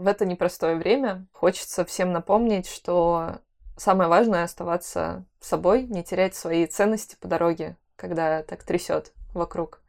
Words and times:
В 0.00 0.06
это 0.06 0.24
непростое 0.24 0.76
время 0.76 1.26
хочется 1.30 1.84
всем 1.84 2.10
напомнить, 2.10 2.66
что 2.66 3.34
самое 3.76 4.08
важное 4.08 4.44
оставаться 4.44 5.26
собой, 5.40 5.82
не 5.82 6.02
терять 6.02 6.34
свои 6.34 6.64
ценности 6.64 7.18
по 7.20 7.28
дороге, 7.28 7.76
когда 7.96 8.42
так 8.42 8.62
трясет 8.62 9.12
вокруг. 9.34 9.82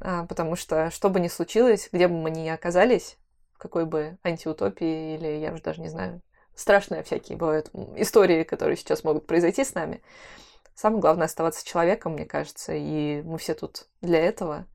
А, 0.00 0.26
потому 0.26 0.56
что, 0.56 0.90
что 0.90 1.08
бы 1.08 1.20
ни 1.20 1.28
случилось, 1.28 1.88
где 1.92 2.08
бы 2.08 2.14
мы 2.14 2.32
ни 2.32 2.48
оказались, 2.48 3.16
в 3.54 3.58
какой 3.58 3.86
бы 3.86 4.18
антиутопии 4.24 5.14
или, 5.14 5.28
я 5.38 5.52
уже 5.52 5.62
даже 5.62 5.82
не 5.82 5.88
знаю, 5.88 6.20
страшные 6.56 7.04
всякие 7.04 7.38
бывают 7.38 7.70
истории, 7.94 8.42
которые 8.42 8.76
сейчас 8.76 9.04
могут 9.04 9.28
произойти 9.28 9.62
с 9.62 9.72
нами, 9.72 10.02
самое 10.74 11.00
главное 11.00 11.26
оставаться 11.26 11.64
человеком, 11.64 12.14
мне 12.14 12.24
кажется, 12.24 12.72
и 12.74 13.22
мы 13.22 13.38
все 13.38 13.54
тут 13.54 13.86
для 14.00 14.18
этого. 14.18 14.66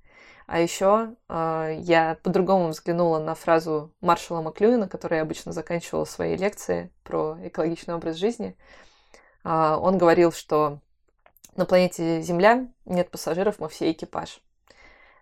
А 0.54 0.60
еще 0.60 0.86
э, 0.86 1.16
а, 1.30 1.70
я 1.72 2.20
по-другому 2.22 2.68
взглянула 2.68 3.18
на 3.18 3.34
фразу 3.34 3.92
Маршала 4.02 4.44
Маклюина, 4.44 4.88
которой 4.88 5.16
я 5.16 5.24
обычно 5.24 5.52
заканчивала 5.52 6.06
свои 6.06 6.38
лекции 6.38 6.92
про 7.04 7.40
экологичный 7.42 7.96
образ 7.96 8.18
жизни. 8.18 8.56
Э, 9.44 9.76
он 9.82 9.98
говорил, 9.98 10.32
что 10.32 10.78
на 11.56 11.66
планете 11.66 12.22
Земля 12.22 12.68
нет 12.86 13.10
пассажиров, 13.10 13.58
мы 13.58 13.68
все 13.68 13.92
экипаж. 13.92 14.44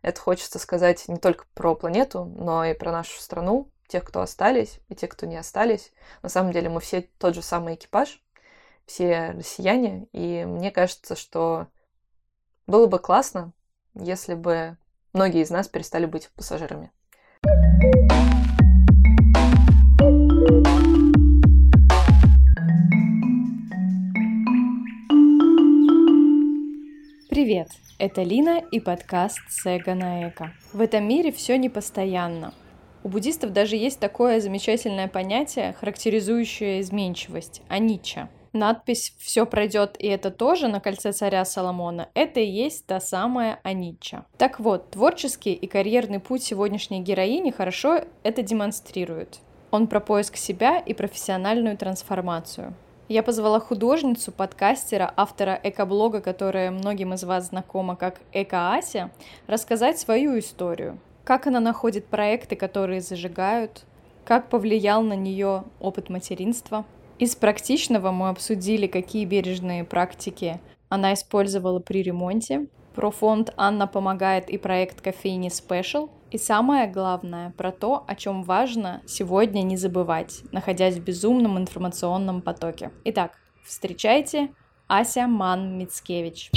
Это 0.02 0.20
хочется 0.20 0.59
сказать 0.59 1.07
не 1.07 1.16
только 1.17 1.45
про 1.54 1.76
планету, 1.76 2.26
но 2.26 2.66
и 2.66 2.73
про 2.73 2.91
нашу 2.91 3.18
страну, 3.21 3.70
тех, 3.88 4.04
кто 4.04 4.20
остались, 4.20 4.82
и 4.90 4.95
тех, 4.95 5.12
кто 5.12 5.27
не 5.27 5.38
остались. 5.38 5.93
На 6.23 6.27
самом 6.27 6.52
деле 6.52 6.68
мы 6.68 6.82
все 6.82 7.07
тот 7.20 7.35
же 7.35 7.41
самый 7.41 7.76
экипаж, 7.76 8.21
все 8.85 9.32
россияне, 9.38 10.07
и 10.12 10.43
мне 10.43 10.71
кажется, 10.71 11.16
что 11.16 11.68
было 12.68 12.88
бы 12.88 12.99
классно, 12.99 13.54
если 13.93 14.34
бы 14.34 14.76
многие 15.13 15.41
из 15.41 15.49
нас 15.49 15.67
перестали 15.67 16.05
быть 16.05 16.29
пассажирами. 16.35 16.91
Привет! 27.29 27.70
Это 27.98 28.23
Лина 28.23 28.62
и 28.71 28.79
подкаст 28.79 29.40
Сега 29.49 29.95
на 29.95 30.29
Эко. 30.29 30.53
В 30.73 30.81
этом 30.81 31.07
мире 31.07 31.31
все 31.31 31.57
непостоянно. 31.57 32.53
У 33.03 33.09
буддистов 33.09 33.51
даже 33.51 33.75
есть 33.75 33.99
такое 33.99 34.40
замечательное 34.40 35.07
понятие, 35.07 35.73
характеризующее 35.73 36.81
изменчивость– 36.81 37.62
анича. 37.68 38.29
Надпись 38.54 39.13
«Все 39.18 39.46
пройдет, 39.46 39.96
и 39.98 40.07
это 40.07 40.30
тоже» 40.30 40.68
на 40.68 40.82
кольце 40.82 41.13
царя 41.13 41.46
Соломона– 41.46 42.10
это 42.13 42.41
и 42.41 42.46
есть 42.46 42.85
та 42.85 42.99
самая 42.99 43.60
анича. 43.63 44.26
Так 44.38 44.60
вот, 44.60 44.91
творческий 44.91 45.54
и 45.54 45.68
карьерный 45.68 46.20
путь 46.20 46.43
сегодняшней 46.43 47.02
героини 47.02 47.52
хорошо 47.52 48.02
это 48.24 48.41
демонстрирует. 48.43 49.40
Он 49.71 49.88
про 49.88 50.02
поиск 50.02 50.35
себя 50.35 50.80
и 50.80 50.93
профессиональную 50.93 51.77
трансформацию. 51.77 52.74
Я 53.08 53.24
позвала 53.24 53.62
художницу, 53.62 54.34
подкастера, 54.34 55.13
автора 55.15 55.58
экоблога, 55.63 56.20
которая 56.20 56.71
многим 56.71 57.13
из 57.13 57.24
вас 57.24 57.48
знакома 57.48 57.96
как 57.96 58.20
Эко-Ася, 58.34 59.12
рассказать 59.48 59.98
свою 59.98 60.38
историю. 60.40 60.99
Как 61.24 61.48
она 61.48 61.62
находит 61.62 62.08
проекты, 62.08 62.58
которые 62.58 62.99
зажигают, 62.99 63.84
как 64.25 64.50
повлиял 64.50 65.03
на 65.03 65.13
нее 65.13 65.63
опыт 65.80 66.09
материнства. 66.09 66.86
Из 67.22 67.36
практичного 67.36 68.09
мы 68.09 68.30
обсудили, 68.30 68.88
какие 68.88 69.25
бережные 69.25 69.84
практики 69.84 70.59
она 70.90 71.14
использовала 71.14 71.78
при 71.78 72.02
ремонте, 72.02 72.66
про 72.96 73.12
фонд 73.12 73.53
«Анна 73.58 73.86
помогает» 73.86 74.50
и 74.50 74.58
проект 74.58 75.02
кофейни 75.02 75.50
Special. 75.50 76.09
И 76.31 76.40
самое 76.40 76.88
главное, 76.88 77.52
про 77.52 77.72
то, 77.72 78.03
о 78.08 78.16
чем 78.16 78.42
важно 78.42 79.03
сегодня 79.06 79.62
не 79.62 79.78
забывать, 79.78 80.42
находясь 80.52 80.96
в 80.96 81.03
безумном 81.03 81.59
информационном 81.59 82.42
потоке. 82.42 82.90
Итак, 83.03 83.38
встречайте 83.64 84.50
Ася 84.88 85.28
Ман 85.28 85.78
Мицкевич. 85.78 86.50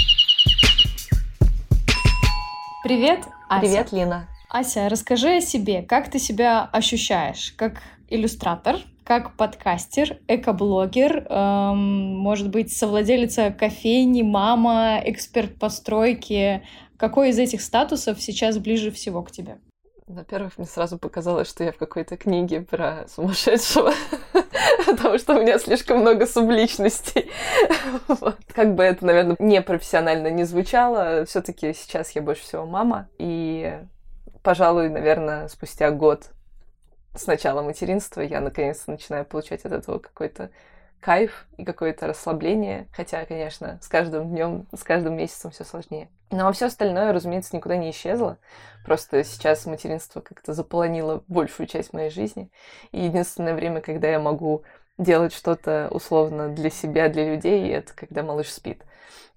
Привет, 2.82 3.18
Ася. 3.50 3.60
Привет, 3.60 3.92
Лина. 3.92 4.28
Ася, 4.48 4.88
расскажи 4.88 5.36
о 5.36 5.40
себе, 5.42 5.82
как 5.82 6.10
ты 6.10 6.18
себя 6.18 6.64
ощущаешь, 6.72 7.52
как 7.58 7.82
иллюстратор, 8.08 8.78
как 9.04 9.36
подкастер, 9.36 10.18
экоблогер, 10.28 11.26
эм, 11.28 12.16
может 12.16 12.48
быть, 12.48 12.74
совладелица 12.74 13.50
кофейни, 13.50 14.22
мама, 14.22 15.00
эксперт 15.04 15.58
по 15.58 15.68
стройке. 15.68 16.62
Какой 16.96 17.30
из 17.30 17.38
этих 17.38 17.60
статусов 17.60 18.20
сейчас 18.20 18.56
ближе 18.58 18.90
всего 18.90 19.22
к 19.22 19.30
тебе? 19.30 19.58
Во-первых, 20.06 20.58
мне 20.58 20.66
сразу 20.66 20.98
показалось, 20.98 21.48
что 21.48 21.64
я 21.64 21.72
в 21.72 21.78
какой-то 21.78 22.16
книге 22.16 22.60
про 22.60 23.06
сумасшедшего, 23.08 23.92
потому 24.86 25.18
что 25.18 25.34
у 25.34 25.40
меня 25.40 25.58
слишком 25.58 26.00
много 26.00 26.26
субличностей. 26.26 27.30
вот. 28.08 28.36
Как 28.52 28.74
бы 28.74 28.82
это, 28.82 29.04
наверное, 29.04 29.36
не 29.38 29.60
профессионально 29.62 30.28
не 30.28 30.44
звучало, 30.44 31.24
все 31.26 31.40
таки 31.40 31.72
сейчас 31.72 32.10
я 32.10 32.22
больше 32.22 32.42
всего 32.42 32.66
мама, 32.66 33.08
и, 33.18 33.78
пожалуй, 34.42 34.90
наверное, 34.90 35.48
спустя 35.48 35.90
год 35.90 36.33
с 37.14 37.26
начала 37.26 37.62
материнства 37.62 38.20
я 38.20 38.40
наконец-то 38.40 38.90
начинаю 38.90 39.24
получать 39.24 39.64
от 39.64 39.72
этого 39.72 39.98
какой-то 39.98 40.50
кайф 41.00 41.46
и 41.58 41.64
какое-то 41.64 42.06
расслабление. 42.06 42.88
Хотя, 42.92 43.24
конечно, 43.26 43.78
с 43.82 43.88
каждым 43.88 44.30
днем, 44.30 44.66
с 44.74 44.82
каждым 44.82 45.16
месяцем 45.16 45.50
все 45.50 45.64
сложнее. 45.64 46.08
Но 46.30 46.50
все 46.52 46.66
остальное, 46.66 47.12
разумеется, 47.12 47.54
никуда 47.54 47.76
не 47.76 47.90
исчезло. 47.90 48.38
Просто 48.84 49.22
сейчас 49.22 49.66
материнство 49.66 50.20
как-то 50.20 50.52
заполонило 50.52 51.22
большую 51.28 51.66
часть 51.66 51.92
моей 51.92 52.10
жизни. 52.10 52.50
И 52.90 53.04
единственное 53.04 53.54
время, 53.54 53.80
когда 53.80 54.08
я 54.08 54.18
могу 54.18 54.64
делать 54.98 55.32
что-то 55.32 55.88
условно 55.90 56.48
для 56.48 56.70
себя, 56.70 57.08
для 57.08 57.34
людей, 57.34 57.68
это 57.70 57.92
когда 57.94 58.22
малыш 58.22 58.48
спит. 58.50 58.82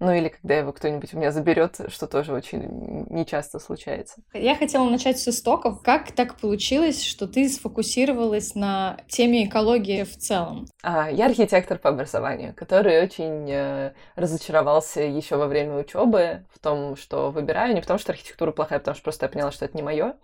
Ну 0.00 0.12
или 0.12 0.28
когда 0.28 0.54
его 0.54 0.72
кто-нибудь 0.72 1.12
у 1.12 1.18
меня 1.18 1.32
заберет, 1.32 1.80
что 1.88 2.06
тоже 2.06 2.32
очень 2.32 3.06
нечасто 3.10 3.58
случается. 3.58 4.20
Я 4.32 4.54
хотела 4.54 4.88
начать 4.88 5.18
с 5.18 5.26
истоков. 5.26 5.82
Как 5.82 6.12
так 6.12 6.36
получилось, 6.36 7.02
что 7.04 7.26
ты 7.26 7.48
сфокусировалась 7.48 8.54
на 8.54 8.98
теме 9.08 9.46
экологии 9.46 10.04
в 10.04 10.16
целом? 10.16 10.68
А, 10.84 11.10
я 11.10 11.26
архитектор 11.26 11.78
по 11.78 11.90
образованию, 11.90 12.54
который 12.54 13.02
очень 13.02 13.50
э, 13.50 13.92
разочаровался 14.14 15.00
еще 15.00 15.34
во 15.34 15.48
время 15.48 15.78
учебы 15.78 16.44
в 16.54 16.60
том, 16.60 16.94
что 16.94 17.32
выбираю, 17.32 17.74
не 17.74 17.80
потому 17.80 17.98
что 17.98 18.12
архитектура 18.12 18.52
плохая, 18.52 18.78
а 18.78 18.80
потому 18.80 18.94
что 18.94 19.02
просто 19.02 19.26
я 19.26 19.30
поняла, 19.30 19.50
что 19.50 19.64
это 19.64 19.76
не 19.76 19.82
мое. 19.82 20.14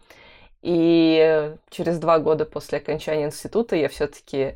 И 0.62 1.52
через 1.70 1.98
два 1.98 2.20
года 2.20 2.46
после 2.46 2.78
окончания 2.78 3.26
института 3.26 3.74
я 3.74 3.88
все-таки 3.88 4.54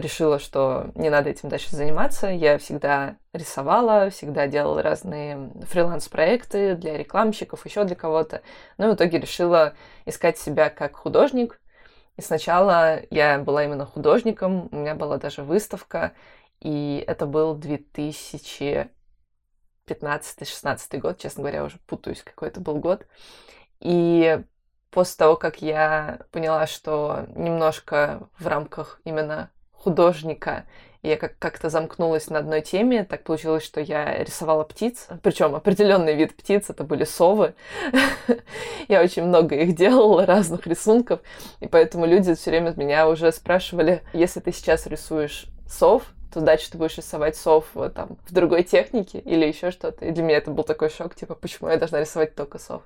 решила, 0.00 0.38
что 0.38 0.90
не 0.94 1.10
надо 1.10 1.30
этим 1.30 1.48
дальше 1.48 1.74
заниматься. 1.74 2.28
Я 2.28 2.58
всегда 2.58 3.16
рисовала, 3.32 4.10
всегда 4.10 4.46
делала 4.46 4.82
разные 4.82 5.50
фриланс-проекты 5.66 6.76
для 6.76 6.96
рекламщиков, 6.96 7.64
еще 7.66 7.82
для 7.84 7.96
кого-то. 7.96 8.42
Но 8.76 8.90
в 8.90 8.94
итоге 8.94 9.18
решила 9.18 9.74
искать 10.06 10.38
себя 10.38 10.70
как 10.70 10.96
художник. 10.96 11.60
И 12.16 12.22
сначала 12.22 13.00
я 13.10 13.38
была 13.38 13.64
именно 13.64 13.86
художником, 13.86 14.68
у 14.72 14.76
меня 14.76 14.94
была 14.94 15.18
даже 15.18 15.42
выставка, 15.42 16.12
и 16.60 17.04
это 17.06 17.26
был 17.26 17.56
2015-16 17.56 18.88
год, 20.98 21.18
честно 21.18 21.42
говоря, 21.42 21.64
уже 21.64 21.78
путаюсь, 21.86 22.22
какой 22.22 22.48
это 22.48 22.60
был 22.60 22.76
год. 22.76 23.06
И 23.80 24.42
после 24.90 25.16
того, 25.16 25.36
как 25.36 25.62
я 25.62 26.20
поняла, 26.32 26.66
что 26.66 27.26
немножко 27.36 28.28
в 28.38 28.48
рамках 28.48 29.00
именно 29.04 29.50
художника. 29.78 30.64
И 31.02 31.08
я 31.08 31.16
как- 31.16 31.38
как-то 31.38 31.70
замкнулась 31.70 32.28
на 32.28 32.40
одной 32.40 32.60
теме. 32.60 33.04
Так 33.04 33.22
получилось, 33.22 33.64
что 33.64 33.80
я 33.80 34.22
рисовала 34.22 34.64
птиц. 34.64 35.06
Причем 35.22 35.54
определенный 35.54 36.14
вид 36.14 36.36
птиц, 36.36 36.70
это 36.70 36.82
были 36.82 37.04
совы. 37.04 37.54
я 38.88 39.00
очень 39.02 39.22
много 39.24 39.54
их 39.54 39.76
делала, 39.76 40.26
разных 40.26 40.66
рисунков. 40.66 41.20
И 41.60 41.68
поэтому 41.68 42.04
люди 42.06 42.34
все 42.34 42.50
время 42.50 42.74
меня 42.76 43.08
уже 43.08 43.30
спрашивали, 43.32 44.02
если 44.12 44.40
ты 44.40 44.52
сейчас 44.52 44.86
рисуешь 44.86 45.46
сов, 45.68 46.02
то 46.32 46.40
дальше 46.40 46.70
ты 46.70 46.78
будешь 46.78 46.96
рисовать 46.96 47.36
сов 47.36 47.66
вот, 47.74 47.94
там, 47.94 48.18
в 48.28 48.32
другой 48.32 48.62
технике 48.62 49.18
или 49.18 49.46
еще 49.46 49.70
что-то. 49.70 50.04
И 50.04 50.10
для 50.10 50.22
меня 50.22 50.36
это 50.36 50.50
был 50.50 50.64
такой 50.64 50.90
шок, 50.90 51.14
типа, 51.14 51.34
почему 51.34 51.70
я 51.70 51.76
должна 51.76 52.00
рисовать 52.00 52.34
только 52.34 52.58
сов. 52.58 52.82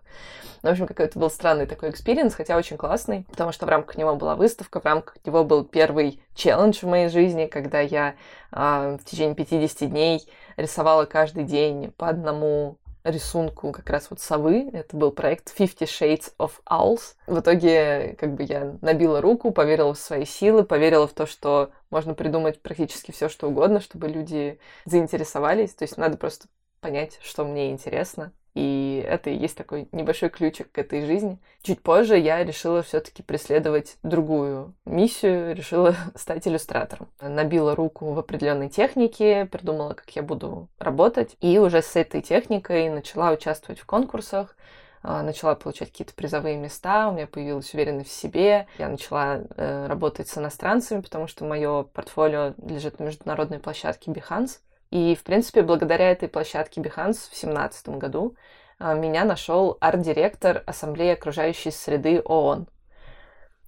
Ну, 0.63 0.69
в 0.69 0.73
общем, 0.73 0.87
какой-то 0.87 1.19
был 1.19 1.31
странный 1.31 1.67
такой 1.67 1.91
experience, 1.91 2.35
хотя 2.35 2.57
очень 2.57 2.77
классный, 2.77 3.27
потому 3.31 3.53
что 3.53 3.67
в 3.67 3.69
рамках 3.69 3.97
него 3.97 4.15
была 4.15 4.37
выставка, 4.37 4.81
в 4.81 4.85
рамках 4.85 5.17
него 5.25 5.45
был 5.45 5.65
первый 5.65 6.23
челлендж 6.35 6.79
в 6.81 6.89
моей 6.89 7.09
жизни, 7.09 7.47
когда 7.47 7.81
я 7.81 8.15
э, 8.53 8.99
в 9.01 9.05
течение 9.05 9.35
50 9.35 9.91
дней 9.91 10.23
рисовала 10.57 11.05
каждый 11.05 11.45
день 11.45 11.91
по 11.97 12.09
одному 12.09 12.77
рисунку 13.05 13.73
как 13.73 13.89
раз 13.91 14.09
вот 14.11 14.21
совы. 14.21 14.71
Это 14.73 14.97
был 14.97 15.11
проект 15.11 15.53
Fifty 15.59 15.87
Shades 15.87 16.33
of 16.39 16.53
Owls. 16.69 17.15
В 17.27 17.41
итоге 17.41 18.17
как 18.19 18.35
бы 18.35 18.45
я 18.45 18.77
набила 18.81 19.21
руку, 19.21 19.51
поверила 19.51 19.95
в 19.95 19.99
свои 19.99 20.25
силы, 20.25 20.65
поверила 20.65 21.07
в 21.07 21.13
то, 21.13 21.27
что 21.27 21.71
можно 21.91 22.15
придумать 22.15 22.61
практически 22.63 23.11
все, 23.11 23.29
что 23.29 23.49
угодно, 23.49 23.81
чтобы 23.81 24.09
люди 24.09 24.59
заинтересовались. 24.85 25.75
То 25.75 25.85
есть 25.85 25.97
надо 25.97 26.17
просто 26.17 26.47
понять, 26.81 27.19
что 27.23 27.45
мне 27.45 27.71
интересно, 27.71 28.33
И 28.55 29.03
это 29.09 29.31
и 29.31 29.37
есть 29.37 29.57
такой 29.57 29.89
небольшой 29.93 30.29
ключик 30.29 30.71
к 30.71 30.79
этой 30.79 31.07
жизни. 31.07 31.39
Чуть 31.63 31.83
позже 31.83 32.19
я 32.19 32.45
решила 32.45 32.83
все-таки 32.83 33.23
преследовать 33.23 33.97
другую 34.03 34.75
миссию, 34.85 35.55
решила 35.55 35.95
стать 36.15 36.47
иллюстратором. 36.47 37.09
Набила 37.21 37.75
руку 37.75 38.13
в 38.13 38.19
определенной 38.19 38.69
технике, 38.69 39.47
придумала, 39.47 39.95
как 39.95 40.11
я 40.11 40.23
буду 40.23 40.69
работать, 40.79 41.37
и 41.41 41.59
уже 41.59 41.81
с 41.81 41.97
этой 41.97 42.21
техникой 42.21 42.91
начала 42.91 43.33
участвовать 43.33 43.81
в 43.81 43.87
конкурсах, 43.87 44.55
а, 45.03 45.23
начала 45.23 45.55
получать 45.57 45.91
какие-то 45.91 46.15
призовые 46.15 46.57
места, 46.57 47.09
у 47.09 47.13
меня 47.13 47.27
появилась 47.27 47.75
уверенность 47.75 48.11
в 48.11 48.13
себе, 48.13 48.69
я 48.79 48.89
начала 48.89 49.43
э, 49.57 49.87
работать 49.89 50.29
с 50.29 50.39
иностранцами, 50.39 51.01
потому 51.01 51.27
что 51.27 51.45
мое 51.45 51.83
портфолио 51.83 52.55
лежит 52.65 53.01
на 53.01 53.05
международной 53.05 53.59
площадке 53.59 54.13
Behance. 54.13 54.59
И, 54.93 55.15
в 55.15 55.25
принципе, 55.25 55.63
благодаря 55.63 56.11
этой 56.11 56.29
площадке 56.29 56.83
Behance 56.83 57.15
в 57.15 57.31
2017 57.31 57.89
году 57.97 58.37
а, 58.79 58.93
меня 58.93 59.25
нашел 59.25 59.79
арт-директор 59.81 60.63
Ассамблеи 60.67 61.15
окружающей 61.15 61.71
среды 61.71 62.21
ООН. 62.23 62.69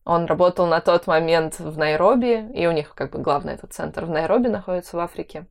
Он 0.04 0.26
работал 0.26 0.66
на 0.66 0.82
тот 0.82 1.06
момент 1.06 1.58
в 1.58 1.78
Найроби, 1.78 2.50
и 2.52 2.66
у 2.66 2.72
них 2.72 2.94
как 2.94 3.12
бы 3.12 3.20
главный 3.20 3.54
этот 3.54 3.72
центр 3.72 4.04
в 4.04 4.10
Найроби 4.10 4.48
находится 4.48 4.98
в 4.98 5.00
Африке. 5.00 5.46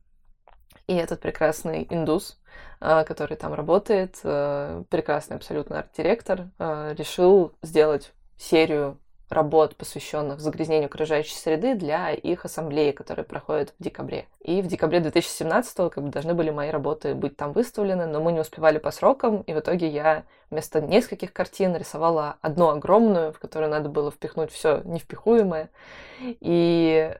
И 0.86 0.94
этот 0.94 1.18
прекрасный 1.20 1.84
индус, 1.90 2.40
а, 2.80 3.02
который 3.02 3.36
там 3.36 3.52
работает, 3.52 4.20
а, 4.22 4.84
прекрасный 4.90 5.38
абсолютно 5.38 5.80
арт-директор, 5.80 6.50
а, 6.60 6.94
решил 6.94 7.52
сделать 7.62 8.12
серию 8.36 9.00
работ, 9.28 9.76
посвященных 9.76 10.40
загрязнению 10.40 10.86
окружающей 10.86 11.34
среды 11.34 11.74
для 11.74 12.12
их 12.12 12.44
ассамблеи, 12.44 12.92
которая 12.92 13.24
проходит 13.24 13.74
в 13.78 13.82
декабре. 13.82 14.26
И 14.40 14.62
в 14.62 14.66
декабре 14.66 15.00
2017 15.00 15.76
как 15.90 16.02
бы 16.02 16.10
должны 16.10 16.34
были 16.34 16.50
мои 16.50 16.70
работы 16.70 17.14
быть 17.14 17.36
там 17.36 17.52
выставлены, 17.52 18.06
но 18.06 18.20
мы 18.20 18.32
не 18.32 18.40
успевали 18.40 18.78
по 18.78 18.90
срокам, 18.90 19.42
и 19.42 19.54
в 19.54 19.58
итоге 19.58 19.88
я 19.88 20.24
вместо 20.50 20.80
нескольких 20.80 21.32
картин 21.32 21.74
рисовала 21.76 22.36
одну 22.40 22.68
огромную, 22.68 23.32
в 23.32 23.38
которую 23.38 23.70
надо 23.70 23.88
было 23.88 24.10
впихнуть 24.10 24.52
все 24.52 24.82
невпихуемое. 24.84 25.70
И 26.20 27.16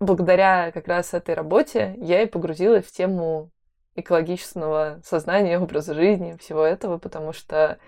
благодаря 0.00 0.72
как 0.72 0.88
раз 0.88 1.14
этой 1.14 1.34
работе 1.34 1.94
я 1.98 2.22
и 2.22 2.26
погрузилась 2.26 2.84
в 2.84 2.92
тему 2.92 3.50
экологичного 3.94 5.00
сознания, 5.04 5.58
образа 5.58 5.94
жизни, 5.94 6.36
всего 6.38 6.62
этого, 6.62 6.98
потому 6.98 7.32
что 7.32 7.78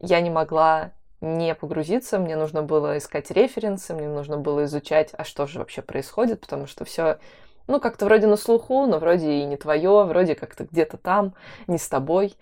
я 0.00 0.20
не 0.20 0.28
могла 0.28 0.92
не 1.20 1.54
погрузиться, 1.54 2.18
мне 2.18 2.36
нужно 2.36 2.62
было 2.62 2.98
искать 2.98 3.30
референсы, 3.30 3.94
мне 3.94 4.08
нужно 4.08 4.36
было 4.36 4.64
изучать, 4.64 5.10
а 5.12 5.24
что 5.24 5.46
же 5.46 5.58
вообще 5.58 5.82
происходит, 5.82 6.40
потому 6.40 6.66
что 6.66 6.84
все, 6.84 7.18
ну, 7.66 7.80
как-то 7.80 8.04
вроде 8.04 8.26
на 8.26 8.36
слуху, 8.36 8.86
но 8.86 8.98
вроде 8.98 9.32
и 9.32 9.44
не 9.44 9.56
твое, 9.56 10.04
вроде 10.04 10.34
как-то 10.34 10.64
где-то 10.64 10.96
там, 10.96 11.34
не 11.66 11.78
с 11.78 11.88
тобой. 11.88 12.36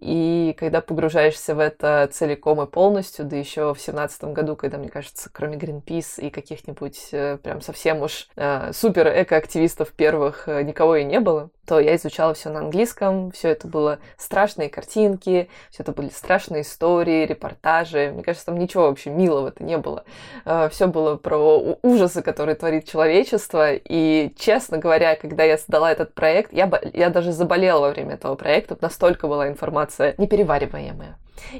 И 0.00 0.54
когда 0.58 0.82
погружаешься 0.82 1.54
в 1.54 1.60
это 1.60 2.08
целиком 2.12 2.60
и 2.60 2.66
полностью, 2.66 3.24
да 3.24 3.36
еще 3.36 3.72
в 3.72 3.80
семнадцатом 3.80 4.34
году, 4.34 4.54
когда, 4.54 4.76
мне 4.76 4.90
кажется, 4.90 5.30
кроме 5.32 5.56
Greenpeace 5.56 6.20
и 6.20 6.30
каких-нибудь 6.30 7.08
э, 7.12 7.38
прям 7.38 7.62
совсем 7.62 8.02
уж 8.02 8.28
э, 8.36 8.72
супер 8.74 9.08
экоактивистов 9.22 9.92
первых 9.92 10.46
э, 10.46 10.62
никого 10.62 10.96
и 10.96 11.04
не 11.04 11.20
было, 11.20 11.48
то 11.66 11.80
я 11.80 11.96
изучала 11.96 12.34
все 12.34 12.50
на 12.50 12.60
английском, 12.60 13.30
все 13.32 13.48
это 13.48 13.66
было 13.66 13.98
страшные 14.16 14.68
картинки, 14.68 15.48
все 15.70 15.82
это 15.82 15.92
были 15.92 16.08
страшные 16.08 16.62
истории, 16.62 17.26
репортажи. 17.26 18.10
Мне 18.12 18.22
кажется, 18.22 18.46
там 18.46 18.58
ничего 18.58 18.88
вообще 18.88 19.10
милого-то 19.10 19.64
не 19.64 19.78
было. 19.78 20.04
Э, 20.44 20.68
все 20.70 20.86
было 20.86 21.16
про 21.16 21.76
ужасы, 21.82 22.22
которые 22.22 22.54
творит 22.54 22.88
человечество. 22.88 23.74
И, 23.74 24.32
честно 24.38 24.78
говоря, 24.78 25.16
когда 25.16 25.44
я 25.44 25.58
создала 25.58 25.90
этот 25.90 26.14
проект, 26.14 26.52
я, 26.52 26.70
я 26.92 27.10
даже 27.10 27.32
заболела 27.32 27.80
во 27.80 27.90
время 27.90 28.14
этого 28.14 28.34
проекта, 28.34 28.76
настолько 28.80 29.28
была 29.28 29.48
информация 29.48 30.14
неперевариваемая. 30.18 31.16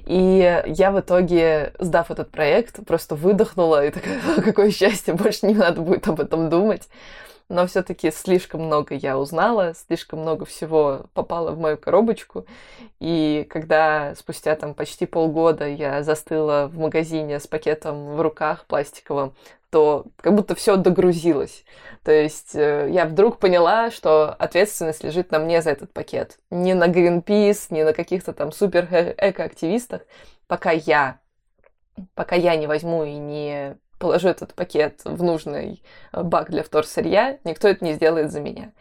И 0.07 0.63
я 0.67 0.91
в 0.93 1.01
итоге, 1.01 1.73
сдав 1.79 2.11
этот 2.11 2.31
проект, 2.31 2.85
просто 2.87 3.15
выдохнула 3.15 3.87
и 3.87 3.91
такая, 3.91 4.21
какое 4.43 4.71
счастье, 4.71 5.15
больше 5.15 5.47
не 5.47 5.55
надо 5.55 5.81
будет 5.81 6.07
об 6.09 6.21
этом 6.21 6.49
думать 6.49 6.89
но 7.49 7.67
все-таки 7.67 8.11
слишком 8.11 8.63
много 8.63 8.95
я 8.95 9.19
узнала, 9.19 9.75
слишком 9.75 10.21
много 10.21 10.45
всего 10.45 11.07
попало 11.13 11.53
в 11.53 11.59
мою 11.59 11.77
коробочку. 11.77 12.47
И 13.01 13.47
когда 13.51 14.15
спустя 14.17 14.57
там 14.57 14.75
почти 14.75 15.07
полгода 15.07 15.67
я 15.69 16.03
застыла 16.03 16.69
в 16.73 16.79
магазине 16.79 17.39
с 17.39 17.47
пакетом 17.47 18.17
в 18.17 18.21
руках 18.21 18.65
пластиковым, 18.67 19.35
то 19.71 20.07
как 20.19 20.35
будто 20.35 20.55
все 20.55 20.77
догрузилось. 20.77 21.65
То 22.05 22.13
есть 22.13 22.55
э, 22.55 22.89
я 22.91 23.07
вдруг 23.07 23.39
поняла, 23.39 23.91
что 23.91 24.31
ответственность 24.31 25.03
лежит 25.03 25.33
на 25.33 25.41
мне 25.41 25.63
за 25.63 25.71
этот 25.71 25.93
пакет. 25.93 26.39
Не 26.51 26.75
на 26.75 26.89
Greenpeace, 26.89 27.67
не 27.71 27.85
на 27.85 27.93
каких-то 27.93 28.33
там 28.33 28.53
супер 28.53 28.87
экоактивистах. 29.19 30.03
Пока 30.47 30.71
я, 30.71 31.19
пока 32.15 32.37
я 32.37 32.55
не 32.57 32.69
возьму 32.69 33.05
и 33.05 33.15
не 33.15 33.77
положу 33.99 34.29
этот 34.29 34.55
пакет 34.55 35.01
в 35.05 35.23
нужный 35.23 35.83
э, 36.13 36.23
бак 36.23 36.51
для 36.51 36.63
вторсырья, 36.63 37.39
никто 37.45 37.69
это 37.69 37.85
не 37.85 37.95
сделает 37.95 38.33
за 38.33 38.41
меня. 38.41 38.73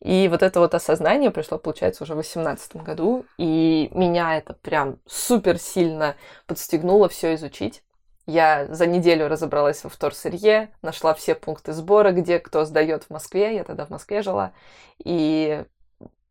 И 0.00 0.28
вот 0.28 0.42
это 0.42 0.60
вот 0.60 0.74
осознание 0.74 1.30
пришло, 1.30 1.58
получается, 1.58 2.04
уже 2.04 2.12
в 2.12 2.16
2018 2.16 2.76
году, 2.76 3.24
и 3.38 3.88
меня 3.92 4.36
это 4.36 4.54
прям 4.54 4.98
супер 5.06 5.58
сильно 5.58 6.16
подстегнуло 6.46 7.08
все 7.08 7.34
изучить. 7.34 7.82
Я 8.26 8.66
за 8.68 8.86
неделю 8.86 9.28
разобралась 9.28 9.84
во 9.84 9.90
вторсырье, 9.90 10.70
нашла 10.82 11.14
все 11.14 11.34
пункты 11.34 11.72
сбора, 11.72 12.10
где 12.10 12.40
кто 12.40 12.64
сдает 12.64 13.04
в 13.04 13.10
Москве, 13.10 13.54
я 13.54 13.64
тогда 13.64 13.86
в 13.86 13.90
Москве 13.90 14.22
жила, 14.22 14.52
и 14.98 15.64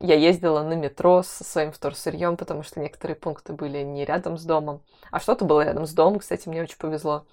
я 0.01 0.15
ездила 0.15 0.61
на 0.61 0.73
метро 0.73 1.23
со 1.23 1.43
своим 1.43 1.71
вторсырьем, 1.71 2.35
потому 2.35 2.63
что 2.63 2.81
некоторые 2.81 3.15
пункты 3.15 3.53
были 3.53 3.81
не 3.81 4.03
рядом 4.03 4.37
с 4.37 4.43
домом, 4.43 4.81
а 5.09 5.19
что-то 5.19 5.45
было 5.45 5.61
рядом 5.61 5.85
с 5.85 5.93
домом, 5.93 6.19
кстати, 6.19 6.49
мне 6.49 6.63
очень 6.63 6.77
повезло. 6.77 7.25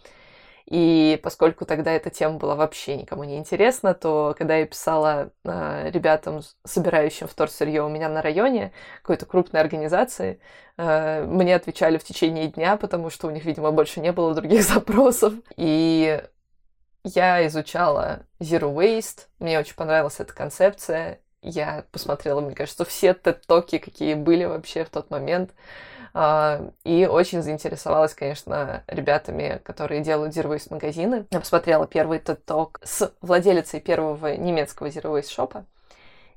И 0.66 1.18
поскольку 1.22 1.64
тогда 1.64 1.92
эта 1.92 2.10
тема 2.10 2.38
была 2.38 2.54
вообще 2.54 2.96
никому 2.96 3.24
не 3.24 3.36
интересна, 3.36 3.94
то 3.94 4.34
когда 4.38 4.56
я 4.56 4.66
писала 4.66 5.30
э, 5.44 5.90
ребятам, 5.90 6.42
собирающим 6.64 7.26
вторсырье 7.26 7.82
у 7.82 7.88
меня 7.88 8.08
на 8.08 8.22
районе, 8.22 8.72
какой-то 9.02 9.26
крупной 9.26 9.60
организации, 9.60 10.40
э, 10.76 11.24
мне 11.24 11.56
отвечали 11.56 11.98
в 11.98 12.04
течение 12.04 12.48
дня, 12.48 12.76
потому 12.76 13.10
что 13.10 13.26
у 13.26 13.30
них, 13.30 13.44
видимо, 13.44 13.72
больше 13.72 14.00
не 14.00 14.12
было 14.12 14.34
других 14.34 14.62
запросов. 14.68 15.34
И 15.56 16.22
я 17.04 17.46
изучала 17.48 18.20
Zero 18.40 18.72
Waste, 18.72 19.26
мне 19.40 19.58
очень 19.58 19.74
понравилась 19.74 20.20
эта 20.20 20.32
концепция. 20.32 21.20
Я 21.42 21.84
посмотрела, 21.90 22.40
мне 22.40 22.54
кажется, 22.54 22.84
все 22.84 23.14
тет-токи, 23.14 23.78
какие 23.78 24.14
были 24.14 24.44
вообще 24.44 24.84
в 24.84 24.90
тот 24.90 25.10
момент. 25.10 25.50
А, 26.14 26.70
и 26.84 27.06
очень 27.06 27.42
заинтересовалась, 27.42 28.14
конечно, 28.14 28.84
ребятами, 28.86 29.60
которые 29.64 30.02
делают 30.02 30.36
Zero 30.36 30.60
магазины. 30.70 31.26
Я 31.30 31.40
посмотрела 31.40 31.86
первый 31.86 32.18
TED-ток 32.18 32.80
с 32.84 33.12
владелицей 33.22 33.80
первого 33.80 34.36
немецкого 34.36 34.88
Zero 34.88 35.22
шопа. 35.26 35.64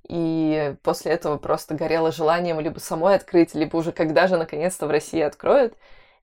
И 0.07 0.75
после 0.83 1.11
этого 1.13 1.37
просто 1.37 1.73
горело 1.73 2.11
желанием 2.11 2.59
либо 2.59 2.79
самой 2.79 3.15
открыть, 3.15 3.55
либо 3.55 3.75
уже 3.77 3.91
когда 3.91 4.27
же 4.27 4.37
наконец-то 4.37 4.87
в 4.87 4.91
России 4.91 5.21
откроют. 5.21 5.73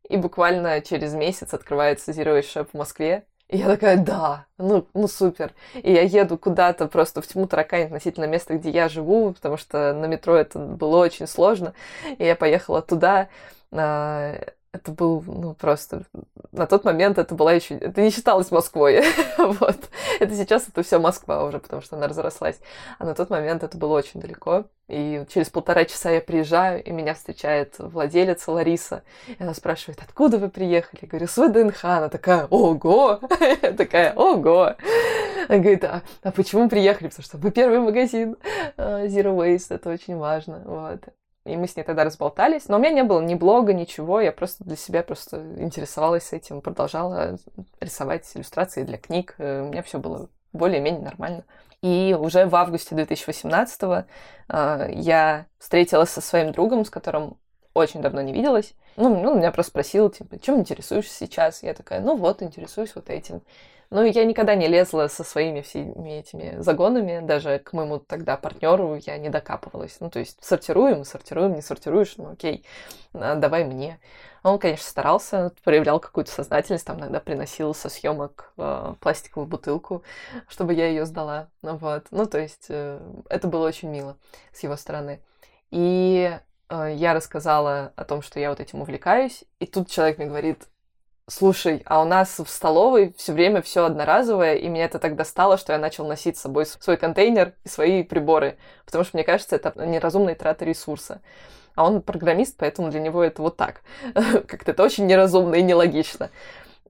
И 0.09 0.17
буквально 0.17 0.81
через 0.81 1.15
месяц 1.15 1.53
открывается 1.53 2.13
Zero 2.13 2.39
Waste 2.39 2.55
Shop 2.55 2.69
в 2.73 2.77
Москве. 2.77 3.25
И 3.53 3.59
я 3.59 3.67
такая, 3.67 3.99
да, 3.99 4.47
ну, 4.57 4.89
ну 4.95 5.07
супер. 5.07 5.53
И 5.75 5.93
я 5.93 6.01
еду 6.01 6.39
куда-то 6.39 6.89
просто 6.89 7.21
в 7.21 7.27
тьму 7.27 7.47
таракань 7.47 7.85
относительно 7.85 8.25
места, 8.25 8.55
где 8.57 8.71
я 8.71 8.89
живу, 8.89 9.35
потому 9.35 9.59
что 9.59 9.93
на 9.93 10.07
метро 10.07 10.35
это 10.35 10.59
было 10.59 10.97
очень 10.97 11.27
сложно. 11.27 11.75
И 12.17 12.25
я 12.25 12.35
поехала 12.35 12.81
туда. 12.81 13.29
А, 13.71 14.35
это 14.73 14.91
был, 14.91 15.23
ну, 15.27 15.55
просто... 15.55 16.05
На 16.51 16.67
тот 16.67 16.85
момент 16.85 17.19
это 17.19 17.35
была 17.35 17.53
еще... 17.53 17.77
Это 17.77 18.01
не 18.01 18.11
считалось 18.11 18.51
Москвой. 18.51 19.03
вот. 19.39 19.77
Это 20.19 20.35
сейчас 20.35 20.67
это 20.67 20.83
все 20.83 20.99
Москва 20.99 21.45
уже, 21.45 21.59
потому 21.59 21.83
что 21.83 21.97
она 21.97 22.09
разрослась. 22.09 22.59
А 22.99 23.05
на 23.05 23.15
тот 23.15 23.29
момент 23.29 23.63
это 23.63 23.77
было 23.77 23.93
очень 23.93 24.21
далеко. 24.21 24.65
И 24.89 25.25
через 25.33 25.51
полтора 25.51 25.85
часа 25.85 26.11
я 26.11 26.23
приезжаю, 26.23 26.83
и 26.83 26.91
меня 26.91 27.13
встречает 27.13 27.75
владелица 27.79 28.51
Лариса. 28.51 29.03
И 29.27 29.43
она 29.43 29.53
спрашивает, 29.53 30.01
откуда 30.03 30.39
вы 30.39 30.49
приехали? 30.49 31.01
Я 31.03 31.09
говорю, 31.09 31.27
с 31.27 31.37
ВДНХ. 31.37 31.85
Она 31.85 32.09
такая, 32.09 32.47
ого! 32.47 33.21
такая, 33.77 34.15
ого! 34.15 34.75
Она 35.49 35.59
говорит, 35.59 35.85
а, 35.85 36.03
а 36.23 36.33
почему 36.33 36.71
приехали? 36.71 37.09
Потому 37.09 37.25
что 37.25 37.37
мы 37.37 37.51
первый 37.51 37.81
магазин 37.81 38.37
а, 38.79 39.05
Zero 39.05 39.37
Waste, 39.37 39.75
это 39.75 39.91
очень 39.91 40.17
важно. 40.17 40.63
Вот. 40.65 41.01
И 41.45 41.57
мы 41.57 41.67
с 41.67 41.77
ней 41.77 41.83
тогда 41.83 42.05
разболтались. 42.05 42.69
Но 42.69 42.77
у 42.77 42.79
меня 42.79 42.93
не 42.93 43.03
было 43.03 43.21
ни 43.21 43.35
блога, 43.35 43.73
ничего. 43.73 44.21
Я 44.21 44.33
просто 44.33 44.63
для 44.65 44.77
себя 44.77 45.03
просто 45.03 45.39
интересовалась 45.59 46.33
этим, 46.33 46.61
продолжала 46.61 47.37
рисовать 47.81 48.31
иллюстрации 48.35 48.85
для 48.85 48.99
книг. 48.99 49.35
Э, 49.39 49.63
у 49.63 49.71
меня 49.71 49.83
все 49.83 49.99
было 49.99 50.29
более-менее 50.53 51.03
нормально. 51.03 51.45
И 51.83 52.17
уже 52.19 52.47
в 52.47 52.55
августе 52.55 52.95
2018 52.95 53.83
э, 53.83 54.05
я 54.95 55.47
встретилась 55.59 56.11
со 56.11 56.21
своим 56.21 56.53
другом, 56.53 56.85
с 56.85 56.91
которым 56.91 57.39
очень 57.75 58.03
давно 58.03 58.21
не 58.23 58.33
виделась. 58.33 58.75
Ну, 58.97 59.09
ну 59.21 59.35
меня 59.35 59.53
просто 59.53 59.71
спросил, 59.71 60.11
типа, 60.11 60.39
чем 60.39 60.61
интересуешься 60.61 61.15
сейчас? 61.15 61.63
Я 61.63 61.75
такая, 61.75 62.01
ну 62.01 62.17
вот, 62.17 62.43
интересуюсь 62.43 62.95
вот 62.95 63.11
этим. 63.11 63.43
Ну, 63.93 64.05
я 64.05 64.25
никогда 64.25 64.55
не 64.55 64.69
лезла 64.69 65.09
со 65.09 65.23
своими 65.23 65.61
всеми 65.61 66.19
этими 66.19 66.63
загонами, 66.63 67.21
даже 67.21 67.59
к 67.59 67.75
моему 67.75 67.99
тогда 67.99 68.39
партнеру 68.39 68.95
я 68.95 69.19
не 69.19 69.29
докапывалась. 69.29 69.99
Ну, 70.01 70.09
то 70.09 70.19
есть 70.19 70.43
сортируем, 70.43 71.05
сортируем, 71.05 71.53
не 71.55 71.61
сортируешь, 71.61 72.17
ну 72.17 72.33
окей, 72.33 72.65
а, 73.13 73.35
давай 73.35 73.65
мне. 73.65 74.01
Он, 74.43 74.59
конечно, 74.59 74.89
старался, 74.89 75.53
проявлял 75.63 76.01
какую-то 76.01 76.31
сознательность, 76.31 76.87
там 76.87 77.01
иногда 77.01 77.21
приносил 77.21 77.75
со 77.75 77.91
съемок 77.91 78.55
э, 78.57 78.95
пластиковую 78.99 79.47
бутылку, 79.47 80.03
чтобы 80.49 80.73
я 80.73 80.89
ее 80.89 81.05
сдала. 81.05 81.49
Вот. 81.61 82.07
ну 82.11 82.25
то 82.25 82.39
есть 82.39 82.67
э, 82.71 82.99
это 83.29 83.47
было 83.47 83.67
очень 83.67 83.91
мило 83.91 84.17
с 84.55 84.63
его 84.63 84.77
стороны. 84.77 85.21
И 85.71 86.35
я 86.71 87.15
рассказала 87.15 87.93
о 87.97 88.05
том, 88.05 88.23
что 88.23 88.41
я 88.41 88.51
вот 88.51 88.61
этим 88.61 88.81
увлекаюсь, 88.81 89.45
и 89.61 89.67
тут 89.67 89.91
человек 89.91 90.19
мне 90.19 90.27
говорит, 90.27 90.69
Слушай, 91.29 91.83
а 91.87 92.03
у 92.03 92.05
нас 92.05 92.41
в 92.41 92.49
столовой 92.49 93.15
все 93.17 93.33
время 93.33 93.63
все 93.63 93.85
одноразовое, 93.85 94.57
и 94.57 94.69
меня 94.69 94.87
это 94.87 94.99
так 94.99 95.15
достало, 95.15 95.57
что 95.57 95.73
я 95.73 95.79
начал 95.79 96.07
носить 96.07 96.37
с 96.37 96.41
собой 96.43 96.67
свой 96.67 96.97
контейнер 96.97 97.55
и 97.65 97.69
свои 97.69 98.03
приборы, 98.03 98.59
потому 98.85 99.05
что 99.05 99.17
мне 99.17 99.23
кажется, 99.25 99.55
это 99.55 99.73
неразумная 99.87 100.35
трата 100.35 100.65
ресурса. 100.65 101.23
А 101.75 101.87
он 101.87 102.03
программист, 102.03 102.57
поэтому 102.59 102.91
для 102.91 103.01
него 103.01 103.23
это 103.23 103.41
вот 103.41 103.57
так. 103.57 103.83
Как-то 104.15 104.73
это 104.73 104.83
очень 104.83 105.07
неразумно 105.07 105.55
и 105.55 105.63
нелогично. 105.63 106.31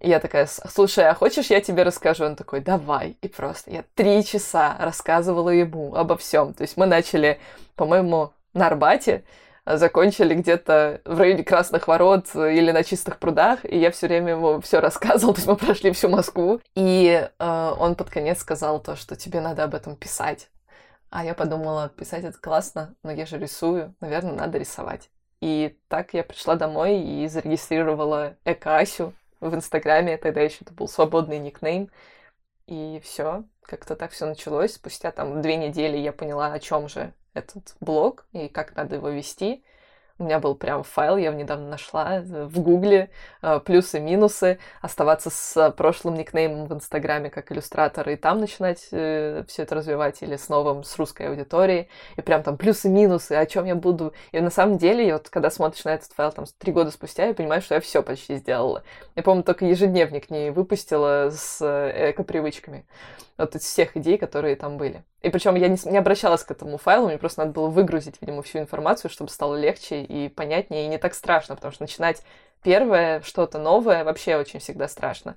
И 0.00 0.09
я 0.09 0.19
такая, 0.19 0.49
слушай, 0.49 1.07
а 1.07 1.14
хочешь, 1.14 1.47
я 1.47 1.61
тебе 1.61 1.83
расскажу? 1.83 2.25
Он 2.25 2.35
такой, 2.35 2.61
давай. 2.61 3.17
И 3.21 3.29
просто 3.29 3.71
я 3.71 3.85
три 3.95 4.25
часа 4.25 4.76
рассказывала 4.81 5.50
ему 5.50 5.95
обо 5.95 6.17
всем. 6.17 6.55
То 6.55 6.62
есть 6.62 6.76
мы 6.76 6.87
начали, 6.87 7.38
по-моему, 7.76 8.33
на 8.55 8.67
Арбате, 8.67 9.25
закончили 9.64 10.35
где-то 10.35 11.00
в 11.04 11.19
районе 11.19 11.45
Красных 11.45 11.88
Ворот 11.88 12.35
или 12.35 12.71
на 12.73 12.83
Чистых 12.83 13.19
прудах, 13.19 13.64
и 13.64 13.78
я 13.78 13.90
все 13.90 14.09
время 14.09 14.33
ему 14.33 14.61
все 14.61 14.81
рассказывала, 14.81 15.35
то 15.35 15.38
есть 15.38 15.49
мы 15.49 15.57
прошли 15.57 15.92
всю 15.92 16.09
Москву, 16.09 16.61
и 16.75 17.28
э, 17.38 17.75
он 17.78 17.95
под 17.95 18.11
конец 18.11 18.40
сказал 18.40 18.81
то, 18.81 18.97
что 18.97 19.16
тебе 19.16 19.40
надо 19.40 19.64
об 19.64 19.75
этом 19.75 19.97
писать. 19.97 20.49
А 21.11 21.25
я 21.25 21.35
подумала, 21.35 21.90
писать 21.90 22.25
это 22.25 22.38
классно, 22.38 22.95
но 23.02 23.12
я 23.12 23.26
же 23.26 23.38
рисую, 23.38 23.95
наверное, 24.00 24.33
надо 24.33 24.59
рисовать. 24.59 25.11
И 25.40 25.78
так 25.88 26.14
я 26.14 26.25
пришла 26.25 26.54
домой 26.54 27.00
и 27.00 27.26
зарегистрировала 27.28 28.37
Экасю 28.45 29.12
в 29.40 29.54
Инстаграме, 29.54 30.16
тогда 30.16 30.40
еще 30.40 30.59
это 30.62 30.73
был 30.73 30.88
свободный 30.88 31.38
никнейм, 31.38 31.90
и 32.66 33.00
все, 33.04 33.45
как-то 33.62 33.97
так 33.97 34.12
все 34.12 34.26
началось. 34.26 34.75
Спустя 34.75 35.11
там 35.11 35.42
две 35.42 35.57
недели 35.57 35.97
я 35.97 36.12
поняла, 36.12 36.52
о 36.52 36.59
чем 36.59 36.88
же 36.88 37.12
этот 37.35 37.75
блог 37.81 38.27
и 38.33 38.49
как 38.49 38.75
надо 38.77 38.97
его 38.97 39.09
вести. 39.09 39.62
У 40.19 40.25
меня 40.25 40.39
был 40.39 40.55
прям 40.55 40.85
файл, 40.85 41.17
я 41.17 41.31
его 41.31 41.37
недавно 41.37 41.69
нашла 41.69 42.19
э, 42.19 42.45
в 42.45 42.61
Гугле, 42.61 43.11
э, 43.41 43.61
плюсы-минусы, 43.65 44.59
оставаться 44.81 45.31
с 45.31 45.71
прошлым 45.73 46.15
никнеймом 46.15 46.67
в 46.67 46.75
Инстаграме 46.75 47.31
как 47.31 47.51
иллюстратор 47.51 48.09
и 48.09 48.17
там 48.17 48.39
начинать 48.39 48.87
э, 48.93 49.43
все 49.49 49.62
это 49.62 49.75
развивать, 49.75 50.23
или 50.23 50.37
с 50.37 50.49
новым, 50.49 50.85
с 50.85 50.97
русской 50.97 51.29
аудиторией, 51.29 51.89
и 52.17 52.21
прям 52.21 52.43
там 52.43 52.57
плюсы-минусы, 52.57 53.33
о 53.33 53.47
чем 53.47 53.65
я 53.65 53.75
буду. 53.75 54.12
И 54.31 54.41
на 54.41 54.51
самом 54.51 54.79
деле, 54.79 55.07
я 55.07 55.15
вот 55.15 55.29
когда 55.29 55.51
смотришь 55.51 55.85
на 55.85 55.95
этот 55.95 56.12
файл 56.12 56.31
там 56.31 56.45
три 56.59 56.73
года 56.73 56.93
спустя, 56.93 57.27
я 57.27 57.35
понимаю, 57.35 57.62
что 57.62 57.75
я 57.75 57.81
все 57.81 58.03
почти 58.03 58.37
сделала. 58.37 58.85
Я, 59.17 59.23
помню, 59.23 59.43
только 59.43 59.65
ежедневник 59.65 60.31
не 60.31 60.51
выпустила 60.51 61.31
с 61.31 61.61
эко-привычками 61.61 62.85
вот 63.43 63.55
из 63.57 63.63
всех 63.63 63.97
идей, 63.97 64.19
которые 64.19 64.57
там 64.57 64.77
были. 64.77 65.05
И 65.21 65.31
причем 65.31 65.55
я 65.55 65.69
не, 65.69 65.77
не 65.85 65.99
обращалась 65.99 66.43
к 66.43 66.51
этому 66.51 66.79
файлу, 66.79 67.09
мне 67.09 67.19
просто 67.19 67.41
надо 67.41 67.53
было 67.53 67.69
выгрузить, 67.69 68.17
видимо, 68.21 68.43
всю 68.43 68.59
информацию, 68.59 69.11
чтобы 69.11 69.31
стало 69.31 69.57
легче 69.57 70.03
и 70.03 70.29
понятнее, 70.29 70.87
и 70.87 70.89
не 70.89 70.99
так 70.99 71.15
страшно, 71.15 71.55
потому 71.55 71.73
что 71.73 71.83
начинать 71.83 72.23
первое, 72.63 73.21
что-то 73.23 73.59
новое, 73.59 74.05
вообще 74.05 74.37
очень 74.37 74.61
всегда 74.61 74.89
страшно. 74.89 75.37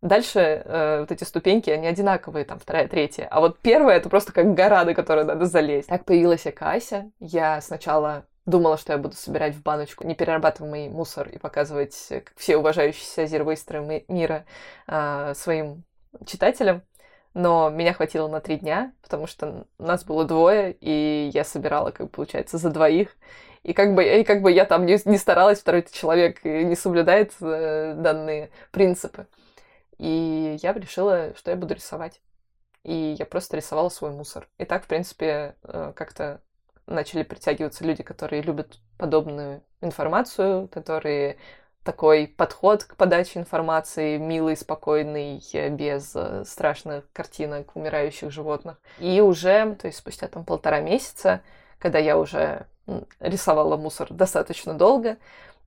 Дальше 0.00 0.62
э, 0.64 1.00
вот 1.00 1.10
эти 1.10 1.24
ступеньки, 1.24 1.70
они 1.70 1.88
одинаковые, 1.88 2.44
там, 2.44 2.60
вторая, 2.60 2.86
третья. 2.86 3.26
А 3.30 3.40
вот 3.40 3.58
первая— 3.58 3.96
это 3.98 4.08
просто 4.08 4.32
как 4.32 4.54
гора, 4.54 4.84
на 4.84 4.94
которую 4.94 5.26
надо 5.26 5.46
залезть. 5.46 5.88
Так 5.88 6.04
появилась 6.04 6.46
Акася. 6.46 7.10
Я 7.18 7.60
сначала 7.60 8.24
думала, 8.46 8.78
что 8.78 8.92
я 8.92 8.98
буду 8.98 9.16
собирать 9.16 9.54
в 9.54 9.62
баночку 9.62 10.06
неперерабатываемый 10.06 10.88
мусор 10.88 11.28
и 11.28 11.38
показывать 11.38 12.12
все 12.36 12.56
уважающиеся 12.56 13.26
зервейстеры 13.26 14.04
мира 14.06 14.44
э, 14.86 15.32
своим 15.34 15.82
читателям 16.26 16.82
но 17.38 17.70
меня 17.70 17.92
хватило 17.92 18.26
на 18.26 18.40
три 18.40 18.56
дня, 18.56 18.92
потому 19.00 19.28
что 19.28 19.64
нас 19.78 20.04
было 20.04 20.24
двое, 20.24 20.76
и 20.80 21.30
я 21.32 21.44
собирала, 21.44 21.92
как 21.92 22.10
получается, 22.10 22.58
за 22.58 22.70
двоих. 22.70 23.16
И 23.62 23.74
как 23.74 23.94
бы, 23.94 24.04
и 24.04 24.24
как 24.24 24.42
бы 24.42 24.50
я 24.50 24.64
там 24.64 24.86
не, 24.86 24.98
не 25.04 25.18
старалась, 25.18 25.60
второй 25.60 25.86
человек 25.90 26.44
не 26.44 26.74
соблюдает 26.74 27.32
э, 27.40 27.94
данные 27.96 28.50
принципы. 28.72 29.28
И 29.98 30.58
я 30.60 30.72
решила, 30.72 31.32
что 31.36 31.52
я 31.52 31.56
буду 31.56 31.74
рисовать. 31.74 32.20
И 32.82 33.14
я 33.16 33.24
просто 33.24 33.56
рисовала 33.56 33.88
свой 33.88 34.10
мусор. 34.10 34.48
И 34.58 34.64
так, 34.64 34.84
в 34.84 34.88
принципе, 34.88 35.54
э, 35.62 35.92
как-то 35.94 36.40
начали 36.86 37.22
притягиваться 37.22 37.84
люди, 37.84 38.02
которые 38.02 38.42
любят 38.42 38.80
подобную 38.96 39.62
информацию, 39.80 40.66
которые 40.68 41.36
такой 41.88 42.26
подход 42.28 42.84
к 42.84 42.96
подаче 42.96 43.38
информации, 43.38 44.18
милый, 44.18 44.58
спокойный, 44.58 45.42
без 45.70 46.12
э, 46.14 46.44
страшных 46.44 47.10
картинок 47.14 47.74
умирающих 47.76 48.30
животных. 48.30 48.76
И 48.98 49.22
уже, 49.22 49.74
то 49.76 49.86
есть 49.86 49.96
спустя 49.96 50.28
там 50.28 50.44
полтора 50.44 50.80
месяца, 50.80 51.40
когда 51.78 51.98
я 51.98 52.18
уже 52.18 52.66
рисовала 53.20 53.78
мусор 53.78 54.12
достаточно 54.12 54.74
долго, 54.74 55.16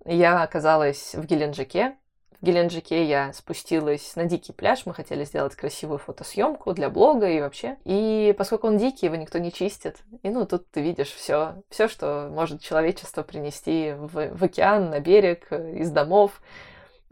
я 0.06 0.44
оказалась 0.44 1.16
в 1.16 1.26
Геленджике, 1.26 1.96
Геленджике 2.42 3.06
я 3.06 3.34
спустилась 3.34 4.16
на 4.16 4.26
дикий 4.26 4.52
пляж. 4.52 4.86
Мы 4.86 4.94
хотели 4.94 5.24
сделать 5.26 5.56
красивую 5.56 6.00
фотосъемку 6.00 6.74
для 6.74 6.90
блога 6.90 7.30
и 7.30 7.40
вообще. 7.40 7.78
И 7.86 8.34
поскольку 8.38 8.68
он 8.68 8.78
дикий, 8.78 9.06
его 9.06 9.16
никто 9.16 9.38
не 9.38 9.52
чистит. 9.52 9.98
И 10.24 10.30
ну 10.30 10.46
тут 10.46 10.70
ты 10.72 10.82
видишь 10.82 11.12
все, 11.12 11.62
все, 11.70 11.88
что 11.88 12.30
может 12.32 12.62
человечество 12.62 13.22
принести 13.22 13.94
в, 13.96 14.36
в 14.36 14.44
океан, 14.44 14.90
на 14.90 15.00
берег, 15.00 15.52
из 15.52 15.92
домов 15.92 16.42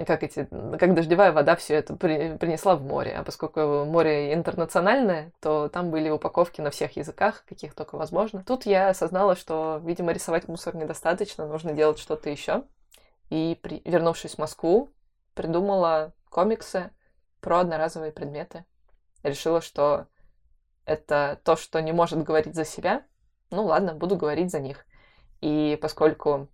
как 0.06 0.24
эти, 0.24 0.48
как 0.80 0.94
дождевая 0.94 1.32
вода 1.32 1.56
все 1.56 1.76
это 1.76 1.96
при, 1.96 2.38
принесла 2.38 2.76
в 2.76 2.84
море. 2.84 3.16
А 3.18 3.24
поскольку 3.24 3.86
море 3.86 4.34
интернациональное, 4.34 5.32
то 5.42 5.68
там 5.68 5.92
были 5.92 6.10
упаковки 6.10 6.62
на 6.62 6.72
всех 6.72 6.96
языках, 6.98 7.44
каких 7.48 7.74
только 7.74 7.98
возможно. 7.98 8.44
Тут 8.46 8.66
я 8.66 8.90
осознала, 8.90 9.36
что, 9.36 9.82
видимо, 9.84 10.14
рисовать 10.14 10.48
мусор 10.48 10.76
недостаточно, 10.76 11.46
нужно 11.46 11.74
делать 11.74 12.00
что-то 12.00 12.30
еще. 12.30 12.64
И 13.30 13.58
при, 13.62 13.82
вернувшись 13.86 14.36
в 14.36 14.38
Москву, 14.40 14.90
придумала 15.40 16.12
комиксы 16.30 16.92
про 17.40 17.62
одноразовые 17.62 18.12
предметы. 18.12 18.66
Решила, 19.24 19.62
что 19.62 20.08
это 20.84 21.40
то, 21.46 21.56
что 21.56 21.82
не 21.82 21.94
может 21.94 22.22
говорить 22.24 22.56
за 22.56 22.66
себя. 22.66 23.04
Ну 23.50 23.64
ладно, 23.64 23.94
буду 23.94 24.18
говорить 24.18 24.52
за 24.52 24.60
них. 24.60 24.86
И 25.40 25.80
поскольку 25.82 26.50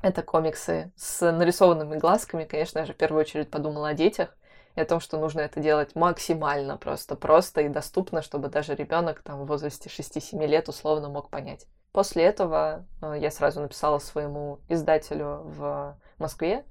это 0.00 0.22
комиксы 0.22 0.90
с 0.96 1.30
нарисованными 1.30 1.98
глазками, 1.98 2.44
конечно, 2.44 2.78
я 2.78 2.86
же 2.86 2.94
в 2.94 2.96
первую 2.96 3.20
очередь 3.20 3.50
подумала 3.50 3.88
о 3.88 3.94
детях 3.94 4.34
и 4.74 4.80
о 4.80 4.86
том, 4.86 5.00
что 5.00 5.18
нужно 5.18 5.40
это 5.40 5.60
делать 5.60 5.94
максимально 5.94 6.78
просто, 6.78 7.16
просто 7.16 7.60
и 7.60 7.68
доступно, 7.68 8.22
чтобы 8.22 8.48
даже 8.48 8.74
ребенок 8.74 9.20
там 9.20 9.42
в 9.42 9.46
возрасте 9.46 9.90
6-7 9.90 10.46
лет 10.46 10.70
условно 10.70 11.10
мог 11.10 11.28
понять. 11.28 11.66
После 11.92 12.24
этого 12.24 12.86
э, 13.02 13.16
я 13.18 13.30
сразу 13.30 13.60
написала 13.60 13.98
своему 13.98 14.60
издателю 14.70 15.42
в 15.44 15.98
Москве, 16.18 16.64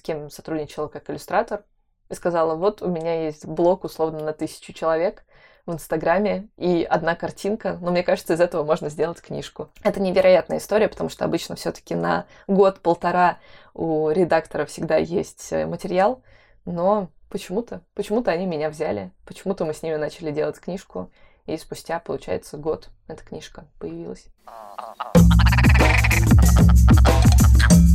с 0.00 0.02
кем 0.02 0.30
сотрудничала 0.30 0.88
как 0.88 1.10
иллюстратор, 1.10 1.62
и 2.08 2.14
сказала, 2.14 2.56
вот 2.56 2.80
у 2.80 2.88
меня 2.88 3.24
есть 3.26 3.44
блог 3.44 3.84
условно 3.84 4.20
на 4.20 4.32
тысячу 4.32 4.72
человек 4.72 5.24
в 5.66 5.72
Инстаграме 5.74 6.48
и 6.56 6.82
одна 6.88 7.14
картинка, 7.14 7.78
но 7.82 7.90
мне 7.90 8.02
кажется, 8.02 8.32
из 8.32 8.40
этого 8.40 8.64
можно 8.64 8.88
сделать 8.88 9.20
книжку. 9.20 9.68
Это 9.84 10.00
невероятная 10.00 10.56
история, 10.56 10.88
потому 10.88 11.10
что 11.10 11.26
обычно 11.26 11.54
все-таки 11.54 11.94
на 11.94 12.24
год-полтора 12.48 13.38
у 13.74 14.08
редактора 14.10 14.64
всегда 14.64 14.96
есть 14.96 15.52
э, 15.52 15.66
материал, 15.66 16.22
но 16.64 17.10
почему-то, 17.28 17.82
почему-то 17.94 18.30
они 18.30 18.46
меня 18.46 18.70
взяли, 18.70 19.12
почему-то 19.26 19.66
мы 19.66 19.74
с 19.74 19.82
ними 19.82 19.96
начали 19.96 20.32
делать 20.32 20.58
книжку, 20.58 21.10
и 21.44 21.58
спустя, 21.58 22.00
получается, 22.00 22.56
год 22.56 22.88
эта 23.06 23.22
книжка 23.22 23.66
появилась. 23.78 24.24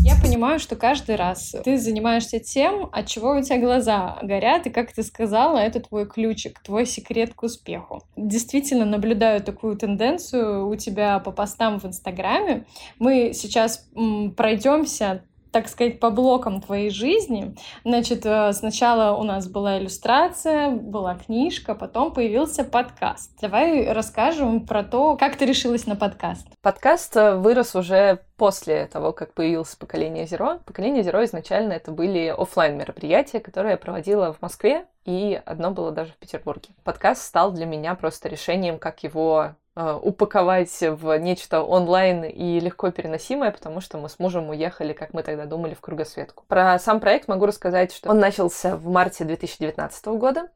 Я 0.05 0.13
понимаю, 0.21 0.59
что 0.59 0.75
каждый 0.75 1.15
раз 1.15 1.55
ты 1.63 1.79
занимаешься 1.79 2.39
тем, 2.39 2.89
от 2.91 3.07
чего 3.07 3.31
у 3.31 3.41
тебя 3.41 3.59
глаза 3.59 4.19
горят, 4.21 4.67
и, 4.67 4.69
как 4.69 4.91
ты 4.91 5.01
сказала, 5.01 5.57
это 5.57 5.79
твой 5.79 6.07
ключик, 6.07 6.59
твой 6.59 6.85
секрет 6.85 7.33
к 7.33 7.41
успеху. 7.41 8.03
Действительно 8.15 8.85
наблюдаю 8.85 9.41
такую 9.41 9.75
тенденцию 9.77 10.69
у 10.69 10.75
тебя 10.75 11.17
по 11.17 11.31
постам 11.31 11.79
в 11.79 11.85
Инстаграме. 11.85 12.65
Мы 12.99 13.31
сейчас 13.33 13.89
пройдемся 14.37 15.23
так 15.55 15.69
сказать, 15.69 16.01
по 16.01 16.09
блокам 16.09 16.59
твоей 16.59 16.89
жизни. 16.89 17.55
Значит, 17.85 18.25
э, 18.25 18.51
сначала 18.51 19.15
у 19.15 19.23
нас 19.23 19.47
была 19.47 19.79
иллюстрация, 19.79 20.69
была 20.69 21.15
книжка, 21.15 21.75
потом 21.75 22.11
появился 22.11 22.65
подкаст. 22.65 23.31
Давай 23.39 23.89
расскажем 23.93 24.67
про 24.67 24.83
то, 24.83 25.15
как 25.15 25.37
ты 25.37 25.45
решилась 25.45 25.87
на 25.87 25.95
подкаст. 25.95 26.45
Подкаст 26.61 27.15
э, 27.15 27.35
вырос 27.37 27.73
уже 27.73 28.19
после 28.35 28.87
того, 28.87 29.13
как 29.13 29.33
появилось 29.33 29.75
поколение 29.75 30.25
Zero. 30.25 30.59
Поколение 30.65 31.03
Zero 31.03 31.23
изначально 31.23 31.71
это 31.71 31.93
были 31.93 32.35
офлайн 32.37 32.77
мероприятия, 32.77 33.39
которые 33.39 33.71
я 33.71 33.77
проводила 33.77 34.33
в 34.33 34.41
Москве, 34.41 34.87
и 35.05 35.41
одно 35.45 35.71
было 35.71 35.93
даже 35.93 36.11
в 36.11 36.17
Петербурге. 36.17 36.67
Подкаст 36.83 37.21
стал 37.21 37.53
для 37.53 37.65
меня 37.65 37.95
просто 37.95 38.27
решением, 38.27 38.77
как 38.77 39.03
его 39.03 39.55
упаковать 39.75 40.77
в 40.81 41.17
нечто 41.17 41.61
онлайн 41.61 42.23
и 42.23 42.59
легко 42.59 42.91
переносимое, 42.91 43.51
потому 43.51 43.81
что 43.81 43.97
мы 43.97 44.07
с 44.07 44.19
мужем 44.19 44.49
уехали, 44.49 44.93
как 44.93 45.13
мы 45.13 45.21
тогда 45.21 45.45
думали, 45.45 45.73
в 45.73 45.81
кругосветку. 45.81 46.45
Про 46.47 46.79
сам 46.79 46.99
проект 46.99 47.27
могу 47.27 47.45
рассказать, 47.45 47.93
что 47.93 48.09
он 48.09 48.19
начался 48.19 48.77
в 48.77 48.87
марте 48.87 49.25
2019 49.25 50.05
года. 50.05 50.49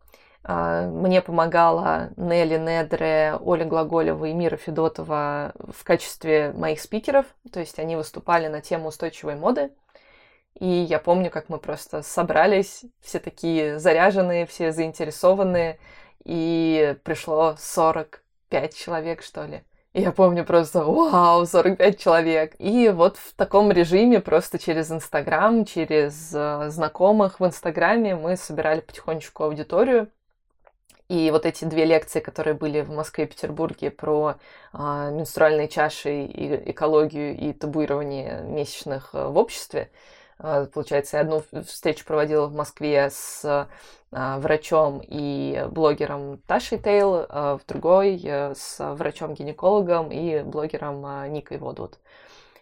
А, 0.43 0.88
мне 0.88 1.21
помогала 1.21 2.11
Нелли 2.15 2.57
Недре, 2.57 3.38
Оля 3.41 3.65
Глаголева 3.65 4.25
и 4.25 4.33
Мира 4.33 4.55
Федотова 4.55 5.53
в 5.55 5.83
качестве 5.83 6.53
моих 6.53 6.79
спикеров. 6.79 7.25
То 7.51 7.59
есть 7.59 7.77
они 7.77 7.95
выступали 7.95 8.47
на 8.47 8.61
тему 8.61 8.88
устойчивой 8.88 9.35
моды. 9.35 9.71
И 10.59 10.67
я 10.67 10.99
помню, 10.99 11.29
как 11.29 11.49
мы 11.49 11.57
просто 11.57 12.01
собрались, 12.03 12.83
все 13.01 13.19
такие 13.19 13.79
заряженные, 13.79 14.45
все 14.45 14.71
заинтересованные, 14.71 15.79
и 16.25 16.97
пришло 17.03 17.55
45 18.50 18.75
человек, 18.75 19.22
что 19.22 19.46
ли. 19.46 19.63
Я 19.94 20.12
помню 20.12 20.46
просто, 20.46 20.84
вау, 20.84 21.46
45 21.46 22.00
человек. 22.00 22.56
И 22.60 22.89
вот 22.89 23.18
в 23.18 23.34
таком 23.36 23.72
режиме, 23.72 24.20
просто 24.20 24.60
через 24.60 24.91
Инстаграм, 24.91 25.65
через 25.65 26.32
э, 26.34 26.70
знакомых 26.70 27.39
в 27.39 27.46
Инстаграме 27.46 28.15
мы 28.15 28.38
собирали 28.38 28.82
потихонечку 28.82 29.44
аудиторию. 29.44 30.10
И 31.10 31.32
вот 31.32 31.48
эти 31.48 31.65
две 31.65 31.86
лекции, 31.86 32.20
которые 32.20 32.53
были 32.53 32.82
в 32.82 32.91
Москве 32.91 33.24
и 33.24 33.27
Петербурге 33.27 33.89
про 33.89 34.36
э, 34.74 34.77
менструальные 34.77 35.68
чаши, 35.68 36.24
и 36.25 36.72
экологию 36.72 37.36
и 37.36 37.51
табуирование 37.53 38.44
месячных 38.44 39.10
э, 39.13 39.27
в 39.27 39.38
обществе, 39.38 39.89
получается, 40.39 41.17
я 41.17 41.22
одну 41.22 41.43
встречу 41.63 42.05
проводила 42.05 42.48
в 42.48 42.55
Москве 42.55 43.10
с 43.10 43.43
э, 43.43 44.38
врачом 44.39 45.01
и 45.05 45.67
блогером 45.69 46.38
Ташей 46.48 46.79
Тейл, 46.79 47.15
э, 47.15 47.58
в 47.62 47.62
другой 47.67 48.19
э, 48.24 48.55
с 48.55 48.77
врачом-гинекологом 48.79 50.12
и 50.12 50.41
блогером 50.41 51.31
Никой 51.31 51.58
Водут. 51.58 52.00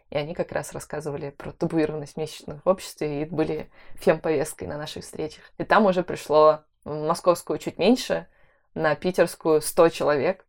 И 0.09 0.17
они 0.17 0.33
как 0.33 0.51
раз 0.51 0.73
рассказывали 0.73 1.29
про 1.29 1.51
табуированность 1.51 2.17
месячных 2.17 2.65
в 2.65 2.69
обществе 2.69 3.21
и 3.21 3.25
были 3.25 3.69
фем-повесткой 3.95 4.65
на 4.67 4.77
наших 4.77 5.03
встречах. 5.03 5.43
И 5.57 5.63
там 5.63 5.85
уже 5.85 6.01
пришло 6.01 6.61
в 6.83 7.05
московскую 7.05 7.59
чуть 7.59 7.77
меньше, 7.77 8.25
на 8.73 8.95
питерскую 8.95 9.61
100 9.61 9.89
человек. 9.89 10.45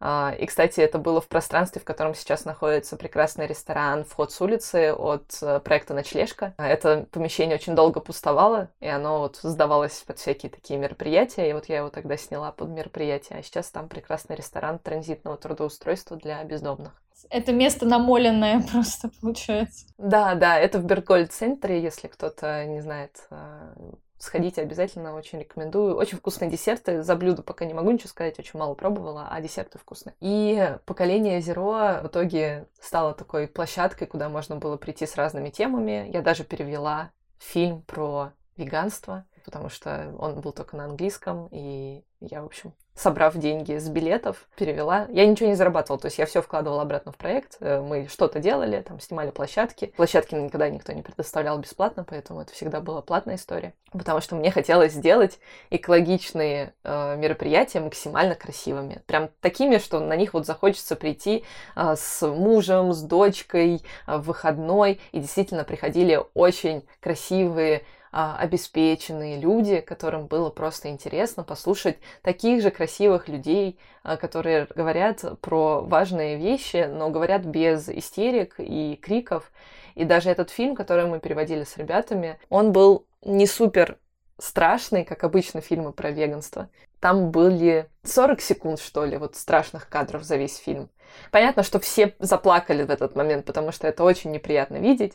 А, 0.00 0.34
и, 0.38 0.46
кстати, 0.46 0.80
это 0.80 0.98
было 0.98 1.20
в 1.20 1.28
пространстве, 1.28 1.80
в 1.80 1.84
котором 1.84 2.14
сейчас 2.14 2.44
находится 2.44 2.96
прекрасный 2.96 3.46
ресторан 3.46 4.04
«Вход 4.04 4.32
с 4.32 4.40
улицы» 4.40 4.92
от 4.92 5.38
э, 5.42 5.60
проекта 5.60 5.94
«Ночлежка». 5.94 6.54
Это 6.56 7.06
помещение 7.10 7.56
очень 7.56 7.74
долго 7.74 8.00
пустовало, 8.00 8.70
и 8.80 8.86
оно 8.86 9.18
вот 9.18 9.38
сдавалось 9.42 10.02
под 10.06 10.18
всякие 10.18 10.50
такие 10.50 10.78
мероприятия, 10.78 11.50
и 11.50 11.52
вот 11.52 11.68
я 11.68 11.78
его 11.78 11.90
тогда 11.90 12.16
сняла 12.16 12.52
под 12.52 12.68
мероприятие. 12.68 13.40
А 13.40 13.42
сейчас 13.42 13.70
там 13.70 13.88
прекрасный 13.88 14.36
ресторан 14.36 14.78
транзитного 14.78 15.36
трудоустройства 15.36 16.16
для 16.16 16.42
бездомных. 16.44 16.92
Это 17.30 17.52
место 17.52 17.84
намоленное 17.84 18.62
просто 18.72 19.10
получается. 19.20 19.86
Да, 19.98 20.34
да, 20.34 20.58
это 20.58 20.78
в 20.78 20.84
Бергольд-центре, 20.84 21.82
если 21.82 22.06
кто-то 22.06 22.64
не 22.66 22.80
знает 22.80 23.26
э, 23.30 23.74
Сходите 24.18 24.62
обязательно, 24.62 25.14
очень 25.14 25.38
рекомендую. 25.38 25.96
Очень 25.96 26.18
вкусные 26.18 26.50
десерты. 26.50 27.02
За 27.02 27.14
блюдо 27.14 27.42
пока 27.42 27.64
не 27.64 27.74
могу 27.74 27.90
ничего 27.90 28.08
сказать, 28.08 28.38
очень 28.38 28.58
мало 28.58 28.74
пробовала, 28.74 29.28
а 29.30 29.40
десерты 29.40 29.78
вкусные. 29.78 30.14
И 30.20 30.76
поколение 30.86 31.38
Zero 31.38 32.02
в 32.02 32.08
итоге 32.08 32.66
стало 32.80 33.14
такой 33.14 33.46
площадкой, 33.46 34.06
куда 34.06 34.28
можно 34.28 34.56
было 34.56 34.76
прийти 34.76 35.06
с 35.06 35.14
разными 35.16 35.50
темами. 35.50 36.10
Я 36.12 36.22
даже 36.22 36.44
перевела 36.44 37.10
фильм 37.38 37.82
про 37.82 38.32
веганство, 38.56 39.24
потому 39.44 39.68
что 39.68 40.12
он 40.18 40.40
был 40.40 40.52
только 40.52 40.76
на 40.76 40.84
английском, 40.84 41.48
и 41.52 42.02
я, 42.20 42.42
в 42.42 42.46
общем, 42.46 42.74
собрав 42.98 43.36
деньги 43.36 43.78
с 43.78 43.88
билетов, 43.88 44.48
перевела. 44.56 45.06
Я 45.10 45.26
ничего 45.26 45.48
не 45.48 45.54
зарабатывала, 45.54 46.00
то 46.00 46.06
есть 46.06 46.18
я 46.18 46.26
все 46.26 46.42
вкладывала 46.42 46.82
обратно 46.82 47.12
в 47.12 47.16
проект. 47.16 47.56
Э, 47.60 47.80
мы 47.80 48.08
что-то 48.08 48.40
делали, 48.40 48.82
там 48.82 49.00
снимали 49.00 49.30
площадки. 49.30 49.92
Площадки 49.96 50.34
никогда 50.34 50.68
никто 50.68 50.92
не 50.92 51.02
предоставлял 51.02 51.58
бесплатно, 51.58 52.04
поэтому 52.04 52.40
это 52.40 52.52
всегда 52.52 52.80
была 52.80 53.00
платная 53.00 53.36
история. 53.36 53.72
Потому 53.92 54.20
что 54.20 54.34
мне 54.34 54.50
хотелось 54.50 54.92
сделать 54.92 55.38
экологичные 55.70 56.74
э, 56.82 57.16
мероприятия 57.16 57.80
максимально 57.80 58.34
красивыми. 58.34 59.02
Прям 59.06 59.30
такими, 59.40 59.78
что 59.78 60.00
на 60.00 60.16
них 60.16 60.34
вот 60.34 60.44
захочется 60.44 60.96
прийти 60.96 61.44
э, 61.76 61.94
с 61.96 62.26
мужем, 62.26 62.92
с 62.92 63.02
дочкой 63.02 63.82
э, 64.06 64.16
в 64.16 64.22
выходной. 64.22 65.00
И 65.12 65.20
действительно 65.20 65.64
приходили 65.64 66.20
очень 66.34 66.82
красивые 67.00 67.84
обеспеченные 68.10 69.38
люди, 69.38 69.80
которым 69.80 70.26
было 70.26 70.50
просто 70.50 70.88
интересно 70.88 71.44
послушать 71.44 71.98
таких 72.22 72.62
же 72.62 72.70
красивых 72.70 73.28
людей, 73.28 73.78
а, 74.02 74.16
которые 74.16 74.66
говорят 74.74 75.24
про 75.40 75.80
важные 75.80 76.36
вещи, 76.36 76.88
но 76.90 77.10
говорят 77.10 77.44
без 77.44 77.88
истерик 77.88 78.54
и 78.58 78.96
криков. 78.96 79.50
И 79.94 80.04
даже 80.04 80.30
этот 80.30 80.50
фильм, 80.50 80.74
который 80.74 81.06
мы 81.06 81.20
переводили 81.20 81.64
с 81.64 81.76
ребятами, 81.76 82.38
он 82.48 82.72
был 82.72 83.06
не 83.22 83.46
супер 83.46 83.98
страшный, 84.38 85.04
как 85.04 85.24
обычно 85.24 85.60
фильмы 85.60 85.92
про 85.92 86.10
веганство. 86.10 86.68
Там 87.00 87.30
были 87.30 87.88
40 88.04 88.40
секунд, 88.40 88.80
что 88.80 89.04
ли, 89.04 89.16
вот 89.16 89.36
страшных 89.36 89.88
кадров 89.88 90.22
за 90.22 90.36
весь 90.36 90.56
фильм. 90.56 90.90
Понятно, 91.30 91.62
что 91.62 91.78
все 91.78 92.14
заплакали 92.18 92.82
в 92.82 92.90
этот 92.90 93.16
момент, 93.16 93.46
потому 93.46 93.72
что 93.72 93.86
это 93.86 94.04
очень 94.04 94.30
неприятно 94.30 94.76
видеть. 94.76 95.14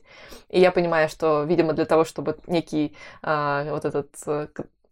И 0.50 0.60
я 0.60 0.72
понимаю, 0.72 1.10
что, 1.10 1.44
видимо, 1.44 1.74
для 1.74 1.86
того, 1.86 2.04
чтобы 2.04 2.38
некий 2.48 2.96
э, 3.22 3.68
вот 3.70 3.86
этот 3.86 4.10
э, 4.26 4.48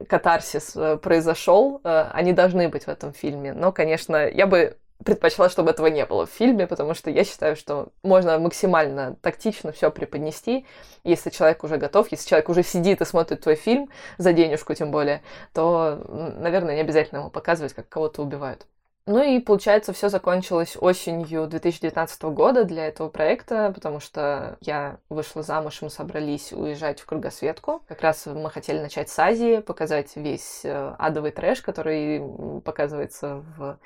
катарсис 0.07 0.75
э, 0.75 0.97
произошел, 0.97 1.81
э, 1.83 2.07
они 2.13 2.33
должны 2.33 2.69
быть 2.69 2.85
в 2.85 2.87
этом 2.87 3.13
фильме. 3.13 3.53
Но, 3.53 3.71
конечно, 3.71 4.27
я 4.27 4.47
бы 4.47 4.77
предпочла, 5.05 5.49
чтобы 5.49 5.71
этого 5.71 5.87
не 5.87 6.05
было 6.05 6.25
в 6.25 6.29
фильме, 6.29 6.67
потому 6.67 6.93
что 6.93 7.09
я 7.09 7.23
считаю, 7.23 7.55
что 7.55 7.89
можно 8.03 8.37
максимально 8.39 9.15
тактично 9.21 9.71
все 9.71 9.91
преподнести. 9.91 10.65
Если 11.03 11.29
человек 11.29 11.63
уже 11.63 11.77
готов, 11.77 12.11
если 12.11 12.27
человек 12.27 12.49
уже 12.49 12.63
сидит 12.63 13.01
и 13.01 13.05
смотрит 13.05 13.41
твой 13.41 13.55
фильм, 13.55 13.89
за 14.17 14.33
денежку 14.33 14.73
тем 14.73 14.91
более, 14.91 15.21
то, 15.53 16.03
наверное, 16.37 16.75
не 16.75 16.81
обязательно 16.81 17.19
ему 17.19 17.29
показывать, 17.29 17.73
как 17.73 17.89
кого-то 17.89 18.21
убивают. 18.21 18.67
Ну 19.07 19.23
и, 19.23 19.39
получается, 19.39 19.93
все 19.93 20.09
закончилось 20.09 20.77
осенью 20.79 21.47
2019 21.47 22.21
года 22.23 22.65
для 22.65 22.85
этого 22.85 23.09
проекта, 23.09 23.71
потому 23.73 23.99
что 23.99 24.57
я 24.61 24.99
вышла 25.09 25.41
замуж, 25.41 25.81
мы 25.81 25.89
собрались 25.89 26.53
уезжать 26.53 26.99
в 26.99 27.07
кругосветку. 27.07 27.81
Как 27.87 28.01
раз 28.01 28.27
мы 28.27 28.51
хотели 28.51 28.79
начать 28.79 29.09
с 29.09 29.17
Азии, 29.17 29.59
показать 29.59 30.15
весь 30.15 30.61
э, 30.63 30.95
адовый 30.99 31.31
трэш, 31.31 31.61
который 31.61 32.21
показывается 32.61 33.43
в 33.57 33.79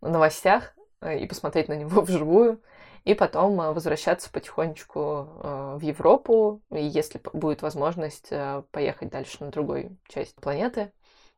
новостях, 0.00 0.74
э, 1.00 1.20
и 1.20 1.28
посмотреть 1.28 1.68
на 1.68 1.74
него 1.74 2.00
вживую. 2.02 2.60
И 3.04 3.14
потом 3.14 3.60
э, 3.60 3.70
возвращаться 3.70 4.32
потихонечку 4.32 5.76
в 5.76 5.80
Европу, 5.80 6.60
и 6.72 6.84
если 6.84 7.20
будет 7.32 7.62
возможность 7.62 8.32
поехать 8.72 9.10
дальше 9.10 9.44
на 9.44 9.52
другую 9.52 9.96
часть 10.08 10.34
планеты. 10.34 10.90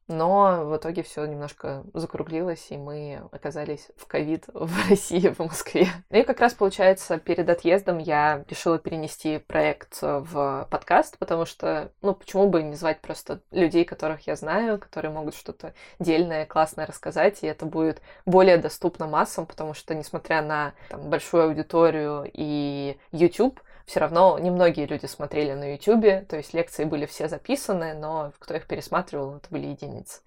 Но 0.09 0.65
в 0.65 0.77
итоге 0.77 1.03
все 1.03 1.25
немножко 1.27 1.85
закруглилось, 1.93 2.67
и 2.71 2.77
мы 2.77 3.23
оказались 3.31 3.89
в 3.97 4.07
ковид 4.07 4.45
в 4.55 4.89
России, 4.89 5.29
в 5.29 5.39
Москве. 5.39 5.89
И 6.11 6.23
как 6.23 6.41
раз, 6.41 6.55
получается, 6.55 7.19
перед 7.19 7.49
отъездом 7.49 7.99
я 7.99 8.45
решила 8.49 8.79
перенести 8.79 9.39
проект 9.39 9.99
в 10.01 10.67
подкаст, 10.71 11.19
потому 11.19 11.45
что, 11.45 11.93
ну, 12.01 12.15
почему 12.15 12.49
бы 12.49 12.63
не 12.63 12.75
звать 12.75 13.01
просто 13.01 13.41
людей, 13.51 13.85
которых 13.85 14.27
я 14.27 14.35
знаю, 14.35 14.79
которые 14.79 15.13
могут 15.13 15.35
что-то 15.35 15.75
дельное, 15.99 16.47
классное 16.47 16.87
рассказать, 16.87 17.43
и 17.43 17.47
это 17.47 17.67
будет 17.67 18.01
более 18.25 18.57
доступно 18.57 19.07
массам, 19.07 19.45
потому 19.45 19.75
что, 19.75 19.95
несмотря 19.95 20.41
на 20.41 20.73
там, 20.89 21.11
большую 21.11 21.45
аудиторию 21.45 22.29
и 22.33 22.99
YouTube, 23.13 23.61
все 23.89 24.01
равно 24.01 24.39
немногие 24.39 24.87
люди 24.87 25.07
смотрели 25.07 25.55
на 25.55 25.73
YouTube, 25.73 26.29
то 26.29 26.37
есть 26.37 26.53
лекции 26.53 26.85
были 26.85 27.07
все 27.07 27.27
записаны, 27.27 27.95
но 27.95 28.33
кто 28.39 28.55
их 28.55 28.67
пересматривал, 28.67 29.37
это 29.37 29.49
были 29.49 29.69
единицы. 29.69 30.21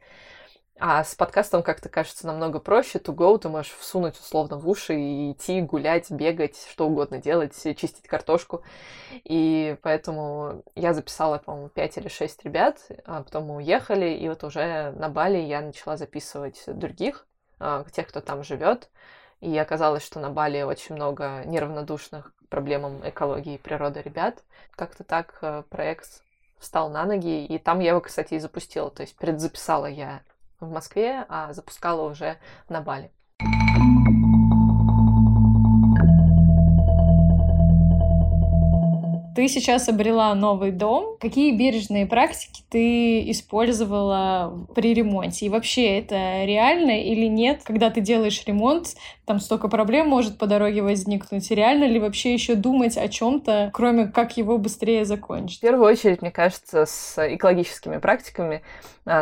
А 0.79 1.03
с 1.03 1.13
подкастом 1.13 1.61
как-то 1.61 1.87
кажется 1.87 2.25
намного 2.25 2.57
проще. 2.57 2.97
To 2.97 3.13
go 3.13 3.37
ты 3.37 3.49
можешь 3.49 3.73
всунуть 3.73 4.19
условно 4.19 4.57
в 4.57 4.67
уши 4.67 4.95
и 4.95 5.31
идти, 5.33 5.61
гулять, 5.61 6.09
бегать, 6.09 6.57
что 6.71 6.87
угодно 6.87 7.19
делать, 7.19 7.53
чистить 7.77 8.07
картошку. 8.07 8.63
И 9.11 9.77
поэтому 9.83 10.63
я 10.73 10.95
записала, 10.95 11.37
по-моему, 11.37 11.69
5 11.69 11.97
или 11.97 12.07
6 12.07 12.43
ребят, 12.45 12.79
а 13.05 13.21
потом 13.21 13.45
мы 13.45 13.57
уехали, 13.57 14.09
и 14.09 14.27
вот 14.27 14.43
уже 14.43 14.91
на 14.93 15.07
Бали 15.07 15.37
я 15.37 15.61
начала 15.61 15.97
записывать 15.97 16.63
других, 16.65 17.27
а, 17.59 17.85
тех, 17.93 18.07
кто 18.07 18.21
там 18.21 18.43
живет. 18.43 18.89
И 19.39 19.55
оказалось, 19.55 20.03
что 20.03 20.19
на 20.19 20.31
Бали 20.31 20.63
очень 20.63 20.95
много 20.95 21.43
неравнодушных 21.45 22.33
проблемам 22.51 23.01
экологии 23.07 23.55
и 23.55 23.57
природы 23.57 24.03
ребят. 24.03 24.43
Как-то 24.75 25.03
так 25.03 25.39
э, 25.41 25.63
проект 25.69 26.21
встал 26.59 26.91
на 26.91 27.05
ноги, 27.05 27.45
и 27.45 27.57
там 27.57 27.79
я 27.79 27.91
его, 27.91 28.01
кстати, 28.01 28.35
и 28.35 28.39
запустила. 28.39 28.91
То 28.91 29.01
есть 29.01 29.15
предзаписала 29.15 29.87
я 29.87 30.21
в 30.59 30.69
Москве, 30.69 31.25
а 31.29 31.53
запускала 31.53 32.07
уже 32.07 32.37
на 32.69 32.81
Бали. 32.81 33.11
Ты 39.33 39.47
сейчас 39.47 39.87
обрела 39.87 40.35
новый 40.35 40.71
дом. 40.71 41.15
Какие 41.19 41.55
бережные 41.55 42.05
практики 42.05 42.63
ты 42.69 43.29
использовала 43.31 44.67
при 44.75 44.93
ремонте? 44.93 45.45
И 45.45 45.49
вообще 45.49 45.99
это 45.99 46.43
реально 46.43 47.01
или 47.01 47.27
нет? 47.27 47.61
Когда 47.63 47.89
ты 47.89 48.01
делаешь 48.01 48.43
ремонт, 48.45 48.95
там 49.25 49.39
столько 49.39 49.69
проблем 49.69 50.09
может 50.09 50.37
по 50.37 50.47
дороге 50.47 50.81
возникнуть. 50.81 51.49
Реально 51.49 51.85
ли 51.85 51.99
вообще 51.99 52.33
еще 52.33 52.55
думать 52.55 52.97
о 52.97 53.07
чем-то, 53.07 53.69
кроме 53.73 54.07
как 54.07 54.35
его 54.35 54.57
быстрее 54.57 55.05
закончить? 55.05 55.59
В 55.59 55.61
первую 55.61 55.87
очередь, 55.87 56.21
мне 56.21 56.31
кажется, 56.31 56.85
с 56.85 57.15
экологическими 57.17 57.97
практиками 57.97 58.61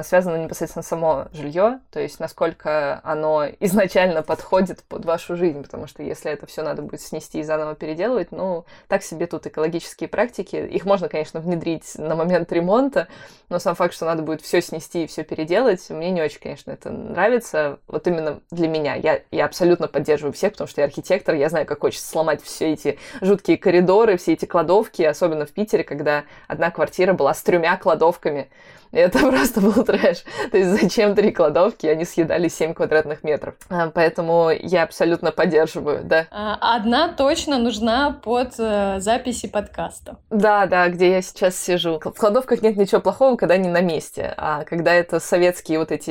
связано 0.03 0.35
непосредственно 0.35 0.83
само 0.83 1.27
жилье, 1.31 1.79
то 1.91 1.99
есть 1.99 2.19
насколько 2.19 2.99
оно 3.03 3.45
изначально 3.59 4.23
подходит 4.23 4.83
под 4.83 5.05
вашу 5.05 5.35
жизнь, 5.35 5.63
потому 5.63 5.87
что 5.87 6.03
если 6.03 6.31
это 6.31 6.45
все 6.47 6.63
надо 6.63 6.81
будет 6.81 7.01
снести 7.01 7.39
и 7.39 7.43
заново 7.43 7.75
переделывать, 7.75 8.31
ну, 8.31 8.65
так 8.87 9.03
себе 9.03 9.27
тут 9.27 9.47
экологические 9.47 10.09
практики. 10.09 10.55
Их 10.55 10.85
можно, 10.85 11.07
конечно, 11.07 11.39
внедрить 11.39 11.95
на 11.95 12.15
момент 12.15 12.51
ремонта, 12.51 13.07
но 13.47 13.59
сам 13.59 13.75
факт, 13.75 13.93
что 13.93 14.05
надо 14.05 14.21
будет 14.21 14.41
все 14.41 14.61
снести 14.61 15.03
и 15.05 15.07
все 15.07 15.23
переделать, 15.23 15.89
мне 15.89 16.11
не 16.11 16.21
очень, 16.21 16.39
конечно, 16.39 16.71
это 16.71 16.91
нравится. 16.91 17.79
Вот 17.87 18.05
именно 18.07 18.41
для 18.51 18.67
меня. 18.67 18.95
Я, 18.95 19.21
я 19.31 19.45
абсолютно 19.45 19.87
поддерживаю 19.87 20.33
всех, 20.33 20.53
потому 20.53 20.67
что 20.67 20.81
я 20.81 20.87
архитектор, 20.87 21.35
я 21.35 21.49
знаю, 21.49 21.65
как 21.65 21.79
хочется 21.79 22.07
сломать 22.07 22.41
все 22.43 22.73
эти 22.73 22.99
жуткие 23.21 23.57
коридоры, 23.57 24.17
все 24.17 24.33
эти 24.33 24.45
кладовки, 24.45 25.01
особенно 25.03 25.45
в 25.45 25.51
Питере, 25.51 25.83
когда 25.83 26.25
одна 26.47 26.69
квартира 26.69 27.13
была 27.13 27.33
с 27.33 27.41
тремя 27.41 27.77
кладовками. 27.77 28.49
Это 28.91 29.19
просто 29.19 29.61
был 29.61 29.83
трэш. 29.83 30.23
То 30.51 30.57
есть 30.57 30.81
зачем 30.81 31.13
три 31.15 31.31
кладовки? 31.31 31.85
Они 31.85 32.05
съедали 32.05 32.47
7 32.47 32.73
квадратных 32.73 33.23
метров. 33.23 33.55
А, 33.69 33.91
поэтому 33.91 34.49
я 34.49 34.83
абсолютно 34.83 35.31
поддерживаю, 35.31 36.03
да. 36.03 36.25
А, 36.31 36.75
одна 36.75 37.09
точно 37.09 37.59
нужна 37.59 38.19
под 38.23 38.55
э, 38.57 38.99
записи 38.99 39.47
подкаста. 39.47 40.17
Да, 40.31 40.65
да, 40.65 40.89
где 40.89 41.11
я 41.11 41.21
сейчас 41.21 41.55
сижу. 41.55 41.99
В 41.99 42.13
кладовках 42.13 42.63
нет 42.63 42.77
ничего 42.77 42.99
плохого, 42.99 43.35
когда 43.35 43.55
они 43.55 43.69
на 43.69 43.81
месте. 43.81 44.33
А 44.37 44.63
когда 44.63 44.93
это 44.93 45.19
советские 45.19 45.77
вот 45.77 45.91
эти 45.91 46.09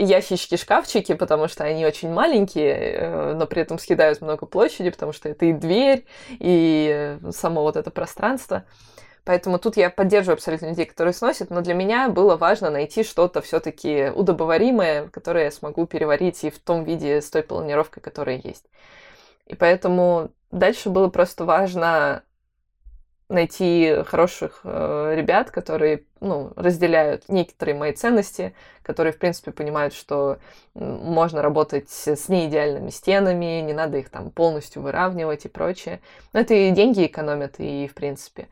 ящички, 0.00 0.56
шкафчики, 0.56 1.14
потому 1.14 1.46
что 1.46 1.62
они 1.62 1.86
очень 1.86 2.12
маленькие, 2.12 2.74
э, 2.74 3.34
но 3.34 3.46
при 3.46 3.62
этом 3.62 3.78
съедают 3.78 4.20
много 4.20 4.46
площади, 4.46 4.90
потому 4.90 5.12
что 5.12 5.28
это 5.28 5.46
и 5.46 5.52
дверь, 5.52 6.04
и 6.30 7.18
э, 7.22 7.30
само 7.30 7.62
вот 7.62 7.76
это 7.76 7.90
пространство. 7.90 8.64
Поэтому 9.24 9.58
тут 9.58 9.76
я 9.76 9.90
поддерживаю 9.90 10.34
абсолютно 10.34 10.66
людей, 10.66 10.86
которые 10.86 11.12
сносят, 11.12 11.50
но 11.50 11.60
для 11.60 11.74
меня 11.74 12.08
было 12.08 12.36
важно 12.36 12.70
найти 12.70 13.02
что-то 13.04 13.42
все-таки 13.42 14.10
удобоваримое, 14.14 15.08
которое 15.08 15.44
я 15.44 15.50
смогу 15.50 15.86
переварить 15.86 16.42
и 16.44 16.50
в 16.50 16.58
том 16.58 16.84
виде 16.84 17.20
с 17.20 17.30
той 17.30 17.42
планировкой, 17.42 18.02
которая 18.02 18.40
есть. 18.42 18.64
И 19.46 19.54
поэтому 19.54 20.30
дальше 20.50 20.90
было 20.90 21.08
просто 21.08 21.44
важно 21.44 22.22
найти 23.30 24.02
хороших 24.06 24.60
э, 24.64 25.14
ребят, 25.16 25.50
которые 25.50 26.04
ну, 26.20 26.52
разделяют 26.56 27.28
некоторые 27.28 27.76
мои 27.76 27.92
ценности, 27.92 28.54
которые, 28.82 29.12
в 29.12 29.18
принципе, 29.18 29.52
понимают, 29.52 29.94
что 29.94 30.38
можно 30.74 31.40
работать 31.40 31.90
с 31.90 32.28
неидеальными 32.28 32.90
стенами, 32.90 33.60
не 33.60 33.72
надо 33.72 33.98
их 33.98 34.10
там 34.10 34.30
полностью 34.30 34.82
выравнивать 34.82 35.44
и 35.44 35.48
прочее. 35.48 36.00
Но 36.32 36.40
это 36.40 36.54
и 36.54 36.70
деньги 36.72 37.06
экономят, 37.06 37.54
и 37.58 37.86
в 37.86 37.94
принципе. 37.94 38.48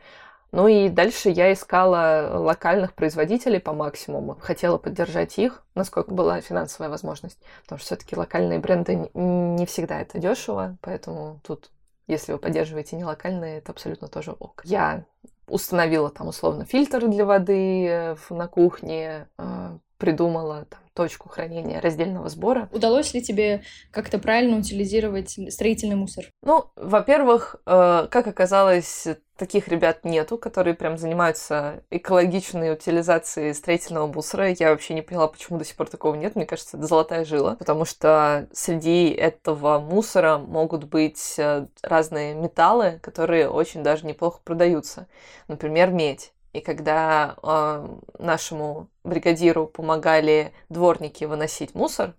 Ну 0.51 0.67
и 0.67 0.89
дальше 0.89 1.29
я 1.29 1.53
искала 1.53 2.31
локальных 2.39 2.95
производителей 2.95 3.61
по 3.61 3.73
максимуму. 3.73 4.39
Хотела 4.41 4.79
поддержать 4.79 5.39
их, 5.39 5.63
насколько 5.75 6.13
была 6.13 6.41
финансовая 6.41 6.89
возможность. 6.89 7.39
Потому 7.63 7.79
что 7.79 7.87
все-таки 7.87 8.17
локальные 8.17 8.59
бренды 8.59 9.11
не 9.15 9.67
всегда 9.67 10.01
это 10.01 10.19
дешево, 10.19 10.79
поэтому 10.81 11.41
тут, 11.47 11.71
если 12.07 12.33
вы 12.33 12.39
поддерживаете 12.39 12.97
не 12.97 13.05
локальные, 13.05 13.59
это 13.59 13.73
абсолютно 13.73 14.09
тоже 14.09 14.33
ок. 14.33 14.63
Я 14.65 15.05
установила 15.47 16.11
там 16.11 16.29
условно 16.29 16.65
фильтр 16.65 17.09
для 17.09 17.25
воды 17.25 17.87
э, 17.87 18.17
на 18.31 18.49
кухне, 18.49 19.29
э, 19.39 19.79
придумала 19.99 20.67
там, 20.71 20.81
точку 20.95 21.29
хранения 21.29 21.81
раздельного 21.81 22.29
сбора. 22.29 22.69
Удалось 22.73 23.15
ли 23.15 23.23
тебе 23.23 23.63
как-то 23.93 24.19
правильно 24.19 24.59
утилизировать 24.59 25.39
строительный 25.51 25.97
мусор? 25.97 26.25
Ну, 26.43 26.71
во-первых, 26.75 27.57
э, 27.67 28.09
как 28.11 28.27
оказалось, 28.27 29.07
таких 29.37 29.69
ребят 29.69 30.05
нету, 30.05 30.37
которые 30.37 30.75
прям 30.75 30.99
занимаются 30.99 31.85
экологичной 31.91 32.73
утилизацией 32.73 33.55
строительного 33.55 34.09
мусора. 34.09 34.51
Я 34.51 34.71
вообще 34.71 34.95
не 34.95 35.03
поняла, 35.03 35.29
почему 35.29 35.59
до 35.59 35.65
сих 35.65 35.77
пор 35.77 35.89
такого 35.89 36.17
нет. 36.17 36.35
Мне 36.35 36.47
кажется, 36.47 36.77
это 36.77 36.87
золотая 36.87 37.25
жила, 37.25 37.55
потому 37.55 37.85
что 37.85 38.49
среди 38.53 39.11
этого 39.11 39.79
мусора 39.79 40.39
могут 40.39 40.85
быть 40.85 41.35
э, 41.39 41.67
разные 41.83 42.35
металлы, 42.35 42.99
которые 43.03 43.49
очень 43.49 43.85
даже 43.85 44.05
неплохо 44.05 44.41
продаются. 44.43 45.07
Например, 45.47 45.91
медь. 45.91 46.33
И 46.53 46.61
когда 46.61 47.37
э, 47.43 47.89
нашему 48.19 48.89
бригадиру 49.05 49.67
помогали 49.67 50.53
дворники 50.69 51.25
выносить 51.25 51.75
мусор, 51.75 52.15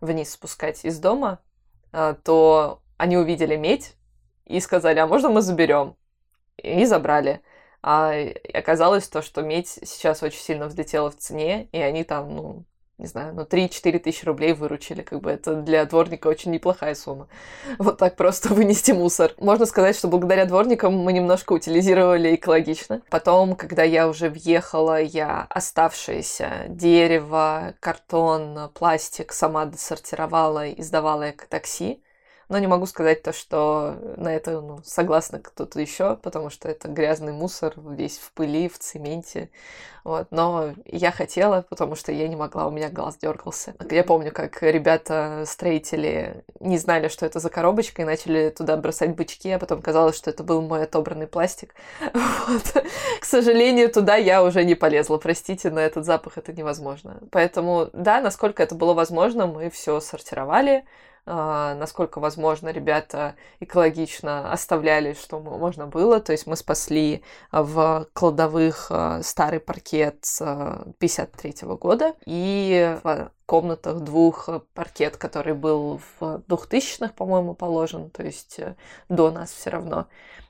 вниз 0.00 0.32
спускать 0.32 0.84
из 0.84 0.98
дома, 0.98 1.40
э, 1.92 2.14
то 2.24 2.80
они 2.96 3.16
увидели 3.16 3.56
медь 3.56 3.94
и 4.46 4.60
сказали, 4.60 4.98
а 4.98 5.06
можно 5.06 5.28
мы 5.28 5.42
заберем? 5.42 5.96
И 6.56 6.84
забрали. 6.86 7.42
А 7.82 8.12
оказалось 8.54 9.08
то, 9.08 9.22
что 9.22 9.42
медь 9.42 9.68
сейчас 9.68 10.22
очень 10.22 10.40
сильно 10.40 10.66
взлетела 10.66 11.10
в 11.10 11.16
цене, 11.16 11.68
и 11.72 11.78
они 11.78 12.02
там, 12.04 12.34
ну, 12.34 12.64
не 12.98 13.06
знаю, 13.06 13.34
ну, 13.34 13.42
3-4 13.42 13.98
тысячи 13.98 14.24
рублей 14.24 14.54
выручили, 14.54 15.02
как 15.02 15.20
бы 15.20 15.30
это 15.30 15.56
для 15.56 15.84
дворника 15.84 16.28
очень 16.28 16.50
неплохая 16.50 16.94
сумма. 16.94 17.28
Вот 17.78 17.98
так 17.98 18.16
просто 18.16 18.48
вынести 18.54 18.92
мусор. 18.92 19.34
Можно 19.38 19.66
сказать, 19.66 19.96
что 19.96 20.08
благодаря 20.08 20.46
дворникам 20.46 20.94
мы 20.94 21.12
немножко 21.12 21.52
утилизировали 21.52 22.34
экологично. 22.34 23.02
Потом, 23.10 23.54
когда 23.54 23.82
я 23.82 24.08
уже 24.08 24.30
въехала, 24.30 25.00
я 25.00 25.46
оставшееся 25.50 26.64
дерево, 26.68 27.74
картон, 27.80 28.70
пластик 28.72 29.32
сама 29.32 29.66
досортировала 29.66 30.66
и 30.66 30.82
сдавала 30.82 31.32
к 31.32 31.46
такси 31.46 32.00
но 32.48 32.58
не 32.58 32.66
могу 32.66 32.86
сказать 32.86 33.22
то, 33.22 33.32
что 33.32 33.96
на 34.16 34.34
это 34.34 34.60
ну, 34.60 34.80
согласна 34.84 35.40
кто-то 35.40 35.80
еще, 35.80 36.16
потому 36.16 36.50
что 36.50 36.68
это 36.68 36.88
грязный 36.88 37.32
мусор, 37.32 37.74
весь 37.76 38.18
в 38.18 38.32
пыли, 38.32 38.68
в 38.68 38.78
цементе. 38.78 39.50
Вот. 40.04 40.28
Но 40.30 40.72
я 40.84 41.10
хотела, 41.10 41.66
потому 41.68 41.96
что 41.96 42.12
я 42.12 42.28
не 42.28 42.36
могла, 42.36 42.68
у 42.68 42.70
меня 42.70 42.88
глаз 42.88 43.16
дергался. 43.16 43.74
Я 43.90 44.04
помню, 44.04 44.30
как 44.30 44.62
ребята-строители 44.62 46.44
не 46.60 46.78
знали, 46.78 47.08
что 47.08 47.26
это 47.26 47.40
за 47.40 47.50
коробочка, 47.50 48.02
и 48.02 48.04
начали 48.04 48.50
туда 48.50 48.76
бросать 48.76 49.16
бычки, 49.16 49.50
а 49.50 49.58
потом 49.58 49.82
казалось, 49.82 50.16
что 50.16 50.30
это 50.30 50.44
был 50.44 50.62
мой 50.62 50.84
отобранный 50.84 51.26
пластик. 51.26 51.74
Вот. 52.46 52.84
К 53.20 53.24
сожалению, 53.24 53.90
туда 53.90 54.14
я 54.14 54.44
уже 54.44 54.62
не 54.62 54.76
полезла. 54.76 55.18
Простите, 55.18 55.70
на 55.70 55.80
этот 55.80 56.04
запах 56.04 56.38
это 56.38 56.52
невозможно. 56.52 57.20
Поэтому, 57.32 57.90
да, 57.92 58.20
насколько 58.20 58.62
это 58.62 58.76
было 58.76 58.94
возможно, 58.94 59.48
мы 59.48 59.68
все 59.70 59.98
сортировали, 59.98 60.84
насколько 61.26 62.20
возможно, 62.20 62.68
ребята 62.68 63.34
экологично 63.60 64.52
оставляли, 64.52 65.14
что 65.14 65.40
можно 65.40 65.86
было. 65.86 66.20
То 66.20 66.32
есть 66.32 66.46
мы 66.46 66.56
спасли 66.56 67.22
в 67.50 68.06
кладовых 68.12 68.86
а, 68.90 69.22
старый 69.22 69.60
паркет 69.60 70.24
53 70.98 71.50
-го 71.62 71.76
года 71.78 72.14
и 72.26 72.98
комнатах 73.46 74.00
двух 74.00 74.48
паркет, 74.74 75.16
который 75.16 75.54
был 75.54 76.00
в 76.18 76.42
2000-х, 76.48 77.12
по-моему, 77.16 77.54
положен, 77.54 78.10
то 78.10 78.22
есть 78.22 78.58
э, 78.58 78.74
до 79.08 79.30
нас 79.30 79.52
все 79.52 79.70
равно. 79.70 80.06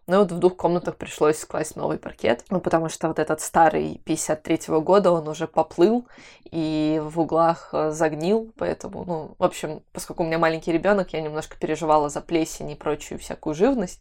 Ну 0.06 0.20
вот 0.20 0.32
в 0.32 0.38
двух 0.38 0.56
комнатах 0.56 0.96
пришлось 0.96 1.44
класть 1.44 1.76
новый 1.76 1.98
паркет, 1.98 2.44
ну 2.48 2.60
потому 2.60 2.88
что 2.88 3.08
вот 3.08 3.18
этот 3.18 3.40
старый 3.40 4.00
53-го 4.06 4.80
года, 4.80 5.10
он 5.10 5.28
уже 5.28 5.46
поплыл 5.46 6.06
и 6.50 7.02
в 7.04 7.20
углах 7.20 7.70
э, 7.72 7.90
загнил, 7.90 8.52
поэтому, 8.56 9.04
ну, 9.04 9.34
в 9.38 9.44
общем, 9.44 9.82
поскольку 9.92 10.22
у 10.22 10.26
меня 10.26 10.38
маленький 10.38 10.72
ребенок, 10.72 11.12
я 11.12 11.20
немножко 11.20 11.56
переживала 11.58 12.08
за 12.08 12.20
плесень 12.20 12.70
и 12.70 12.76
прочую 12.76 13.18
всякую 13.18 13.54
живность, 13.54 14.00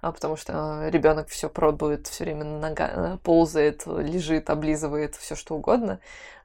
а, 0.00 0.12
потому 0.12 0.36
что 0.36 0.88
ребенок 0.88 1.28
все 1.28 1.48
пробует, 1.48 2.08
все 2.08 2.24
время 2.24 2.44
нога 2.44 2.90
э, 2.92 3.18
ползает, 3.22 3.86
лежит, 3.86 4.50
облизывает, 4.50 5.14
все 5.14 5.36
что 5.36 5.54
угодно 5.54 6.00